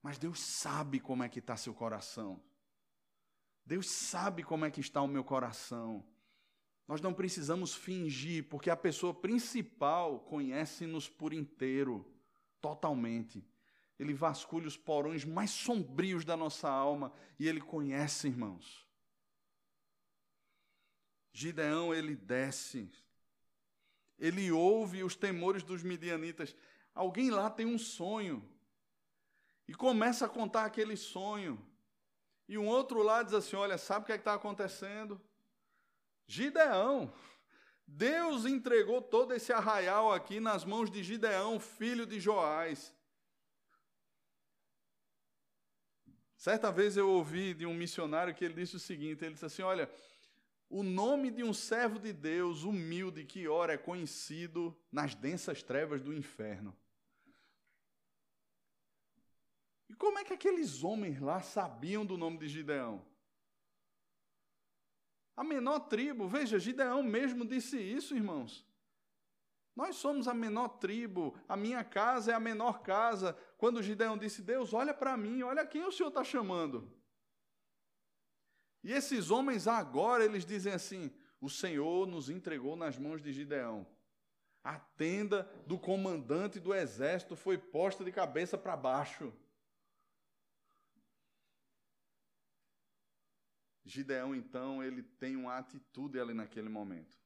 Mas 0.03 0.19
Deus 0.19 0.41
sabe 0.41 0.99
como 0.99 1.23
é 1.23 1.29
que 1.29 1.39
está 1.39 1.57
seu 1.57 1.73
coração. 1.73 2.43
Deus 3.69 3.89
sabe 3.89 4.43
como 4.43 4.65
é 4.65 4.71
que 4.71 4.81
está 4.81 5.01
o 5.01 5.07
meu 5.07 5.23
coração. 5.23 6.05
Nós 6.87 7.01
não 7.01 7.13
precisamos 7.13 7.75
fingir, 7.75 8.49
porque 8.49 8.71
a 8.71 8.77
pessoa 8.77 9.13
principal 9.13 10.21
conhece-nos 10.21 11.09
por 11.09 11.33
inteiro, 11.33 12.11
totalmente. 12.61 13.47
Ele 13.99 14.15
vasculha 14.15 14.67
os 14.67 14.77
porões 14.77 15.25
mais 15.25 15.51
sombrios 15.51 16.25
da 16.25 16.37
nossa 16.37 16.69
alma 16.69 17.13
e 17.39 17.47
ele 17.47 17.61
conhece, 17.61 18.27
irmãos. 18.27 18.89
Gideão, 21.33 21.95
ele 21.95 22.17
desce 22.17 22.91
ele 24.19 24.51
ouve 24.51 25.05
os 25.05 25.15
temores 25.15 25.63
dos 25.63 25.83
midianitas. 25.83 26.55
Alguém 26.95 27.31
lá 27.31 27.49
tem 27.49 27.67
um 27.67 27.79
sonho. 27.79 28.47
E 29.67 29.75
começa 29.75 30.27
a 30.27 30.29
contar 30.29 30.65
aquele 30.65 30.97
sonho. 30.97 31.65
E 32.49 32.57
um 32.57 32.67
outro 32.67 33.03
lá 33.03 33.23
diz 33.23 33.35
assim: 33.35 33.57
Olha, 33.57 33.77
sabe 33.77 34.05
o 34.05 34.07
que 34.07 34.13
é 34.13 34.17
está 34.17 34.35
acontecendo? 34.35 35.21
Gideão. 36.27 37.13
Deus 37.87 38.45
entregou 38.45 39.01
todo 39.01 39.33
esse 39.33 39.53
arraial 39.53 40.13
aqui 40.13 40.41
nas 40.41 40.65
mãos 40.65 40.91
de 40.91 41.03
Gideão, 41.03 41.59
filho 41.59 42.07
de 42.07 42.21
Joás. 42.21 42.95
Certa 46.37 46.71
vez 46.71 46.97
eu 46.97 47.09
ouvi 47.09 47.55
de 47.55 47.67
um 47.67 47.75
missionário 47.75 48.35
que 48.35 48.45
ele 48.45 48.55
disse 48.55 48.77
o 48.77 48.81
seguinte: 48.81 49.25
ele 49.25 49.35
disse 49.35 49.47
assim: 49.47 49.63
Olha, 49.63 49.91
o 50.71 50.83
nome 50.83 51.31
de 51.31 51.43
um 51.43 51.53
servo 51.53 51.99
de 51.99 52.13
Deus 52.13 52.63
humilde 52.63 53.25
que 53.25 53.49
ora 53.49 53.73
é 53.75 53.79
conhecido 53.79 54.79
nas 54.93 55.15
densas 55.15 55.63
trevas 55.63 56.03
do 56.03 56.13
inferno. 56.13 56.77
E 59.89 59.95
como 59.95 60.19
é 60.19 60.25
que 60.25 60.35
aqueles 60.35 60.85
homens 60.85 61.21
lá 61.21 61.41
sabiam 61.41 62.05
do 62.05 62.17
nome 62.17 62.39
de 62.39 62.49
Gideão? 62.49 63.05
A 65.37 65.45
menor 65.45 65.81
tribo, 65.81 66.29
veja, 66.29 66.59
Gideão 66.59 67.03
mesmo 67.03 67.45
disse 67.45 67.79
isso, 67.79 68.15
irmãos. 68.15 68.67
Nós 69.75 69.95
somos 69.95 70.27
a 70.27 70.35
menor 70.35 70.69
tribo, 70.81 71.39
a 71.49 71.57
minha 71.57 71.85
casa 71.85 72.33
é 72.33 72.35
a 72.35 72.41
menor 72.41 72.83
casa. 72.83 73.39
Quando 73.57 73.83
Gideão 73.83 74.19
disse, 74.19 74.43
Deus, 74.43 74.75
olha 74.75 74.93
para 74.93 75.17
mim, 75.17 75.43
olha 75.43 75.65
quem 75.65 75.85
o 75.85 75.93
Senhor 75.93 76.09
está 76.09 76.25
chamando. 76.25 76.93
E 78.83 78.93
esses 78.93 79.31
homens 79.31 79.69
agora, 79.69 80.25
eles 80.25 80.45
dizem 80.45 80.73
assim: 80.73 81.13
o 81.41 81.49
Senhor 81.49 82.07
nos 82.07 82.29
entregou 82.29 82.75
nas 82.75 82.99
mãos 82.99 83.23
de 83.23 83.33
Gideão. 83.33 83.87
A 84.65 84.79
tenda 84.79 85.49
do 85.67 85.79
comandante 85.79 86.59
do 86.59 86.75
exército 86.75 87.37
foi 87.37 87.57
posta 87.57 88.05
de 88.05 88.11
cabeça 88.11 88.59
para 88.59 88.77
baixo. 88.77 89.33
Gideão, 93.89 94.35
então, 94.35 94.83
ele 94.85 95.03
tem 95.03 95.35
uma 95.35 95.57
atitude 95.57 96.21
ali 96.21 96.35
naquele 96.35 96.69
momento. 96.69 97.19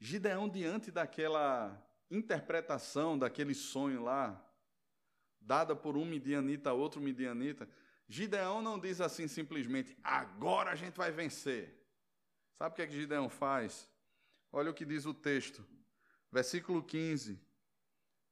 Gideão, 0.00 0.48
diante 0.48 0.90
daquela 0.90 1.80
interpretação, 2.10 3.16
daquele 3.16 3.54
sonho 3.54 4.02
lá, 4.02 4.44
dada 5.40 5.76
por 5.76 5.96
um 5.96 6.04
midianita 6.04 6.70
a 6.70 6.72
outro 6.72 7.00
midianita, 7.00 7.68
Gideão 8.08 8.60
não 8.60 8.80
diz 8.80 9.00
assim 9.00 9.28
simplesmente, 9.28 9.96
agora 10.02 10.72
a 10.72 10.74
gente 10.74 10.96
vai 10.96 11.12
vencer. 11.12 11.72
Sabe 12.54 12.72
o 12.72 12.76
que 12.76 12.82
é 12.82 12.86
que 12.88 13.00
Gideão 13.00 13.28
faz? 13.28 13.88
Olha 14.50 14.72
o 14.72 14.74
que 14.74 14.84
diz 14.84 15.06
o 15.06 15.14
texto, 15.14 15.64
versículo 16.32 16.82
15. 16.82 17.40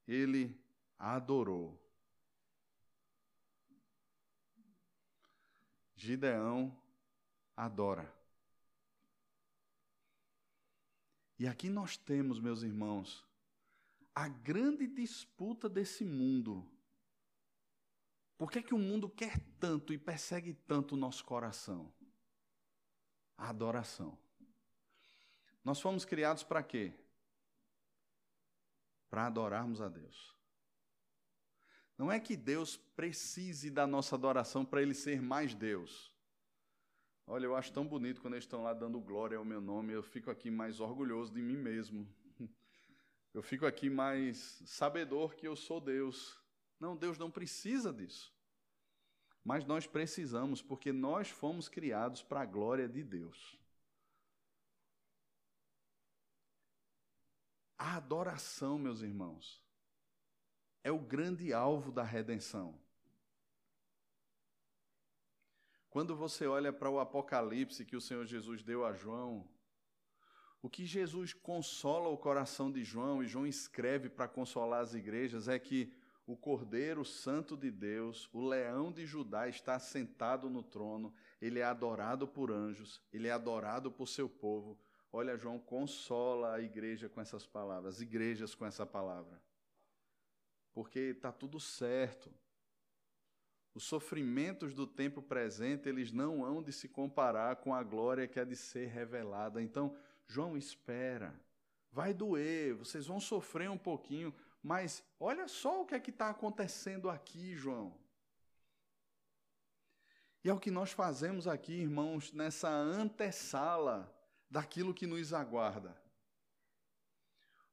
Ele 0.08 0.60
adorou. 0.98 1.79
Gideão 6.00 6.74
adora. 7.54 8.10
E 11.38 11.46
aqui 11.46 11.68
nós 11.68 11.98
temos, 11.98 12.40
meus 12.40 12.62
irmãos, 12.62 13.22
a 14.14 14.26
grande 14.26 14.86
disputa 14.86 15.68
desse 15.68 16.02
mundo. 16.02 16.66
Por 18.38 18.50
que, 18.50 18.60
é 18.60 18.62
que 18.62 18.72
o 18.72 18.78
mundo 18.78 19.10
quer 19.10 19.38
tanto 19.58 19.92
e 19.92 19.98
persegue 19.98 20.54
tanto 20.54 20.94
o 20.94 20.98
nosso 20.98 21.22
coração? 21.22 21.92
A 23.36 23.50
adoração. 23.50 24.18
Nós 25.62 25.82
fomos 25.82 26.06
criados 26.06 26.42
para 26.42 26.62
quê? 26.62 26.94
Para 29.10 29.26
adorarmos 29.26 29.82
a 29.82 29.88
Deus. 29.88 30.34
Não 32.00 32.10
é 32.10 32.18
que 32.18 32.34
Deus 32.34 32.78
precise 32.96 33.70
da 33.70 33.86
nossa 33.86 34.14
adoração 34.14 34.64
para 34.64 34.80
ele 34.80 34.94
ser 34.94 35.20
mais 35.20 35.54
Deus. 35.54 36.10
Olha, 37.26 37.44
eu 37.44 37.54
acho 37.54 37.70
tão 37.74 37.86
bonito 37.86 38.22
quando 38.22 38.32
eles 38.32 38.44
estão 38.44 38.62
lá 38.62 38.72
dando 38.72 38.98
glória 38.98 39.36
ao 39.36 39.44
meu 39.44 39.60
nome, 39.60 39.92
eu 39.92 40.02
fico 40.02 40.30
aqui 40.30 40.50
mais 40.50 40.80
orgulhoso 40.80 41.30
de 41.30 41.42
mim 41.42 41.58
mesmo. 41.58 42.08
Eu 43.34 43.42
fico 43.42 43.66
aqui 43.66 43.90
mais 43.90 44.62
sabedor 44.64 45.34
que 45.36 45.46
eu 45.46 45.54
sou 45.54 45.80
Deus. 45.80 46.36
Não, 46.80 46.96
Deus 46.96 47.16
não 47.16 47.30
precisa 47.30 47.92
disso. 47.92 48.34
Mas 49.44 49.64
nós 49.64 49.86
precisamos, 49.86 50.60
porque 50.60 50.92
nós 50.92 51.28
fomos 51.28 51.68
criados 51.68 52.22
para 52.24 52.40
a 52.40 52.46
glória 52.46 52.88
de 52.88 53.04
Deus. 53.04 53.56
A 57.78 57.94
adoração, 57.94 58.78
meus 58.78 59.00
irmãos, 59.00 59.62
é 60.82 60.90
o 60.90 60.98
grande 60.98 61.52
alvo 61.52 61.92
da 61.92 62.02
redenção. 62.02 62.78
Quando 65.90 66.14
você 66.14 66.46
olha 66.46 66.72
para 66.72 66.88
o 66.88 67.00
Apocalipse 67.00 67.84
que 67.84 67.96
o 67.96 68.00
Senhor 68.00 68.24
Jesus 68.24 68.62
deu 68.62 68.86
a 68.86 68.92
João, 68.92 69.48
o 70.62 70.70
que 70.70 70.86
Jesus 70.86 71.32
consola 71.32 72.08
o 72.08 72.18
coração 72.18 72.70
de 72.70 72.84
João, 72.84 73.22
e 73.22 73.26
João 73.26 73.46
escreve 73.46 74.08
para 74.08 74.28
consolar 74.28 74.82
as 74.82 74.94
igrejas, 74.94 75.48
é 75.48 75.58
que 75.58 75.92
o 76.26 76.36
Cordeiro 76.36 77.04
Santo 77.04 77.56
de 77.56 77.72
Deus, 77.72 78.28
o 78.32 78.46
leão 78.46 78.92
de 78.92 79.04
Judá, 79.04 79.48
está 79.48 79.78
sentado 79.80 80.48
no 80.48 80.62
trono, 80.62 81.12
ele 81.40 81.58
é 81.58 81.64
adorado 81.64 82.28
por 82.28 82.52
anjos, 82.52 83.02
ele 83.12 83.26
é 83.26 83.32
adorado 83.32 83.90
por 83.90 84.06
seu 84.06 84.28
povo. 84.28 84.78
Olha, 85.12 85.36
João 85.36 85.58
consola 85.58 86.54
a 86.54 86.60
igreja 86.60 87.08
com 87.08 87.20
essas 87.20 87.46
palavras, 87.46 87.96
as 87.96 88.00
igrejas 88.00 88.54
com 88.54 88.64
essa 88.64 88.86
palavra. 88.86 89.42
Porque 90.72 90.98
está 90.98 91.32
tudo 91.32 91.58
certo. 91.58 92.32
Os 93.74 93.84
sofrimentos 93.84 94.74
do 94.74 94.86
tempo 94.86 95.22
presente, 95.22 95.88
eles 95.88 96.12
não 96.12 96.44
hão 96.44 96.62
de 96.62 96.72
se 96.72 96.88
comparar 96.88 97.56
com 97.56 97.74
a 97.74 97.82
glória 97.82 98.26
que 98.26 98.40
há 98.40 98.44
de 98.44 98.56
ser 98.56 98.88
revelada. 98.88 99.62
Então, 99.62 99.96
João, 100.26 100.56
espera. 100.56 101.34
Vai 101.92 102.14
doer, 102.14 102.74
vocês 102.74 103.06
vão 103.06 103.20
sofrer 103.20 103.68
um 103.70 103.78
pouquinho, 103.78 104.34
mas 104.62 105.02
olha 105.18 105.48
só 105.48 105.82
o 105.82 105.86
que 105.86 105.94
é 105.94 106.00
que 106.00 106.10
está 106.10 106.30
acontecendo 106.30 107.10
aqui, 107.10 107.56
João. 107.56 107.96
E 110.42 110.48
é 110.48 110.52
o 110.52 110.60
que 110.60 110.70
nós 110.70 110.92
fazemos 110.92 111.46
aqui, 111.46 111.72
irmãos, 111.72 112.32
nessa 112.32 112.70
antessala 112.70 114.12
daquilo 114.48 114.94
que 114.94 115.06
nos 115.06 115.32
aguarda. 115.32 115.94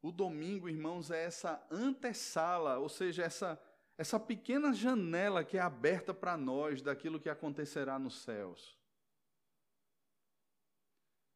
O 0.07 0.11
domingo, 0.11 0.69
irmãos, 0.69 1.11
é 1.11 1.25
essa 1.25 1.61
antessala, 1.69 2.77
ou 2.79 2.87
seja, 2.87 3.23
essa 3.23 3.61
essa 3.97 4.17
pequena 4.17 4.73
janela 4.73 5.43
que 5.43 5.57
é 5.57 5.59
aberta 5.59 6.13
para 6.13 6.37
nós 6.37 6.81
daquilo 6.81 7.19
que 7.19 7.27
acontecerá 7.27 7.99
nos 7.99 8.21
céus. 8.21 8.79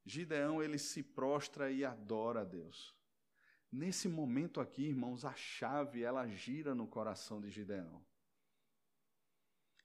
Gideão, 0.05 0.63
ele 0.63 0.77
se 0.77 1.03
prostra 1.03 1.69
e 1.69 1.83
adora 1.83 2.41
a 2.41 2.43
Deus. 2.45 2.95
Nesse 3.69 4.07
momento 4.07 4.61
aqui, 4.61 4.83
irmãos, 4.83 5.25
a 5.25 5.33
chave 5.33 6.01
ela 6.01 6.25
gira 6.25 6.73
no 6.73 6.87
coração 6.87 7.41
de 7.41 7.49
Gideão. 7.49 8.01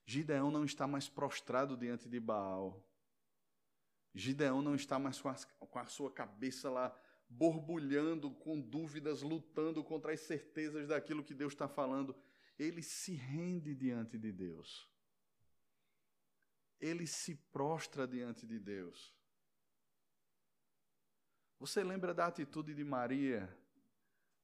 Gideão 0.05 0.49
não 0.49 0.63
está 0.63 0.87
mais 0.87 1.09
prostrado 1.09 1.75
diante 1.75 2.07
de 2.07 2.21
Baal. 2.21 2.81
Gideão 4.15 4.61
não 4.61 4.75
está 4.75 4.97
mais 4.97 5.19
com 5.19 5.27
a, 5.27 5.35
com 5.35 5.79
a 5.79 5.85
sua 5.87 6.09
cabeça 6.09 6.69
lá 6.69 6.97
borbulhando, 7.29 8.31
com 8.31 8.59
dúvidas, 8.59 9.21
lutando 9.21 9.83
contra 9.83 10.13
as 10.13 10.21
certezas 10.21 10.87
daquilo 10.87 11.23
que 11.23 11.33
Deus 11.33 11.53
está 11.53 11.67
falando 11.67 12.15
ele 12.57 12.81
se 12.81 13.13
rende 13.13 13.75
diante 13.75 14.17
de 14.17 14.31
Deus. 14.31 14.89
Ele 16.79 17.05
se 17.05 17.35
prostra 17.35 18.07
diante 18.07 18.45
de 18.45 18.59
Deus. 18.59 19.15
Você 21.59 21.83
lembra 21.83 22.13
da 22.13 22.27
atitude 22.27 22.73
de 22.73 22.83
Maria, 22.83 23.55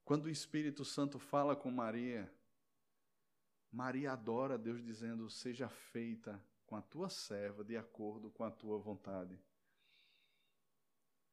quando 0.04 0.26
o 0.26 0.30
Espírito 0.30 0.84
Santo 0.84 1.20
fala 1.20 1.56
com 1.56 1.70
Maria? 1.72 2.32
Maria 3.72 4.14
adora 4.14 4.58
Deus, 4.58 4.84
dizendo: 4.84 5.30
Seja 5.30 5.70
feita 5.70 6.44
com 6.66 6.76
a 6.76 6.82
tua 6.82 7.10
serva 7.10 7.64
de 7.64 7.78
acordo 7.78 8.32
com 8.32 8.44
a 8.44 8.52
tua 8.52 8.80
vontade. 8.80 9.40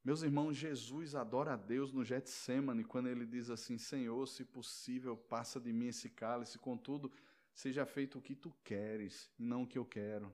Meus 0.03 0.23
irmãos, 0.23 0.57
Jesus 0.57 1.15
adora 1.15 1.53
a 1.53 1.57
Deus 1.57 1.93
no 1.93 2.03
Getsemane 2.03 2.85
quando 2.85 3.09
ele 3.09 3.27
diz 3.27 3.51
assim: 3.51 3.77
Senhor, 3.77 4.27
se 4.27 4.45
possível, 4.45 5.15
passa 5.17 5.61
de 5.61 5.73
mim 5.73 5.89
esse 5.89 6.09
cálice, 6.09 6.59
contudo, 6.59 7.13
seja 7.53 7.85
feito 7.85 8.19
o 8.19 8.23
que 8.23 8.35
tu 8.35 8.51
queres 8.65 9.31
não 9.39 9.65
o 9.65 9.67
que 9.67 9.77
eu 9.77 9.85
quero. 9.85 10.33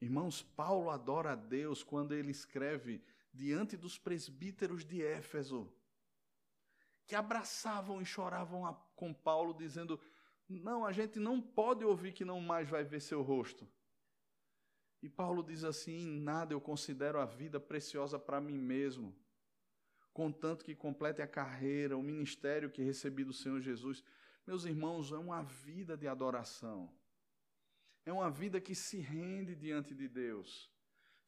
Irmãos, 0.00 0.42
Paulo 0.42 0.90
adora 0.90 1.32
a 1.32 1.36
Deus 1.36 1.84
quando 1.84 2.12
ele 2.12 2.32
escreve 2.32 3.00
diante 3.32 3.76
dos 3.76 3.96
presbíteros 3.96 4.84
de 4.84 5.00
Éfeso, 5.00 5.72
que 7.06 7.14
abraçavam 7.14 8.02
e 8.02 8.04
choravam 8.04 8.76
com 8.96 9.14
Paulo, 9.14 9.54
dizendo: 9.54 10.00
Não, 10.48 10.84
a 10.84 10.90
gente 10.90 11.20
não 11.20 11.40
pode 11.40 11.84
ouvir 11.84 12.12
que 12.12 12.24
não 12.24 12.40
mais 12.40 12.68
vai 12.68 12.82
ver 12.82 13.00
seu 13.00 13.22
rosto. 13.22 13.68
E 15.02 15.08
Paulo 15.08 15.42
diz 15.42 15.64
assim: 15.64 15.98
em 15.98 16.20
nada 16.20 16.54
eu 16.54 16.60
considero 16.60 17.18
a 17.18 17.24
vida 17.24 17.58
preciosa 17.58 18.18
para 18.18 18.40
mim 18.40 18.56
mesmo, 18.56 19.14
contanto 20.12 20.64
que 20.64 20.74
complete 20.74 21.20
a 21.20 21.26
carreira, 21.26 21.96
o 21.96 22.02
ministério 22.02 22.70
que 22.70 22.82
recebi 22.82 23.24
do 23.24 23.32
Senhor 23.32 23.60
Jesus. 23.60 24.02
Meus 24.46 24.64
irmãos, 24.64 25.10
é 25.12 25.18
uma 25.18 25.42
vida 25.42 25.96
de 25.96 26.06
adoração. 26.06 26.92
É 28.04 28.12
uma 28.12 28.30
vida 28.30 28.60
que 28.60 28.74
se 28.74 28.98
rende 28.98 29.54
diante 29.54 29.94
de 29.94 30.08
Deus, 30.08 30.70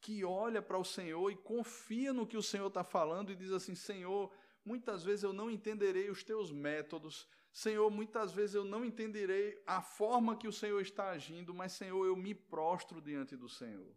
que 0.01 0.25
olha 0.25 0.61
para 0.61 0.77
o 0.77 0.83
Senhor 0.83 1.31
e 1.31 1.35
confia 1.35 2.11
no 2.13 2.27
que 2.27 2.35
o 2.37 2.43
Senhor 2.43 2.67
está 2.67 2.83
falando 2.83 3.31
e 3.31 3.35
diz 3.35 3.51
assim: 3.51 3.75
Senhor, 3.75 4.33
muitas 4.63 5.03
vezes 5.03 5.23
eu 5.23 5.33
não 5.33 5.49
entenderei 5.49 6.09
os 6.09 6.23
teus 6.23 6.51
métodos, 6.51 7.27
Senhor, 7.55 7.89
muitas 7.89 8.33
vezes 8.33 8.53
eu 8.53 8.65
não 8.65 8.83
entenderei 8.83 9.63
a 9.65 9.81
forma 9.81 10.35
que 10.35 10.45
o 10.45 10.51
Senhor 10.51 10.81
está 10.81 11.11
agindo, 11.11 11.53
mas, 11.53 11.71
Senhor, 11.71 12.05
eu 12.05 12.13
me 12.13 12.35
prostro 12.35 12.99
diante 12.99 13.37
do 13.37 13.47
Senhor. 13.47 13.95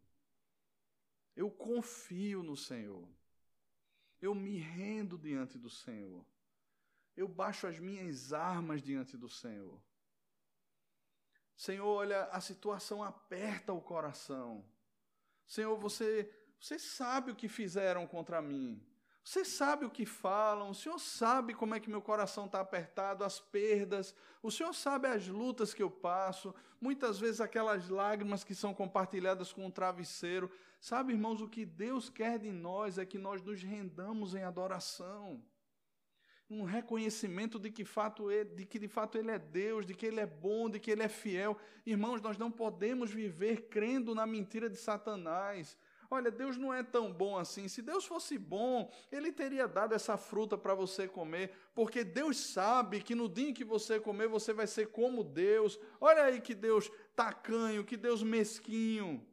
Eu 1.35 1.51
confio 1.51 2.45
no 2.45 2.57
Senhor. 2.57 3.05
Eu 4.23 4.33
me 4.33 4.59
rendo 4.59 5.19
diante 5.19 5.59
do 5.59 5.69
Senhor. 5.69 6.25
Eu 7.17 7.27
baixo 7.27 7.67
as 7.67 7.81
minhas 7.81 8.33
armas 8.33 8.81
diante 8.81 9.17
do 9.17 9.29
Senhor. 9.29 9.83
Senhor, 11.57 11.85
olha, 11.85 12.27
a 12.27 12.41
situação 12.41 13.03
aperta 13.03 13.73
o 13.73 13.83
coração. 13.83 14.65
Senhor, 15.49 15.77
você, 15.77 16.33
você 16.61 16.79
sabe 16.79 17.33
o 17.33 17.37
que 17.37 17.49
fizeram 17.49 18.07
contra 18.07 18.41
mim. 18.41 18.81
Você 19.29 19.45
sabe 19.45 19.85
o 19.85 19.91
que 19.91 20.07
falam, 20.07 20.70
o 20.70 20.74
Senhor 20.74 20.99
sabe 20.99 21.53
como 21.53 21.74
é 21.74 21.81
que 21.81 21.91
meu 21.91 22.01
coração 22.01 22.47
está 22.47 22.61
apertado, 22.61 23.22
as 23.22 23.39
perdas, 23.39 24.14
o 24.43 24.51
Senhor 24.51 24.72
sabe 24.72 25.07
as 25.07 25.29
lutas 25.29 25.74
que 25.74 25.83
eu 25.83 25.91
passo, 25.91 26.55
muitas 26.81 27.20
vezes 27.20 27.39
aquelas 27.39 27.91
lágrimas 27.91 28.43
que 28.43 28.55
são 28.55 28.72
compartilhadas 28.72 29.53
com 29.53 29.66
um 29.66 29.70
travesseiro. 29.70 30.51
Sabe, 30.81 31.12
irmãos, 31.12 31.43
o 31.43 31.49
que 31.49 31.66
Deus 31.66 32.09
quer 32.09 32.39
de 32.39 32.51
nós 32.51 32.97
é 32.97 33.05
que 33.05 33.18
nós 33.18 33.43
nos 33.43 33.62
rendamos 33.62 34.35
em 34.35 34.45
adoração. 34.45 35.45
Um 36.49 36.62
reconhecimento 36.62 37.59
de 37.59 37.70
que, 37.70 37.85
fato 37.85 38.31
ele, 38.31 38.55
de 38.55 38.64
que 38.64 38.79
de 38.79 38.89
fato 38.89 39.18
Ele 39.18 39.31
é 39.31 39.39
Deus, 39.39 39.85
de 39.85 39.93
que 39.93 40.07
Ele 40.07 40.20
é 40.20 40.26
bom, 40.26 40.70
de 40.70 40.81
que 40.81 40.91
Ele 40.91 41.03
é 41.03 41.09
fiel. 41.09 41.55
Irmãos, 41.85 42.22
nós 42.22 42.39
não 42.39 42.51
podemos 42.51 43.11
viver 43.11 43.68
crendo 43.68 44.14
na 44.14 44.26
mentira 44.26 44.70
de 44.70 44.79
Satanás 44.79 45.76
Olha, 46.11 46.31
Deus 46.31 46.57
não 46.57 46.73
é 46.73 46.83
tão 46.83 47.13
bom 47.13 47.37
assim. 47.37 47.69
Se 47.69 47.83
Deus 47.83 48.07
fosse 48.07 48.39
bom, 48.39 48.91
Ele 49.13 49.31
teria 49.31 49.69
dado 49.69 49.95
essa 49.95 50.17
fruta 50.17 50.57
para 50.57 50.75
você 50.75 51.07
comer, 51.07 51.53
porque 51.75 52.03
Deus 52.03 52.39
sabe 52.39 53.03
que 53.03 53.15
no 53.15 53.29
dia 53.29 53.51
em 53.51 53.55
que 53.55 53.65
você 53.65 54.01
comer, 54.01 54.27
você 54.27 54.55
vai 54.55 54.67
ser 54.67 54.89
como 54.89 55.23
Deus. 55.23 55.79
Olha 56.01 56.25
aí 56.25 56.41
que 56.41 56.55
Deus 56.55 56.91
tacanho, 57.15 57.85
que 57.85 57.97
Deus 57.97 58.23
mesquinho. 58.23 59.27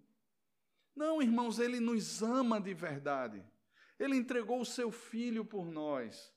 Não, 0.93 1.21
irmãos, 1.21 1.59
Ele 1.59 1.80
nos 1.80 2.21
ama 2.21 2.59
de 2.59 2.73
verdade. 2.73 3.41
Ele 3.97 4.17
entregou 4.17 4.59
o 4.59 4.65
seu 4.65 4.91
filho 4.91 5.45
por 5.45 5.65
nós. 5.65 6.34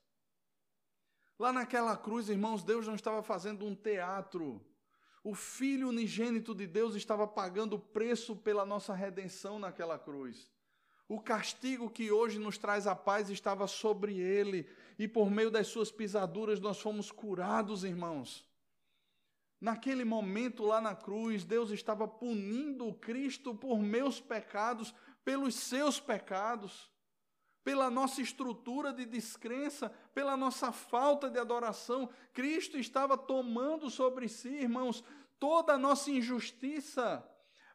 Lá 1.37 1.51
naquela 1.51 1.97
cruz, 1.97 2.29
irmãos, 2.29 2.63
Deus 2.63 2.87
não 2.87 2.95
estava 2.95 3.21
fazendo 3.21 3.65
um 3.65 3.75
teatro. 3.75 4.61
O 5.23 5.35
Filho 5.35 5.89
unigênito 5.89 6.55
de 6.55 6.65
Deus 6.65 6.95
estava 6.95 7.27
pagando 7.27 7.75
o 7.75 7.79
preço 7.79 8.35
pela 8.35 8.65
nossa 8.65 8.93
redenção 8.93 9.59
naquela 9.59 9.99
cruz. 9.99 10.49
O 11.07 11.19
castigo 11.19 11.89
que 11.89 12.11
hoje 12.11 12.37
nos 12.37 12.57
traz 12.57 12.85
a 12.85 12.95
paz 12.95 13.29
estava 13.29 13.67
sobre 13.67 14.19
ele, 14.19 14.69
e 14.97 15.07
por 15.07 15.29
meio 15.29 15.49
das 15.49 15.67
suas 15.67 15.91
pisaduras 15.91 16.59
nós 16.59 16.79
fomos 16.79 17.11
curados, 17.11 17.83
irmãos. 17.83 18.47
Naquele 19.59 20.05
momento 20.05 20.63
lá 20.63 20.79
na 20.79 20.95
cruz, 20.95 21.43
Deus 21.43 21.71
estava 21.71 22.07
punindo 22.07 22.87
o 22.87 22.93
Cristo 22.93 23.53
por 23.53 23.79
meus 23.79 24.21
pecados, 24.21 24.93
pelos 25.25 25.55
seus 25.55 25.99
pecados, 25.99 26.89
pela 27.69 27.91
nossa 27.91 28.19
estrutura 28.19 28.91
de 28.91 29.05
descrença, 29.05 29.91
pela 30.11 30.35
nossa 30.35 30.71
falta 30.71 31.29
de 31.29 31.37
adoração. 31.37 32.09
Cristo 32.33 32.79
estava 32.79 33.15
tomando 33.15 33.91
sobre 33.91 34.27
si, 34.27 34.49
irmãos, 34.49 35.03
toda 35.39 35.73
a 35.73 35.77
nossa 35.77 36.09
injustiça, 36.09 37.23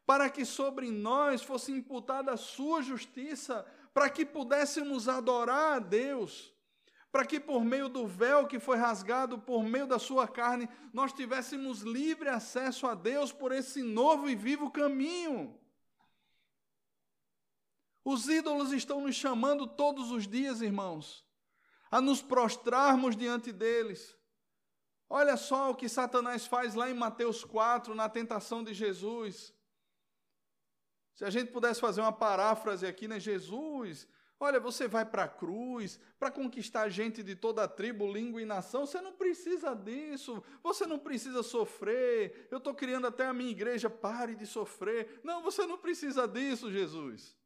para 0.05 0.28
que 0.28 0.45
sobre 0.45 0.90
nós 0.90 1.45
fosse 1.45 1.70
imputada 1.70 2.32
a 2.32 2.36
sua 2.36 2.82
justiça, 2.82 3.64
para 3.95 4.11
que 4.11 4.26
pudéssemos 4.26 5.09
adorar 5.09 5.74
a 5.74 5.78
Deus, 5.78 6.53
para 7.12 7.24
que 7.24 7.38
por 7.38 7.64
meio 7.64 7.88
do 7.88 8.05
véu 8.05 8.49
que 8.49 8.59
foi 8.59 8.76
rasgado 8.76 9.38
por 9.38 9.62
meio 9.62 9.86
da 9.86 10.01
sua 10.01 10.26
carne, 10.26 10.68
nós 10.92 11.12
tivéssemos 11.12 11.82
livre 11.82 12.28
acesso 12.28 12.88
a 12.88 12.97
Deus 12.97 13.30
por 13.30 13.53
esse 13.53 13.80
novo 13.80 14.28
e 14.28 14.34
vivo 14.34 14.72
caminho. 14.72 15.57
Os 18.05 18.29
ídolos 18.29 18.73
estão 18.73 19.01
nos 19.01 19.15
chamando 19.15 19.67
todos 19.67 20.11
os 20.11 20.29
dias, 20.29 20.61
irmãos, 20.61 21.25
a 21.91 22.01
nos 22.01 22.21
prostrarmos 22.21 23.17
diante 23.17 23.51
deles, 23.51 24.15
Olha 25.09 25.37
só 25.37 25.71
o 25.71 25.75
que 25.75 25.89
Satanás 25.89 26.47
faz 26.47 26.75
lá 26.75 26.91
em 26.91 26.95
Mateus 26.95 27.45
4, 27.45 27.95
na 27.95 28.09
tentação 28.09 28.65
de 28.65 28.73
Jesus. 28.73 29.55
Se 31.15 31.25
a 31.25 31.31
gente 31.31 31.53
pudesse 31.53 31.81
fazer 31.81 32.01
uma 32.01 32.13
paráfrase 32.13 32.87
aqui, 32.87 33.07
né? 33.07 33.21
Jesus, 33.21 34.09
olha, 34.41 34.59
você 34.59 34.89
vai 34.89 35.05
para 35.05 35.25
a 35.25 35.29
cruz 35.29 36.01
para 36.19 36.31
conquistar 36.31 36.89
gente 36.89 37.23
de 37.23 37.37
toda 37.37 37.63
a 37.63 37.69
tribo, 37.69 38.11
língua 38.11 38.43
e 38.43 38.45
nação. 38.45 38.87
Você 38.87 39.01
não 39.01 39.13
precisa 39.13 39.75
disso. 39.75 40.43
Você 40.63 40.87
não 40.87 40.99
precisa 40.99 41.43
sofrer. 41.43 42.49
Eu 42.51 42.59
estou 42.59 42.75
criando 42.75 43.07
até 43.07 43.27
a 43.27 43.33
minha 43.33 43.53
igreja. 43.53 43.89
Pare 43.89 44.35
de 44.35 44.47
sofrer. 44.47 45.21
Não, 45.23 45.43
você 45.43 45.65
não 45.67 45.79
precisa 45.79 46.27
disso, 46.27 46.73
Jesus. 46.73 47.37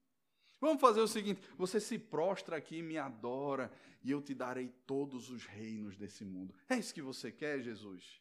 Vamos 0.60 0.80
fazer 0.80 1.00
o 1.00 1.08
seguinte: 1.08 1.40
você 1.56 1.80
se 1.80 1.98
prostra 1.98 2.56
aqui 2.56 2.78
e 2.78 2.82
me 2.82 2.98
adora, 2.98 3.72
e 4.02 4.10
eu 4.10 4.20
te 4.20 4.34
darei 4.34 4.68
todos 4.86 5.30
os 5.30 5.44
reinos 5.44 5.96
desse 5.96 6.24
mundo. 6.24 6.54
É 6.68 6.76
isso 6.76 6.94
que 6.94 7.02
você 7.02 7.30
quer, 7.30 7.60
Jesus? 7.60 8.20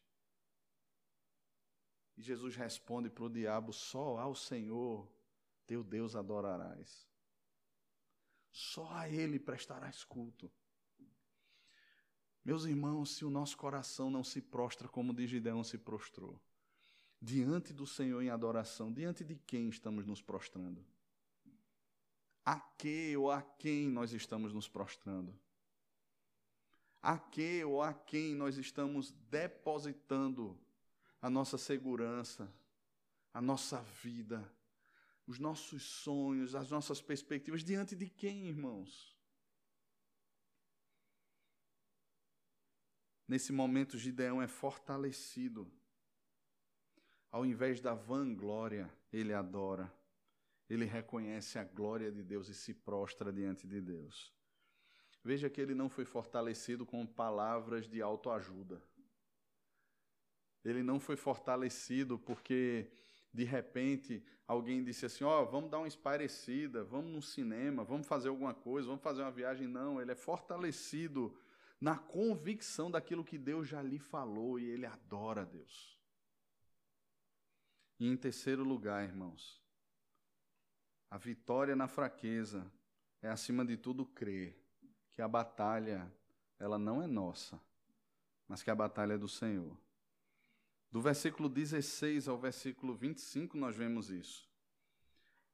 E 2.15 2.21
Jesus 2.21 2.55
responde 2.55 3.09
para 3.09 3.23
o 3.23 3.29
diabo: 3.29 3.73
só 3.73 4.17
ao 4.17 4.35
Senhor 4.35 5.07
teu 5.65 5.83
Deus 5.83 6.15
adorarás. 6.15 7.07
Só 8.49 8.89
a 8.91 9.09
Ele 9.09 9.37
prestarás 9.37 10.03
culto. 10.03 10.51
Meus 12.43 12.63
irmãos, 12.63 13.15
se 13.17 13.25
o 13.25 13.29
nosso 13.29 13.57
coração 13.57 14.09
não 14.09 14.23
se 14.23 14.41
prostra 14.41 14.87
como 14.87 15.13
de 15.13 15.27
Gideão 15.27 15.63
se 15.65 15.77
prostrou, 15.77 16.41
diante 17.21 17.73
do 17.73 17.85
Senhor 17.85 18.21
em 18.21 18.29
adoração, 18.29 18.91
diante 18.91 19.25
de 19.25 19.35
quem 19.35 19.67
estamos 19.67 20.05
nos 20.05 20.21
prostrando? 20.21 20.83
A 22.47 22.61
que 22.61 23.13
ou 23.17 23.29
a 23.29 23.41
quem 23.41 23.89
nós 23.89 24.13
estamos 24.13 24.53
nos 24.53 24.69
prostrando? 24.69 25.37
A 27.01 27.19
que 27.19 27.61
ou 27.65 27.83
a 27.83 27.93
quem 27.93 28.35
nós 28.35 28.55
estamos 28.55 29.11
depositando 29.29 30.57
a 31.21 31.29
nossa 31.29 31.57
segurança, 31.57 32.49
a 33.33 33.41
nossa 33.41 33.81
vida, 34.01 34.49
os 35.27 35.39
nossos 35.39 35.83
sonhos, 35.83 36.55
as 36.55 36.71
nossas 36.71 37.01
perspectivas, 37.01 37.65
diante 37.65 37.97
de 37.97 38.09
quem, 38.09 38.47
irmãos? 38.47 39.13
Nesse 43.27 43.51
momento, 43.51 43.97
Gideão 43.97 44.41
é 44.41 44.47
fortalecido. 44.47 45.69
Ao 47.29 47.45
invés 47.45 47.81
da 47.81 47.93
vanglória, 47.93 48.89
ele 49.11 49.33
adora. 49.33 49.93
Ele 50.69 50.85
reconhece 50.85 51.57
a 51.57 51.63
glória 51.63 52.11
de 52.11 52.23
Deus 52.23 52.49
e 52.49 52.53
se 52.53 52.73
prostra 52.73 53.31
diante 53.31 53.67
de 53.67 53.79
Deus. 53.79 54.33
Veja 55.23 55.49
que 55.49 55.59
ele 55.59 55.73
não 55.73 55.89
foi 55.89 56.05
fortalecido 56.05 56.85
com 56.85 57.05
palavras 57.05 57.87
de 57.87 58.01
autoajuda. 58.01 58.81
Ele 60.63 60.83
não 60.83 60.99
foi 60.99 61.15
fortalecido 61.15 62.19
porque, 62.19 62.91
de 63.33 63.43
repente, 63.43 64.23
alguém 64.45 64.83
disse 64.83 65.05
assim: 65.05 65.23
Ó, 65.23 65.41
oh, 65.41 65.45
vamos 65.45 65.69
dar 65.69 65.79
uma 65.79 65.87
esparecida, 65.87 66.83
vamos 66.83 67.11
no 67.11 67.21
cinema, 67.21 67.83
vamos 67.83 68.07
fazer 68.07 68.29
alguma 68.29 68.53
coisa, 68.53 68.87
vamos 68.87 69.03
fazer 69.03 69.21
uma 69.21 69.31
viagem. 69.31 69.67
Não, 69.67 70.01
ele 70.01 70.11
é 70.11 70.15
fortalecido 70.15 71.37
na 71.79 71.97
convicção 71.97 72.89
daquilo 72.89 73.23
que 73.23 73.37
Deus 73.37 73.67
já 73.67 73.81
lhe 73.81 73.99
falou 73.99 74.59
e 74.59 74.65
ele 74.65 74.85
adora 74.85 75.45
Deus. 75.45 75.97
E 77.99 78.07
em 78.07 78.17
terceiro 78.17 78.63
lugar, 78.63 79.03
irmãos, 79.03 79.61
a 81.09 81.17
vitória 81.17 81.75
na 81.75 81.87
fraqueza 81.87 82.71
é, 83.21 83.29
acima 83.29 83.65
de 83.65 83.77
tudo, 83.77 84.05
crer 84.05 84.57
que 85.13 85.21
a 85.21 85.27
batalha 85.27 86.11
ela 86.59 86.77
não 86.77 87.01
é 87.01 87.07
nossa, 87.07 87.59
mas 88.47 88.61
que 88.61 88.69
a 88.69 88.75
batalha 88.75 89.13
é 89.13 89.17
do 89.17 89.27
Senhor. 89.27 89.77
Do 90.91 91.01
versículo 91.01 91.49
16 91.49 92.27
ao 92.27 92.37
versículo 92.37 92.95
25 92.95 93.57
nós 93.57 93.75
vemos 93.75 94.09
isso. 94.09 94.47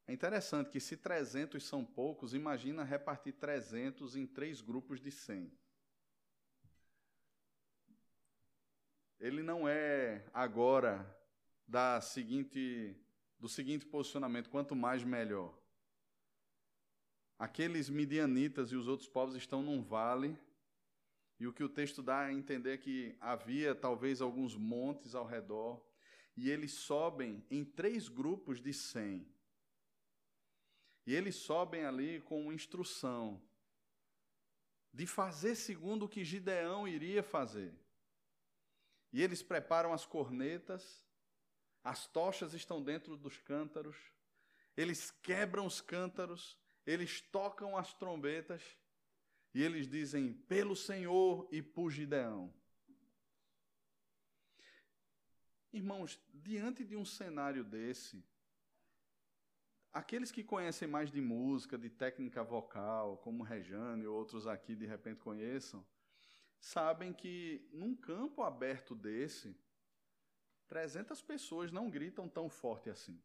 É 0.06 0.14
interessante 0.14 0.70
que 0.70 0.80
se 0.80 0.98
300 0.98 1.64
são 1.64 1.86
poucos, 1.86 2.34
imagina 2.34 2.84
repartir 2.84 3.34
300 3.34 4.16
em 4.16 4.28
três 4.28 4.60
grupos 4.60 5.00
de 5.00 5.12
100. 5.12 5.52
Ele 9.20 9.42
não 9.42 9.68
é 9.68 10.26
agora 10.34 11.10
da 11.66 12.02
seguinte 12.02 12.98
do 13.40 13.48
seguinte 13.48 13.86
posicionamento: 13.86 14.50
quanto 14.50 14.76
mais 14.76 15.04
melhor. 15.04 15.58
Aqueles 17.38 17.90
midianitas 17.90 18.72
e 18.72 18.76
os 18.76 18.88
outros 18.88 19.10
povos 19.10 19.36
estão 19.36 19.62
num 19.62 19.82
vale, 19.82 20.38
e 21.40 21.48
o 21.48 21.54
que 21.54 21.64
o 21.64 21.70
texto 21.70 22.02
dá 22.02 22.22
a 22.22 22.34
entender 22.34 22.74
é 22.74 22.78
que 22.78 23.18
havia 23.20 23.76
talvez 23.76 24.22
alguns 24.22 24.56
montes 24.56 25.14
ao 25.14 25.26
redor, 25.26 25.84
e 26.38 26.50
eles 26.50 26.72
sobem 26.74 27.44
em 27.50 27.66
três 27.66 28.08
grupos 28.08 28.62
de 28.62 28.74
cem. 28.74 29.28
E 31.06 31.14
eles 31.14 31.36
sobem 31.36 31.84
ali 31.84 32.22
com 32.22 32.54
instrução 32.54 33.42
de 34.94 35.08
fazer 35.08 35.56
segundo 35.56 36.06
o 36.06 36.10
que 36.10 36.24
Gideão 36.24 36.88
iria 36.88 37.24
fazer. 37.24 37.74
E 39.12 39.22
eles 39.22 39.44
preparam 39.44 39.92
as 39.92 40.06
cornetas, 40.06 41.04
as 41.84 42.08
tochas 42.08 42.54
estão 42.54 42.82
dentro 42.82 43.18
dos 43.18 43.38
cântaros, 43.38 43.98
eles 44.76 45.12
quebram 45.12 45.66
os 45.66 45.82
cântaros, 45.82 46.58
eles 46.86 47.22
tocam 47.22 47.78
as 47.78 47.94
trombetas 47.94 48.62
e 49.54 49.62
eles 49.62 49.88
dizem: 49.88 50.34
pelo 50.34 50.76
Senhor 50.76 51.48
e 51.52 51.62
por 51.62 51.92
Gideão. 51.92 52.54
Irmãos, 55.72 56.20
diante 56.32 56.84
de 56.86 56.96
um 56.96 57.04
cenário 57.04 57.64
desse, 57.64 58.24
aqueles 59.92 60.32
que 60.32 60.44
conhecem 60.44 60.88
mais 60.88 61.12
de 61.12 61.20
música, 61.20 61.78
de 61.78 61.90
técnica 61.90 62.44
vocal, 62.44 63.18
como 63.18 63.44
Rejane 63.44 64.04
e 64.04 64.08
outros 64.08 64.46
aqui 64.46 64.76
de 64.76 64.86
repente 64.86 65.20
conheçam, 65.20 65.86
sabem 66.60 67.12
que 67.12 67.68
num 67.74 67.96
campo 67.96 68.44
aberto 68.44 68.96
desse, 68.96 69.56
300 70.74 71.22
pessoas 71.22 71.72
não 71.72 71.90
gritam 71.90 72.28
tão 72.28 72.50
forte 72.50 72.90
assim 72.90 73.18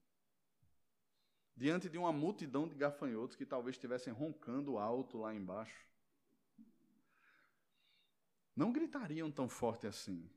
diante 1.58 1.88
de 1.88 1.98
uma 1.98 2.12
multidão 2.12 2.68
de 2.68 2.76
gafanhotos 2.76 3.34
que 3.34 3.44
talvez 3.44 3.74
estivessem 3.74 4.12
roncando 4.12 4.78
alto 4.78 5.18
lá 5.18 5.34
embaixo, 5.34 5.84
não 8.54 8.72
gritariam 8.72 9.28
tão 9.28 9.48
forte 9.48 9.84
assim. 9.84 10.30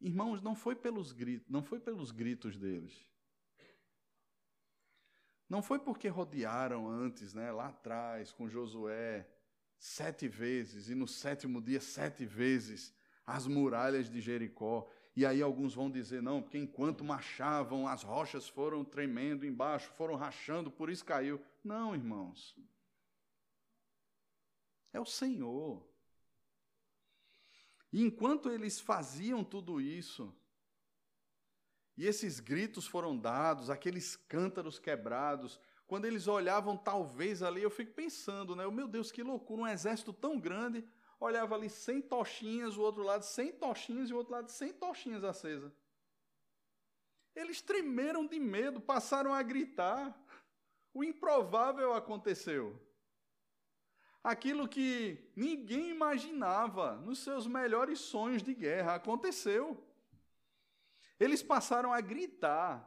Irmãos, 0.00 0.40
não 0.40 0.54
foi 0.54 0.76
pelos 0.76 1.10
gritos, 1.10 1.48
não 1.48 1.64
foi 1.64 1.80
pelos 1.80 2.12
gritos 2.12 2.56
deles. 2.56 3.04
Não 5.48 5.60
foi 5.60 5.80
porque 5.80 6.06
rodearam 6.06 6.88
antes, 6.88 7.34
né, 7.34 7.50
lá 7.50 7.68
atrás, 7.68 8.30
com 8.30 8.48
Josué, 8.48 9.28
sete 9.78 10.28
vezes, 10.28 10.88
e 10.88 10.94
no 10.94 11.08
sétimo 11.08 11.60
dia, 11.60 11.80
sete 11.80 12.24
vezes, 12.24 12.94
as 13.28 13.46
muralhas 13.46 14.08
de 14.08 14.22
Jericó. 14.22 14.88
E 15.14 15.26
aí 15.26 15.42
alguns 15.42 15.74
vão 15.74 15.90
dizer, 15.90 16.22
não, 16.22 16.40
porque 16.40 16.56
enquanto 16.56 17.04
marchavam, 17.04 17.86
as 17.86 18.02
rochas 18.02 18.48
foram 18.48 18.82
tremendo 18.82 19.44
embaixo, 19.44 19.90
foram 19.92 20.14
rachando, 20.16 20.70
por 20.70 20.88
isso 20.88 21.04
caiu. 21.04 21.38
Não, 21.62 21.94
irmãos. 21.94 22.56
É 24.92 24.98
o 24.98 25.04
Senhor. 25.04 25.86
E 27.92 28.02
enquanto 28.02 28.50
eles 28.50 28.80
faziam 28.80 29.44
tudo 29.44 29.78
isso, 29.78 30.34
e 31.96 32.06
esses 32.06 32.40
gritos 32.40 32.86
foram 32.86 33.16
dados, 33.16 33.68
aqueles 33.68 34.16
cântaros 34.16 34.78
quebrados, 34.78 35.60
quando 35.86 36.06
eles 36.06 36.26
olhavam 36.26 36.76
talvez 36.78 37.42
ali, 37.42 37.62
eu 37.62 37.70
fico 37.70 37.92
pensando, 37.92 38.56
né? 38.56 38.66
Meu 38.70 38.88
Deus, 38.88 39.12
que 39.12 39.22
loucura, 39.22 39.62
um 39.62 39.66
exército 39.66 40.12
tão 40.14 40.38
grande, 40.38 40.82
olhava 41.20 41.54
ali 41.54 41.68
100 41.68 42.02
tochinhas, 42.02 42.76
o 42.76 42.82
outro 42.82 43.02
lado 43.02 43.24
100 43.24 43.52
tochinhas 43.52 44.10
e 44.10 44.14
o 44.14 44.16
outro 44.16 44.32
lado 44.32 44.50
100 44.50 44.72
tochinhas 44.74 45.24
acesas. 45.24 45.72
Eles 47.34 47.60
tremeram 47.60 48.26
de 48.26 48.38
medo, 48.38 48.80
passaram 48.80 49.32
a 49.32 49.42
gritar. 49.42 50.16
O 50.92 51.04
improvável 51.04 51.92
aconteceu. 51.92 52.80
Aquilo 54.22 54.66
que 54.66 55.30
ninguém 55.36 55.90
imaginava 55.90 56.96
nos 56.96 57.20
seus 57.20 57.46
melhores 57.46 58.00
sonhos 58.00 58.42
de 58.42 58.54
guerra 58.54 58.96
aconteceu. 58.96 59.80
Eles 61.20 61.42
passaram 61.42 61.92
a 61.92 62.00
gritar. 62.00 62.84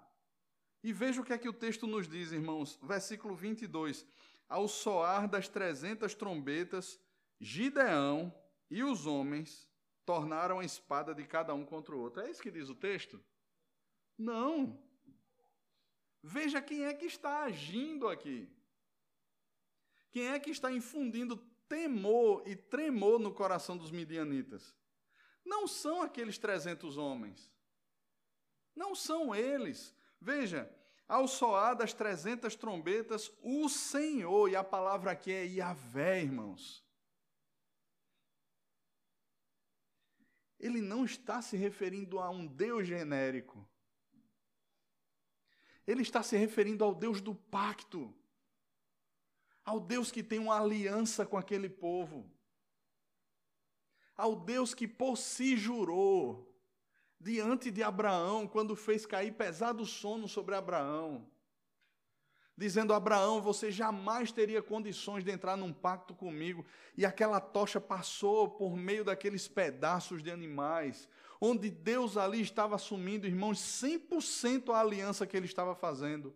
E 0.83 0.91
veja 0.91 1.21
o 1.21 1.23
que 1.23 1.31
é 1.31 1.37
que 1.37 1.49
o 1.49 1.53
texto 1.53 1.87
nos 1.87 2.07
diz, 2.07 2.31
irmãos. 2.31 2.77
Versículo 2.81 3.35
22. 3.35 4.05
Ao 4.49 4.67
soar 4.67 5.27
das 5.29 5.47
trezentas 5.47 6.13
trombetas, 6.13 6.99
Gideão 7.41 8.31
e 8.69 8.83
os 8.83 9.07
homens 9.07 9.67
tornaram 10.05 10.59
a 10.59 10.63
espada 10.63 11.13
de 11.13 11.25
cada 11.25 11.55
um 11.55 11.65
contra 11.65 11.95
o 11.95 11.99
outro. 11.99 12.21
É 12.21 12.29
isso 12.29 12.41
que 12.41 12.51
diz 12.51 12.69
o 12.69 12.75
texto? 12.75 13.19
Não. 14.15 14.79
Veja 16.21 16.61
quem 16.61 16.85
é 16.85 16.93
que 16.93 17.05
está 17.05 17.43
agindo 17.43 18.07
aqui. 18.07 18.47
Quem 20.11 20.27
é 20.27 20.39
que 20.39 20.51
está 20.51 20.71
infundindo 20.71 21.35
temor 21.67 22.43
e 22.45 22.55
tremor 22.55 23.17
no 23.17 23.33
coração 23.33 23.75
dos 23.75 23.89
midianitas? 23.89 24.75
Não 25.43 25.67
são 25.67 26.03
aqueles 26.03 26.37
300 26.37 26.95
homens. 26.95 27.51
Não 28.75 28.93
são 28.93 29.33
eles. 29.33 29.95
Veja, 30.19 30.71
ao 31.07 31.27
soar 31.27 31.75
das 31.75 31.91
300 31.91 32.55
trombetas, 32.55 33.31
o 33.41 33.67
Senhor, 33.67 34.47
e 34.49 34.55
a 34.55 34.63
palavra 34.63 35.11
aqui 35.11 35.31
é 35.31 35.43
Yahvé, 35.45 36.21
irmãos. 36.21 36.80
Ele 40.61 40.79
não 40.79 41.03
está 41.03 41.41
se 41.41 41.57
referindo 41.57 42.19
a 42.19 42.29
um 42.29 42.45
Deus 42.45 42.87
genérico. 42.87 43.67
Ele 45.87 46.03
está 46.03 46.21
se 46.21 46.37
referindo 46.37 46.83
ao 46.83 46.93
Deus 46.93 47.19
do 47.19 47.33
pacto, 47.33 48.13
ao 49.65 49.79
Deus 49.79 50.11
que 50.11 50.21
tem 50.21 50.37
uma 50.37 50.61
aliança 50.61 51.25
com 51.25 51.35
aquele 51.35 51.67
povo, 51.67 52.31
ao 54.15 54.35
Deus 54.35 54.75
que 54.75 54.87
por 54.87 55.17
si 55.17 55.57
jurou 55.57 56.55
diante 57.19 57.71
de 57.71 57.81
Abraão, 57.81 58.47
quando 58.47 58.75
fez 58.75 59.03
cair 59.03 59.33
pesado 59.33 59.83
sono 59.83 60.27
sobre 60.27 60.53
Abraão, 60.53 61.27
dizendo: 62.57 62.93
Abraão, 62.93 63.41
você 63.41 63.71
jamais 63.71 64.31
teria 64.31 64.61
condições 64.61 65.23
de 65.23 65.31
entrar 65.31 65.57
num 65.57 65.73
pacto 65.73 66.13
comigo. 66.13 66.65
E 66.97 67.05
aquela 67.05 67.39
tocha 67.39 67.79
passou 67.79 68.49
por 68.49 68.75
meio 68.75 69.03
daqueles 69.03 69.47
pedaços 69.47 70.21
de 70.21 70.31
animais, 70.31 71.07
onde 71.39 71.69
Deus 71.69 72.17
ali 72.17 72.41
estava 72.41 72.75
assumindo, 72.75 73.27
irmãos, 73.27 73.59
100% 73.59 74.73
a 74.73 74.79
aliança 74.79 75.25
que 75.25 75.35
ele 75.35 75.45
estava 75.45 75.75
fazendo. 75.75 76.35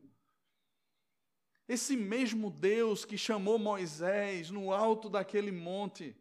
Esse 1.67 1.97
mesmo 1.97 2.51
Deus 2.51 3.05
que 3.05 3.17
chamou 3.17 3.57
Moisés 3.57 4.51
no 4.51 4.71
alto 4.71 5.09
daquele 5.09 5.51
monte 5.51 6.15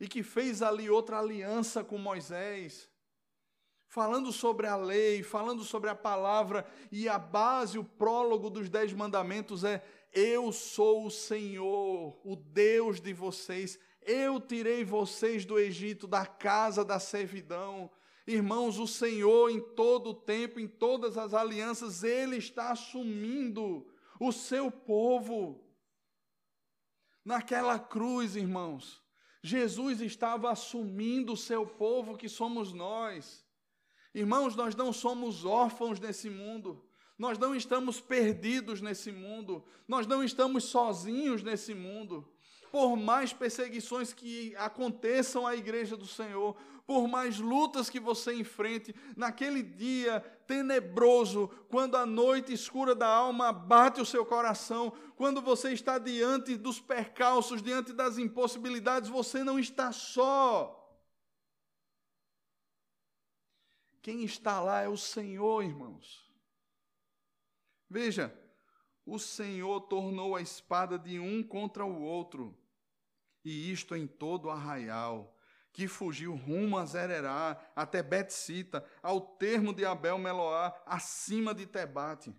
e 0.00 0.08
que 0.08 0.22
fez 0.22 0.62
ali 0.62 0.90
outra 0.90 1.18
aliança 1.18 1.84
com 1.84 1.96
Moisés, 1.96 2.88
falando 3.88 4.30
sobre 4.32 4.66
a 4.66 4.76
lei, 4.76 5.22
falando 5.22 5.64
sobre 5.64 5.90
a 5.90 5.94
palavra, 5.94 6.66
e 6.92 7.08
a 7.08 7.18
base, 7.18 7.78
o 7.78 7.84
prólogo 7.84 8.50
dos 8.50 8.68
Dez 8.68 8.92
Mandamentos 8.92 9.64
é: 9.64 9.82
Eu 10.12 10.52
sou 10.52 11.06
o 11.06 11.10
Senhor, 11.10 12.20
o 12.24 12.36
Deus 12.36 13.00
de 13.00 13.12
vocês, 13.12 13.78
eu 14.02 14.40
tirei 14.40 14.84
vocês 14.84 15.44
do 15.44 15.58
Egito, 15.58 16.06
da 16.06 16.24
casa 16.24 16.84
da 16.84 16.98
servidão. 16.98 17.90
Irmãos, 18.26 18.78
o 18.78 18.86
Senhor, 18.86 19.50
em 19.50 19.60
todo 19.60 20.10
o 20.10 20.14
tempo, 20.14 20.60
em 20.60 20.68
todas 20.68 21.16
as 21.16 21.32
alianças, 21.32 22.04
Ele 22.04 22.36
está 22.36 22.70
assumindo 22.70 23.86
o 24.20 24.30
seu 24.32 24.70
povo. 24.70 25.64
Naquela 27.24 27.78
cruz, 27.78 28.36
irmãos, 28.36 29.02
Jesus 29.42 30.00
estava 30.00 30.50
assumindo 30.50 31.32
o 31.32 31.36
seu 31.36 31.66
povo, 31.66 32.16
que 32.16 32.28
somos 32.28 32.72
nós. 32.72 33.47
Irmãos, 34.18 34.56
nós 34.56 34.74
não 34.74 34.92
somos 34.92 35.44
órfãos 35.44 36.00
nesse 36.00 36.28
mundo. 36.28 36.82
Nós 37.16 37.38
não 37.38 37.54
estamos 37.54 38.00
perdidos 38.00 38.80
nesse 38.80 39.12
mundo. 39.12 39.64
Nós 39.86 40.08
não 40.08 40.24
estamos 40.24 40.64
sozinhos 40.64 41.44
nesse 41.44 41.72
mundo. 41.72 42.28
Por 42.72 42.96
mais 42.96 43.32
perseguições 43.32 44.12
que 44.12 44.56
aconteçam 44.56 45.46
à 45.46 45.54
igreja 45.54 45.96
do 45.96 46.04
Senhor, 46.04 46.56
por 46.84 47.06
mais 47.06 47.38
lutas 47.38 47.88
que 47.88 48.00
você 48.00 48.34
enfrente, 48.34 48.92
naquele 49.16 49.62
dia 49.62 50.18
tenebroso, 50.48 51.48
quando 51.68 51.96
a 51.96 52.04
noite 52.04 52.52
escura 52.52 52.96
da 52.96 53.06
alma 53.06 53.52
bate 53.52 54.00
o 54.00 54.06
seu 54.06 54.26
coração, 54.26 54.92
quando 55.14 55.40
você 55.40 55.72
está 55.72 55.96
diante 55.96 56.56
dos 56.56 56.80
percalços, 56.80 57.62
diante 57.62 57.92
das 57.92 58.18
impossibilidades, 58.18 59.08
você 59.08 59.44
não 59.44 59.60
está 59.60 59.92
só. 59.92 60.77
Quem 64.00 64.24
está 64.24 64.60
lá 64.60 64.80
é 64.80 64.88
o 64.88 64.96
Senhor, 64.96 65.62
irmãos. 65.64 66.28
Veja, 67.88 68.34
o 69.04 69.18
Senhor 69.18 69.80
tornou 69.82 70.36
a 70.36 70.42
espada 70.42 70.98
de 70.98 71.18
um 71.18 71.42
contra 71.42 71.84
o 71.84 72.02
outro, 72.02 72.56
e 73.44 73.72
isto 73.72 73.96
em 73.96 74.06
todo 74.06 74.46
o 74.46 74.50
arraial, 74.50 75.34
que 75.72 75.88
fugiu 75.88 76.34
rumo 76.34 76.76
a 76.76 76.84
Zererá, 76.84 77.58
até 77.74 78.02
Betsita, 78.02 78.84
ao 79.02 79.20
termo 79.20 79.72
de 79.72 79.84
Abel 79.84 80.18
Meloá, 80.18 80.74
acima 80.84 81.54
de 81.54 81.66
Tebate. 81.66 82.34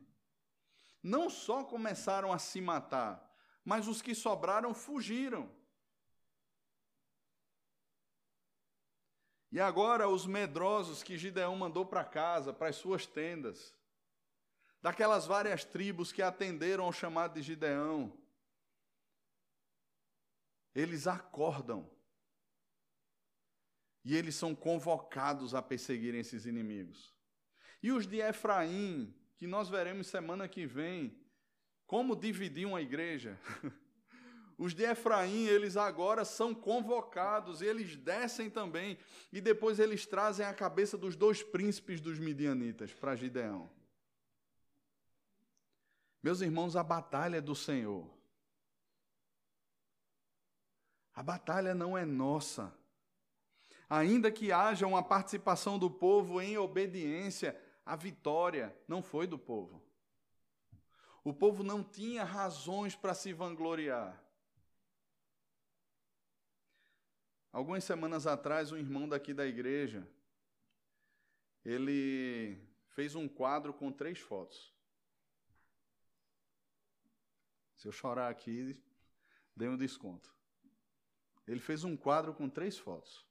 Não 1.01 1.29
só 1.29 1.63
começaram 1.63 2.31
a 2.31 2.37
se 2.37 2.59
matar, 2.59 3.33
mas 3.63 3.87
os 3.87 4.01
que 4.01 4.13
sobraram 4.13 4.73
fugiram. 4.73 5.49
E 9.51 9.59
agora 9.59 10.07
os 10.07 10.25
medrosos 10.25 11.01
que 11.01 11.17
Gideão 11.17 11.55
mandou 11.55 11.85
para 11.85 12.03
casa, 12.03 12.53
para 12.53 12.69
as 12.69 12.75
suas 12.75 13.05
tendas, 13.05 13.75
daquelas 14.81 15.25
várias 15.25 15.65
tribos 15.65 16.11
que 16.11 16.21
atenderam 16.21 16.83
ao 16.83 16.93
chamado 16.93 17.33
de 17.33 17.41
Gideão, 17.41 18.13
eles 20.73 21.07
acordam 21.07 21.89
e 24.05 24.15
eles 24.15 24.35
são 24.35 24.55
convocados 24.55 25.53
a 25.53 25.61
perseguirem 25.61 26.21
esses 26.21 26.45
inimigos. 26.45 27.13
E 27.81 27.91
os 27.91 28.07
de 28.07 28.17
Efraim, 28.17 29.13
que 29.35 29.47
nós 29.47 29.67
veremos 29.69 30.07
semana 30.07 30.47
que 30.47 30.65
vem, 30.65 31.17
como 31.85 32.15
dividir 32.15 32.65
uma 32.65 32.81
igreja. 32.81 33.39
Os 34.59 34.73
de 34.73 34.83
Efraim, 34.83 35.45
eles 35.45 35.77
agora 35.77 36.25
são 36.25 36.53
convocados, 36.53 37.61
eles 37.61 37.95
descem 37.95 38.49
também, 38.49 38.97
e 39.31 39.39
depois 39.39 39.79
eles 39.79 40.05
trazem 40.05 40.45
a 40.45 40.53
cabeça 40.53 40.97
dos 40.97 41.15
dois 41.15 41.41
príncipes 41.41 42.01
dos 42.01 42.19
midianitas 42.19 42.93
para 42.93 43.15
Gideão. 43.15 43.71
Meus 46.21 46.41
irmãos, 46.41 46.75
a 46.75 46.83
batalha 46.83 47.37
é 47.37 47.41
do 47.41 47.55
Senhor. 47.55 48.05
A 51.15 51.23
batalha 51.23 51.73
não 51.73 51.97
é 51.97 52.03
nossa. 52.03 52.77
Ainda 53.89 54.29
que 54.29 54.51
haja 54.51 54.85
uma 54.85 55.01
participação 55.01 55.79
do 55.79 55.89
povo 55.89 56.41
em 56.41 56.57
obediência, 56.57 57.57
a 57.85 57.95
vitória 57.95 58.77
não 58.89 59.01
foi 59.01 59.25
do 59.25 59.39
povo. 59.39 59.81
O 61.23 61.33
povo 61.33 61.63
não 61.63 61.81
tinha 61.81 62.25
razões 62.25 62.93
para 62.93 63.13
se 63.13 63.31
vangloriar. 63.31 64.21
Algumas 67.51 67.83
semanas 67.83 68.27
atrás, 68.27 68.71
um 68.71 68.77
irmão 68.77 69.09
daqui 69.09 69.33
da 69.33 69.45
igreja, 69.45 70.07
ele 71.65 72.57
fez 72.89 73.15
um 73.15 73.27
quadro 73.27 73.73
com 73.73 73.91
três 73.91 74.19
fotos. 74.19 74.73
Se 77.75 77.87
eu 77.87 77.91
chorar 77.91 78.29
aqui, 78.29 78.77
dê 79.55 79.67
um 79.67 79.77
desconto. 79.77 80.33
Ele 81.47 81.59
fez 81.59 81.83
um 81.83 81.97
quadro 81.97 82.33
com 82.33 82.47
três 82.47 82.77
fotos. 82.77 83.25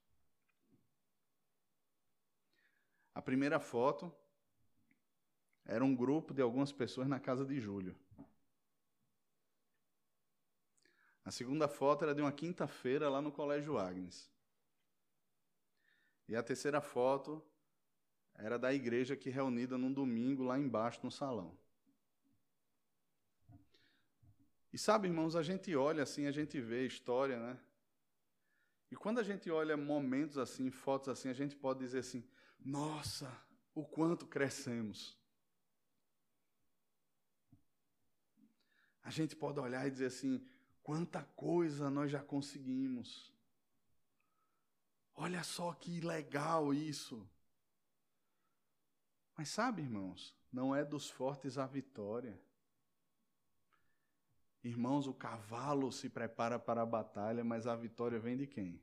A 3.13 3.21
primeira 3.21 3.59
foto 3.59 4.13
era 5.65 5.85
um 5.85 5.95
grupo 5.95 6.33
de 6.33 6.41
algumas 6.41 6.71
pessoas 6.71 7.07
na 7.07 7.19
casa 7.19 7.45
de 7.45 7.59
Júlio. 7.59 7.95
A 11.29 11.31
segunda 11.31 11.67
foto 11.67 12.03
era 12.05 12.15
de 12.15 12.21
uma 12.21 12.31
quinta-feira 12.31 13.07
lá 13.07 13.21
no 13.21 13.31
Colégio 13.31 13.77
Agnes. 13.77 14.27
E 16.27 16.35
a 16.35 16.41
terceira 16.41 16.81
foto 16.81 17.39
era 18.33 18.57
da 18.57 18.73
igreja 18.73 19.15
que 19.15 19.29
reunida 19.29 19.77
num 19.77 19.93
domingo 19.93 20.41
lá 20.41 20.57
embaixo 20.57 21.01
no 21.03 21.11
salão. 21.11 21.55
E 24.73 24.77
sabe, 24.79 25.07
irmãos, 25.07 25.35
a 25.35 25.43
gente 25.43 25.75
olha 25.75 26.01
assim, 26.01 26.25
a 26.25 26.31
gente 26.31 26.59
vê 26.59 26.79
a 26.79 26.87
história, 26.87 27.37
né? 27.37 27.59
E 28.89 28.95
quando 28.95 29.19
a 29.19 29.23
gente 29.23 29.51
olha 29.51 29.77
momentos 29.77 30.39
assim, 30.39 30.71
fotos 30.71 31.09
assim, 31.09 31.29
a 31.29 31.33
gente 31.33 31.55
pode 31.55 31.77
dizer 31.77 31.99
assim: 31.99 32.27
nossa, 32.59 33.31
o 33.75 33.85
quanto 33.85 34.25
crescemos. 34.25 35.15
A 39.03 39.11
gente 39.11 39.35
pode 39.35 39.59
olhar 39.59 39.85
e 39.85 39.91
dizer 39.91 40.07
assim: 40.07 40.43
quanta 40.89 41.23
coisa 41.35 41.87
nós 41.87 42.09
já 42.09 42.19
conseguimos. 42.19 43.31
Olha 45.13 45.43
só 45.43 45.71
que 45.71 46.01
legal 46.01 46.73
isso. 46.73 47.29
Mas 49.37 49.49
sabe, 49.49 49.83
irmãos, 49.83 50.35
não 50.51 50.75
é 50.75 50.83
dos 50.83 51.07
fortes 51.07 51.59
a 51.59 51.67
vitória. 51.67 52.41
Irmãos, 54.63 55.05
o 55.05 55.13
cavalo 55.13 55.91
se 55.91 56.09
prepara 56.09 56.57
para 56.57 56.81
a 56.81 56.87
batalha, 56.87 57.43
mas 57.43 57.67
a 57.67 57.75
vitória 57.75 58.19
vem 58.19 58.35
de 58.35 58.47
quem? 58.47 58.81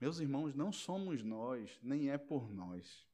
Meus 0.00 0.18
irmãos, 0.18 0.52
não 0.52 0.72
somos 0.72 1.22
nós, 1.22 1.78
nem 1.80 2.10
é 2.10 2.18
por 2.18 2.50
nós. 2.50 3.06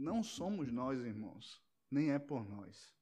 Não 0.00 0.22
somos 0.22 0.72
nós, 0.72 0.98
irmãos, 0.98 1.62
nem 1.90 2.10
é 2.10 2.18
por 2.18 2.48
nós. 2.48 2.96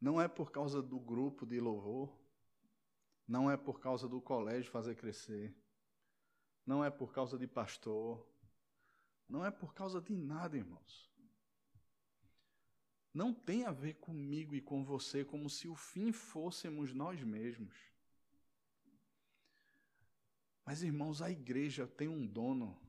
Não 0.00 0.20
é 0.20 0.26
por 0.26 0.50
causa 0.50 0.82
do 0.82 0.98
grupo 0.98 1.46
de 1.46 1.60
louvor, 1.60 2.12
não 3.26 3.48
é 3.48 3.56
por 3.56 3.78
causa 3.78 4.08
do 4.08 4.20
colégio 4.20 4.72
fazer 4.72 4.96
crescer, 4.96 5.56
não 6.66 6.84
é 6.84 6.90
por 6.90 7.12
causa 7.12 7.38
de 7.38 7.46
pastor, 7.46 8.28
não 9.28 9.44
é 9.44 9.50
por 9.52 9.72
causa 9.72 10.00
de 10.00 10.16
nada, 10.16 10.56
irmãos. 10.56 11.08
Não 13.14 13.32
tem 13.32 13.64
a 13.64 13.70
ver 13.70 13.94
comigo 13.94 14.56
e 14.56 14.60
com 14.60 14.84
você 14.84 15.24
como 15.24 15.48
se 15.48 15.68
o 15.68 15.76
fim 15.76 16.10
fôssemos 16.10 16.92
nós 16.92 17.22
mesmos. 17.22 17.76
Mas, 20.64 20.82
irmãos, 20.82 21.22
a 21.22 21.30
igreja 21.30 21.86
tem 21.86 22.08
um 22.08 22.26
dono. 22.26 22.85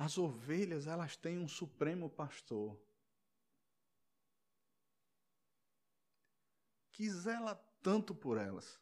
As 0.00 0.16
ovelhas, 0.16 0.86
elas 0.86 1.14
têm 1.14 1.38
um 1.38 1.46
supremo 1.46 2.08
pastor. 2.08 2.74
Que 6.90 7.06
zela 7.10 7.54
tanto 7.82 8.14
por 8.14 8.38
elas. 8.38 8.80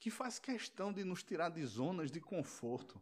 Que 0.00 0.10
faz 0.10 0.38
questão 0.38 0.90
de 0.90 1.04
nos 1.04 1.22
tirar 1.22 1.50
de 1.50 1.62
zonas 1.66 2.10
de 2.10 2.22
conforto. 2.22 2.98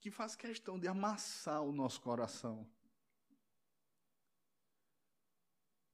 Que 0.00 0.10
faz 0.10 0.34
questão 0.34 0.80
de 0.80 0.88
amassar 0.88 1.62
o 1.62 1.72
nosso 1.72 2.00
coração. 2.00 2.66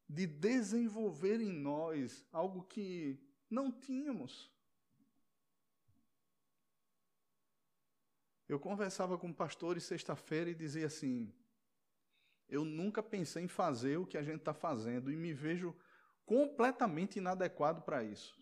De 0.09 0.29
desenvolver 0.29 1.41
em 1.41 1.51
nós 1.51 2.25
algo 2.31 2.63
que 2.63 3.19
não 3.51 3.73
tínhamos. 3.73 4.57
Eu 8.49 8.59
conversava 8.59 9.19
com 9.19 9.33
pastores 9.33 9.85
sexta-feira 9.85 10.51
e 10.51 10.55
dizia 10.55 10.87
assim: 10.87 11.33
eu 12.49 12.65
nunca 12.65 13.03
pensei 13.03 13.45
em 13.45 13.49
fazer 13.49 13.99
o 13.99 14.07
que 14.07 14.17
a 14.17 14.23
gente 14.23 14.39
está 14.39 14.55
fazendo 14.55 15.13
e 15.13 15.17
me 15.17 15.35
vejo 15.35 15.77
completamente 16.25 17.19
inadequado 17.19 17.83
para 17.83 18.03
isso. 18.03 18.35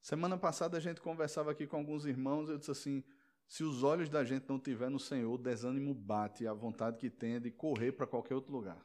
Semana 0.00 0.38
passada 0.38 0.76
a 0.76 0.80
gente 0.80 1.00
conversava 1.00 1.50
aqui 1.50 1.66
com 1.66 1.76
alguns 1.76 2.06
irmãos, 2.06 2.48
eu 2.48 2.58
disse 2.58 2.70
assim: 2.70 3.04
se 3.48 3.64
os 3.64 3.82
olhos 3.82 4.08
da 4.08 4.24
gente 4.24 4.48
não 4.48 4.56
estiver 4.56 4.88
no 4.88 4.98
Senhor, 4.98 5.32
o 5.32 5.38
desânimo 5.38 5.92
bate, 5.94 6.46
a 6.46 6.52
vontade 6.52 6.98
que 6.98 7.10
tem 7.10 7.34
é 7.34 7.40
de 7.40 7.50
correr 7.50 7.92
para 7.92 8.06
qualquer 8.06 8.34
outro 8.34 8.52
lugar. 8.52 8.80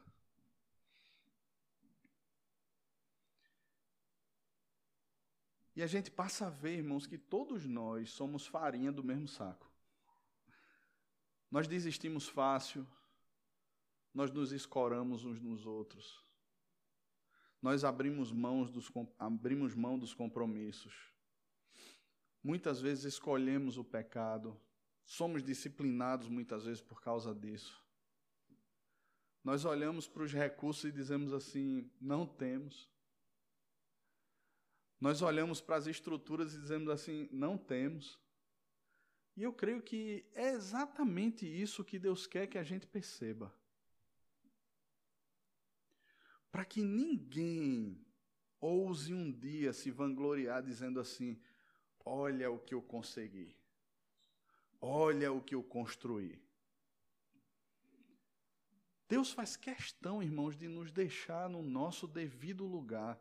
E 5.77 5.83
a 5.83 5.85
gente 5.85 6.09
passa 6.09 6.47
a 6.47 6.49
ver, 6.49 6.79
irmãos, 6.79 7.05
que 7.05 7.19
todos 7.19 7.67
nós 7.67 8.09
somos 8.09 8.47
farinha 8.47 8.91
do 8.91 9.03
mesmo 9.03 9.27
saco. 9.27 9.71
Nós 11.51 11.67
desistimos 11.67 12.27
fácil, 12.27 12.83
nós 14.11 14.31
nos 14.31 14.51
escoramos 14.51 15.23
uns 15.23 15.39
nos 15.39 15.67
outros. 15.67 16.25
Nós 17.61 17.83
abrimos, 17.83 18.31
mãos 18.31 18.71
dos, 18.71 18.91
abrimos 19.19 19.75
mão 19.75 19.99
dos 19.99 20.15
compromissos. 20.15 21.13
Muitas 22.41 22.81
vezes 22.81 23.13
escolhemos 23.13 23.77
o 23.77 23.83
pecado, 23.83 24.59
somos 25.05 25.43
disciplinados 25.43 26.27
muitas 26.27 26.65
vezes 26.65 26.81
por 26.81 26.99
causa 27.03 27.35
disso. 27.35 27.79
Nós 29.43 29.63
olhamos 29.63 30.07
para 30.07 30.23
os 30.23 30.33
recursos 30.33 30.85
e 30.85 30.91
dizemos 30.91 31.33
assim: 31.33 31.87
não 32.01 32.25
temos. 32.25 32.96
Nós 34.99 35.21
olhamos 35.21 35.61
para 35.61 35.75
as 35.75 35.87
estruturas 35.87 36.53
e 36.53 36.59
dizemos 36.59 36.89
assim: 36.89 37.29
não 37.31 37.57
temos. 37.57 38.19
E 39.35 39.43
eu 39.43 39.53
creio 39.53 39.81
que 39.81 40.25
é 40.33 40.49
exatamente 40.49 41.45
isso 41.45 41.83
que 41.83 41.99
Deus 41.99 42.25
quer 42.25 42.47
que 42.47 42.57
a 42.57 42.63
gente 42.63 42.87
perceba. 42.87 43.53
Para 46.51 46.65
que 46.65 46.81
ninguém 46.81 48.03
ouse 48.59 49.13
um 49.13 49.31
dia 49.31 49.73
se 49.73 49.91
vangloriar 49.91 50.63
dizendo 50.63 50.99
assim: 50.99 51.39
olha 52.03 52.49
o 52.49 52.57
que 52.57 52.73
eu 52.73 52.81
consegui, 52.81 53.55
olha 54.81 55.31
o 55.31 55.41
que 55.41 55.53
eu 55.53 55.63
construí. 55.63 56.41
Deus 59.07 59.31
faz 59.31 59.55
questão, 59.55 60.21
irmãos, 60.21 60.57
de 60.57 60.67
nos 60.67 60.91
deixar 60.91 61.47
no 61.47 61.61
nosso 61.61 62.07
devido 62.07 62.65
lugar 62.65 63.17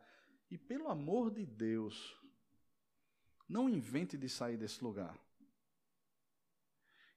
e 0.51 0.57
pelo 0.57 0.88
amor 0.88 1.30
de 1.30 1.44
Deus, 1.44 2.16
não 3.49 3.68
invente 3.68 4.16
de 4.16 4.28
sair 4.28 4.57
desse 4.57 4.82
lugar. 4.82 5.18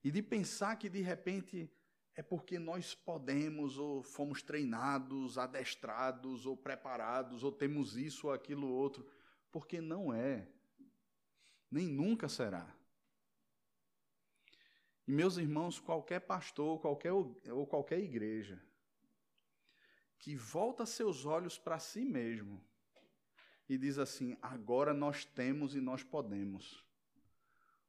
E 0.04 0.12
de 0.12 0.22
pensar 0.22 0.78
que 0.78 0.90
de 0.90 1.02
repente 1.02 1.72
é 2.16 2.24
porque 2.24 2.58
nós 2.58 2.96
podemos, 2.96 3.78
ou 3.78 4.02
fomos 4.04 4.42
treinados, 4.42 5.38
adestrados, 5.38 6.46
ou 6.46 6.56
preparados, 6.56 7.44
ou 7.44 7.52
temos 7.52 7.96
isso 7.96 8.28
ou 8.28 8.34
aquilo 8.34 8.68
outro. 8.68 9.10
Porque 9.52 9.82
não 9.82 10.14
é. 10.14 10.48
Nem 11.70 11.88
nunca 11.88 12.28
será. 12.28 12.76
E 15.08 15.12
meus 15.12 15.38
irmãos, 15.38 15.80
qualquer 15.80 16.20
pastor, 16.22 16.80
qualquer, 16.80 17.12
ou 17.12 17.66
qualquer 17.68 18.00
igreja, 18.00 18.64
que 20.18 20.36
volta 20.36 20.86
seus 20.86 21.26
olhos 21.26 21.58
para 21.58 21.80
si 21.80 22.04
mesmo 22.04 22.64
e 23.70 23.78
diz 23.78 24.00
assim: 24.00 24.36
agora 24.42 24.94
nós 24.94 25.24
temos 25.24 25.76
e 25.76 25.80
nós 25.80 26.04
podemos. 26.04 26.84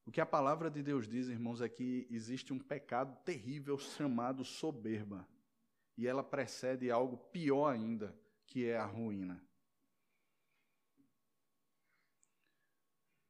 O 0.04 0.12
que 0.12 0.20
a 0.20 0.26
palavra 0.26 0.70
de 0.70 0.82
Deus 0.82 1.08
diz, 1.08 1.28
irmãos, 1.28 1.62
é 1.62 1.68
que 1.68 2.06
existe 2.10 2.52
um 2.52 2.58
pecado 2.58 3.16
terrível 3.24 3.78
chamado 3.78 4.44
soberba. 4.44 5.26
E 5.96 6.06
ela 6.06 6.22
precede 6.22 6.90
algo 6.90 7.16
pior 7.16 7.68
ainda, 7.68 8.14
que 8.46 8.66
é 8.66 8.76
a 8.76 8.84
ruína. 8.84 9.42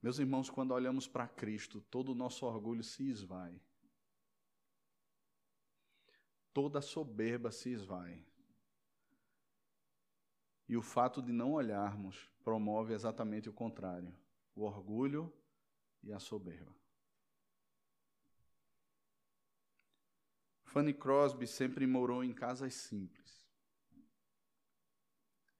Meus 0.03 0.19
irmãos, 0.19 0.49
quando 0.49 0.73
olhamos 0.73 1.07
para 1.07 1.29
Cristo, 1.29 1.81
todo 1.83 2.13
o 2.13 2.15
nosso 2.15 2.47
orgulho 2.47 2.83
se 2.83 3.09
esvai. 3.09 3.61
Toda 6.53 6.81
soberba 6.81 7.53
se 7.53 7.71
esvai. 7.71 8.25
E 10.71 10.77
o 10.77 10.83
fato 10.83 11.21
de 11.21 11.33
não 11.33 11.55
olharmos 11.55 12.31
promove 12.45 12.95
exatamente 12.95 13.49
o 13.49 13.53
contrário: 13.53 14.14
o 14.55 14.62
orgulho 14.62 15.31
e 16.01 16.12
a 16.12 16.21
soberba. 16.21 16.73
Fanny 20.62 20.95
Crosby 20.95 21.49
sempre 21.49 21.85
morou 21.89 22.23
em 22.23 22.33
casas 22.33 22.73
simples. 22.75 23.45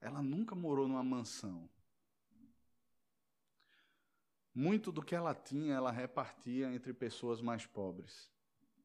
Ela 0.01 0.23
nunca 0.23 0.55
morou 0.55 0.87
numa 0.87 1.03
mansão. 1.03 1.69
muito 4.55 4.93
do 4.93 5.03
que 5.03 5.15
ela 5.15 5.35
tinha, 5.35 5.75
ela 5.75 5.91
repartia 5.91 6.73
entre 6.73 6.93
pessoas 6.93 7.41
mais 7.41 7.65
pobres, 7.65 8.31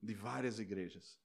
de 0.01 0.13
várias 0.13 0.59
igrejas. 0.59 1.19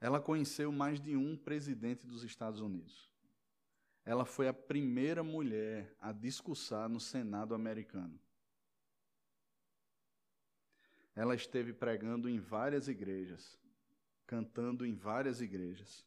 Ela 0.00 0.20
conheceu 0.20 0.70
mais 0.70 1.00
de 1.00 1.16
um 1.16 1.36
presidente 1.36 2.06
dos 2.06 2.22
Estados 2.22 2.60
Unidos. 2.60 3.10
Ela 4.04 4.24
foi 4.24 4.46
a 4.46 4.54
primeira 4.54 5.24
mulher 5.24 5.94
a 6.00 6.12
discursar 6.12 6.88
no 6.88 7.00
Senado 7.00 7.54
americano. 7.54 8.18
Ela 11.14 11.34
esteve 11.34 11.72
pregando 11.72 12.28
em 12.28 12.38
várias 12.38 12.88
igrejas, 12.88 13.58
cantando 14.26 14.84
em 14.84 14.94
várias 14.94 15.40
igrejas. 15.40 16.06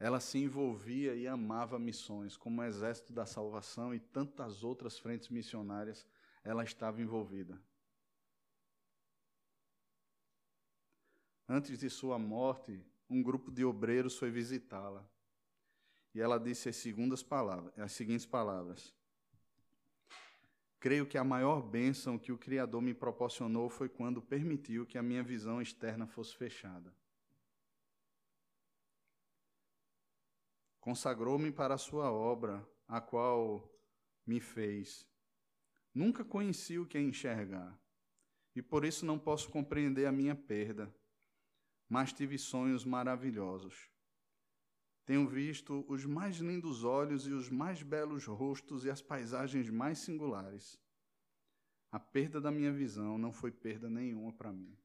Ela 0.00 0.18
se 0.18 0.38
envolvia 0.38 1.14
e 1.14 1.28
amava 1.28 1.78
missões, 1.78 2.36
como 2.36 2.60
o 2.60 2.64
Exército 2.64 3.12
da 3.12 3.26
Salvação 3.26 3.94
e 3.94 4.00
tantas 4.00 4.64
outras 4.64 4.98
frentes 4.98 5.28
missionárias, 5.28 6.06
ela 6.42 6.64
estava 6.64 7.00
envolvida. 7.00 7.60
Antes 11.48 11.78
de 11.78 11.90
sua 11.90 12.18
morte, 12.18 12.82
um 13.08 13.22
grupo 13.22 13.50
de 13.50 13.64
obreiros 13.64 14.16
foi 14.16 14.30
visitá-la. 14.30 15.06
E 16.14 16.20
ela 16.20 16.38
disse 16.38 16.68
as, 16.68 16.76
segundas 16.76 17.22
palavras, 17.22 17.76
as 17.78 17.92
seguintes 17.92 18.24
palavras: 18.24 18.94
Creio 20.78 21.06
que 21.06 21.18
a 21.18 21.24
maior 21.24 21.60
bênção 21.60 22.18
que 22.18 22.30
o 22.30 22.38
Criador 22.38 22.80
me 22.80 22.94
proporcionou 22.94 23.68
foi 23.68 23.88
quando 23.88 24.22
permitiu 24.22 24.86
que 24.86 24.96
a 24.96 25.02
minha 25.02 25.22
visão 25.22 25.60
externa 25.60 26.06
fosse 26.06 26.36
fechada. 26.36 26.94
Consagrou-me 30.80 31.50
para 31.50 31.74
a 31.74 31.78
sua 31.78 32.12
obra, 32.12 32.62
a 32.86 33.00
qual 33.00 33.66
me 34.26 34.40
fez. 34.40 35.06
Nunca 35.94 36.24
conheci 36.24 36.78
o 36.78 36.86
que 36.86 36.98
é 36.98 37.00
enxergar, 37.00 37.80
e 38.54 38.60
por 38.60 38.84
isso 38.84 39.06
não 39.06 39.18
posso 39.18 39.48
compreender 39.50 40.06
a 40.06 40.12
minha 40.12 40.34
perda, 40.34 40.94
mas 41.88 42.12
tive 42.12 42.38
sonhos 42.38 42.84
maravilhosos. 42.84 43.90
Tenho 45.04 45.28
visto 45.28 45.84
os 45.88 46.06
mais 46.06 46.36
lindos 46.36 46.82
olhos 46.82 47.26
e 47.26 47.32
os 47.32 47.50
mais 47.50 47.82
belos 47.82 48.24
rostos 48.24 48.84
e 48.84 48.90
as 48.90 49.02
paisagens 49.02 49.68
mais 49.68 49.98
singulares. 49.98 50.80
A 51.90 52.00
perda 52.00 52.40
da 52.40 52.50
minha 52.50 52.72
visão 52.72 53.18
não 53.18 53.32
foi 53.32 53.52
perda 53.52 53.88
nenhuma 53.88 54.32
para 54.32 54.52
mim. 54.52 54.76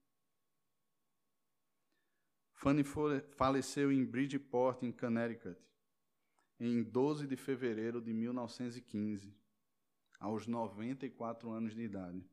Fanny 2.53 2.83
faleceu 2.83 3.89
em 3.91 4.05
Bridgeport, 4.05 4.83
em 4.83 4.91
Connecticut, 4.91 5.57
em 6.59 6.83
12 6.83 7.25
de 7.25 7.37
fevereiro 7.37 8.01
de 8.01 8.13
1915, 8.13 9.33
aos 10.19 10.45
94 10.45 11.49
anos 11.49 11.73
de 11.73 11.83
idade. 11.83 12.29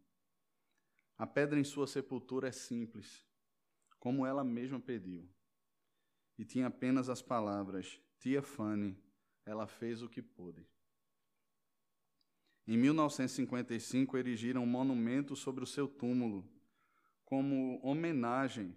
A 1.16 1.26
pedra 1.26 1.58
em 1.58 1.64
sua 1.64 1.86
sepultura 1.86 2.48
é 2.48 2.52
simples, 2.52 3.25
como 4.06 4.24
ela 4.24 4.44
mesma 4.44 4.78
pediu 4.78 5.28
e 6.38 6.44
tinha 6.44 6.68
apenas 6.68 7.08
as 7.08 7.20
palavras: 7.20 8.00
Tia 8.20 8.40
Fanny, 8.40 8.96
ela 9.44 9.66
fez 9.66 10.00
o 10.00 10.08
que 10.08 10.22
pôde. 10.22 10.64
Em 12.68 12.76
1955, 12.76 14.16
erigiram 14.16 14.62
um 14.62 14.66
monumento 14.66 15.34
sobre 15.34 15.64
o 15.64 15.66
seu 15.66 15.88
túmulo, 15.88 16.48
como 17.24 17.80
homenagem, 17.82 18.76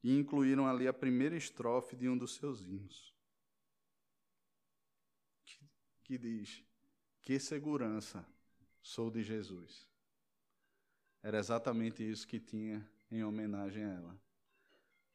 e 0.00 0.16
incluíram 0.16 0.68
ali 0.68 0.86
a 0.86 0.92
primeira 0.92 1.36
estrofe 1.36 1.96
de 1.96 2.08
um 2.08 2.16
dos 2.16 2.36
seus 2.36 2.64
hinos, 2.64 3.12
que, 5.44 5.58
que 6.04 6.16
diz: 6.16 6.62
Que 7.20 7.40
segurança 7.40 8.24
sou 8.80 9.10
de 9.10 9.24
Jesus. 9.24 9.88
Era 11.20 11.36
exatamente 11.36 12.08
isso 12.08 12.28
que 12.28 12.38
tinha 12.38 12.88
em 13.10 13.24
homenagem 13.24 13.82
a 13.82 13.88
ela 13.88 14.25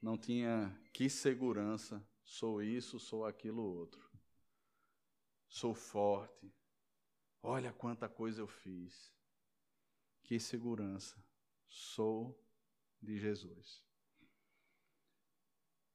não 0.02 0.18
tinha 0.18 0.76
que 0.92 1.10
segurança, 1.10 2.04
sou 2.24 2.62
isso, 2.62 3.00
sou 3.00 3.24
aquilo 3.26 3.62
outro. 3.62 4.10
Sou 5.48 5.76
forte. 5.76 6.52
Olha 7.44 7.72
quanta 7.72 8.10
coisa 8.10 8.42
eu 8.42 8.48
fiz. 8.48 9.14
Que 10.24 10.40
segurança. 10.40 11.24
Sou 11.68 12.44
de 13.02 13.18
Jesus. 13.18 13.86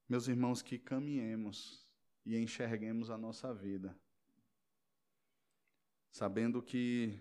Meus 0.09 0.29
irmãos, 0.29 0.63
que 0.63 0.79
caminhemos 0.79 1.85
e 2.25 2.37
enxerguemos 2.37 3.11
a 3.11 3.19
nossa 3.19 3.53
vida, 3.53 3.99
sabendo 6.13 6.63
que 6.63 7.19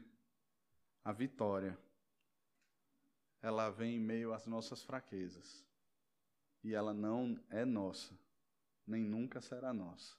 a 1.03 1.11
vitória 1.11 1.79
ela 3.41 3.69
vem 3.69 3.95
em 3.95 3.99
meio 3.99 4.33
às 4.33 4.45
nossas 4.45 4.83
fraquezas 4.83 5.65
e 6.66 6.74
ela 6.74 6.95
não 6.95 7.39
é 7.51 7.63
nossa, 7.63 8.18
nem 8.88 9.03
nunca 9.03 9.39
será 9.39 9.72
nossa. 9.72 10.18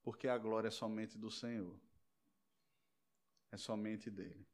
Porque 0.00 0.28
a 0.28 0.38
glória 0.38 0.68
é 0.68 0.70
somente 0.70 1.18
do 1.18 1.32
Senhor, 1.32 1.76
é 3.50 3.56
somente 3.56 4.08
dele. 4.08 4.46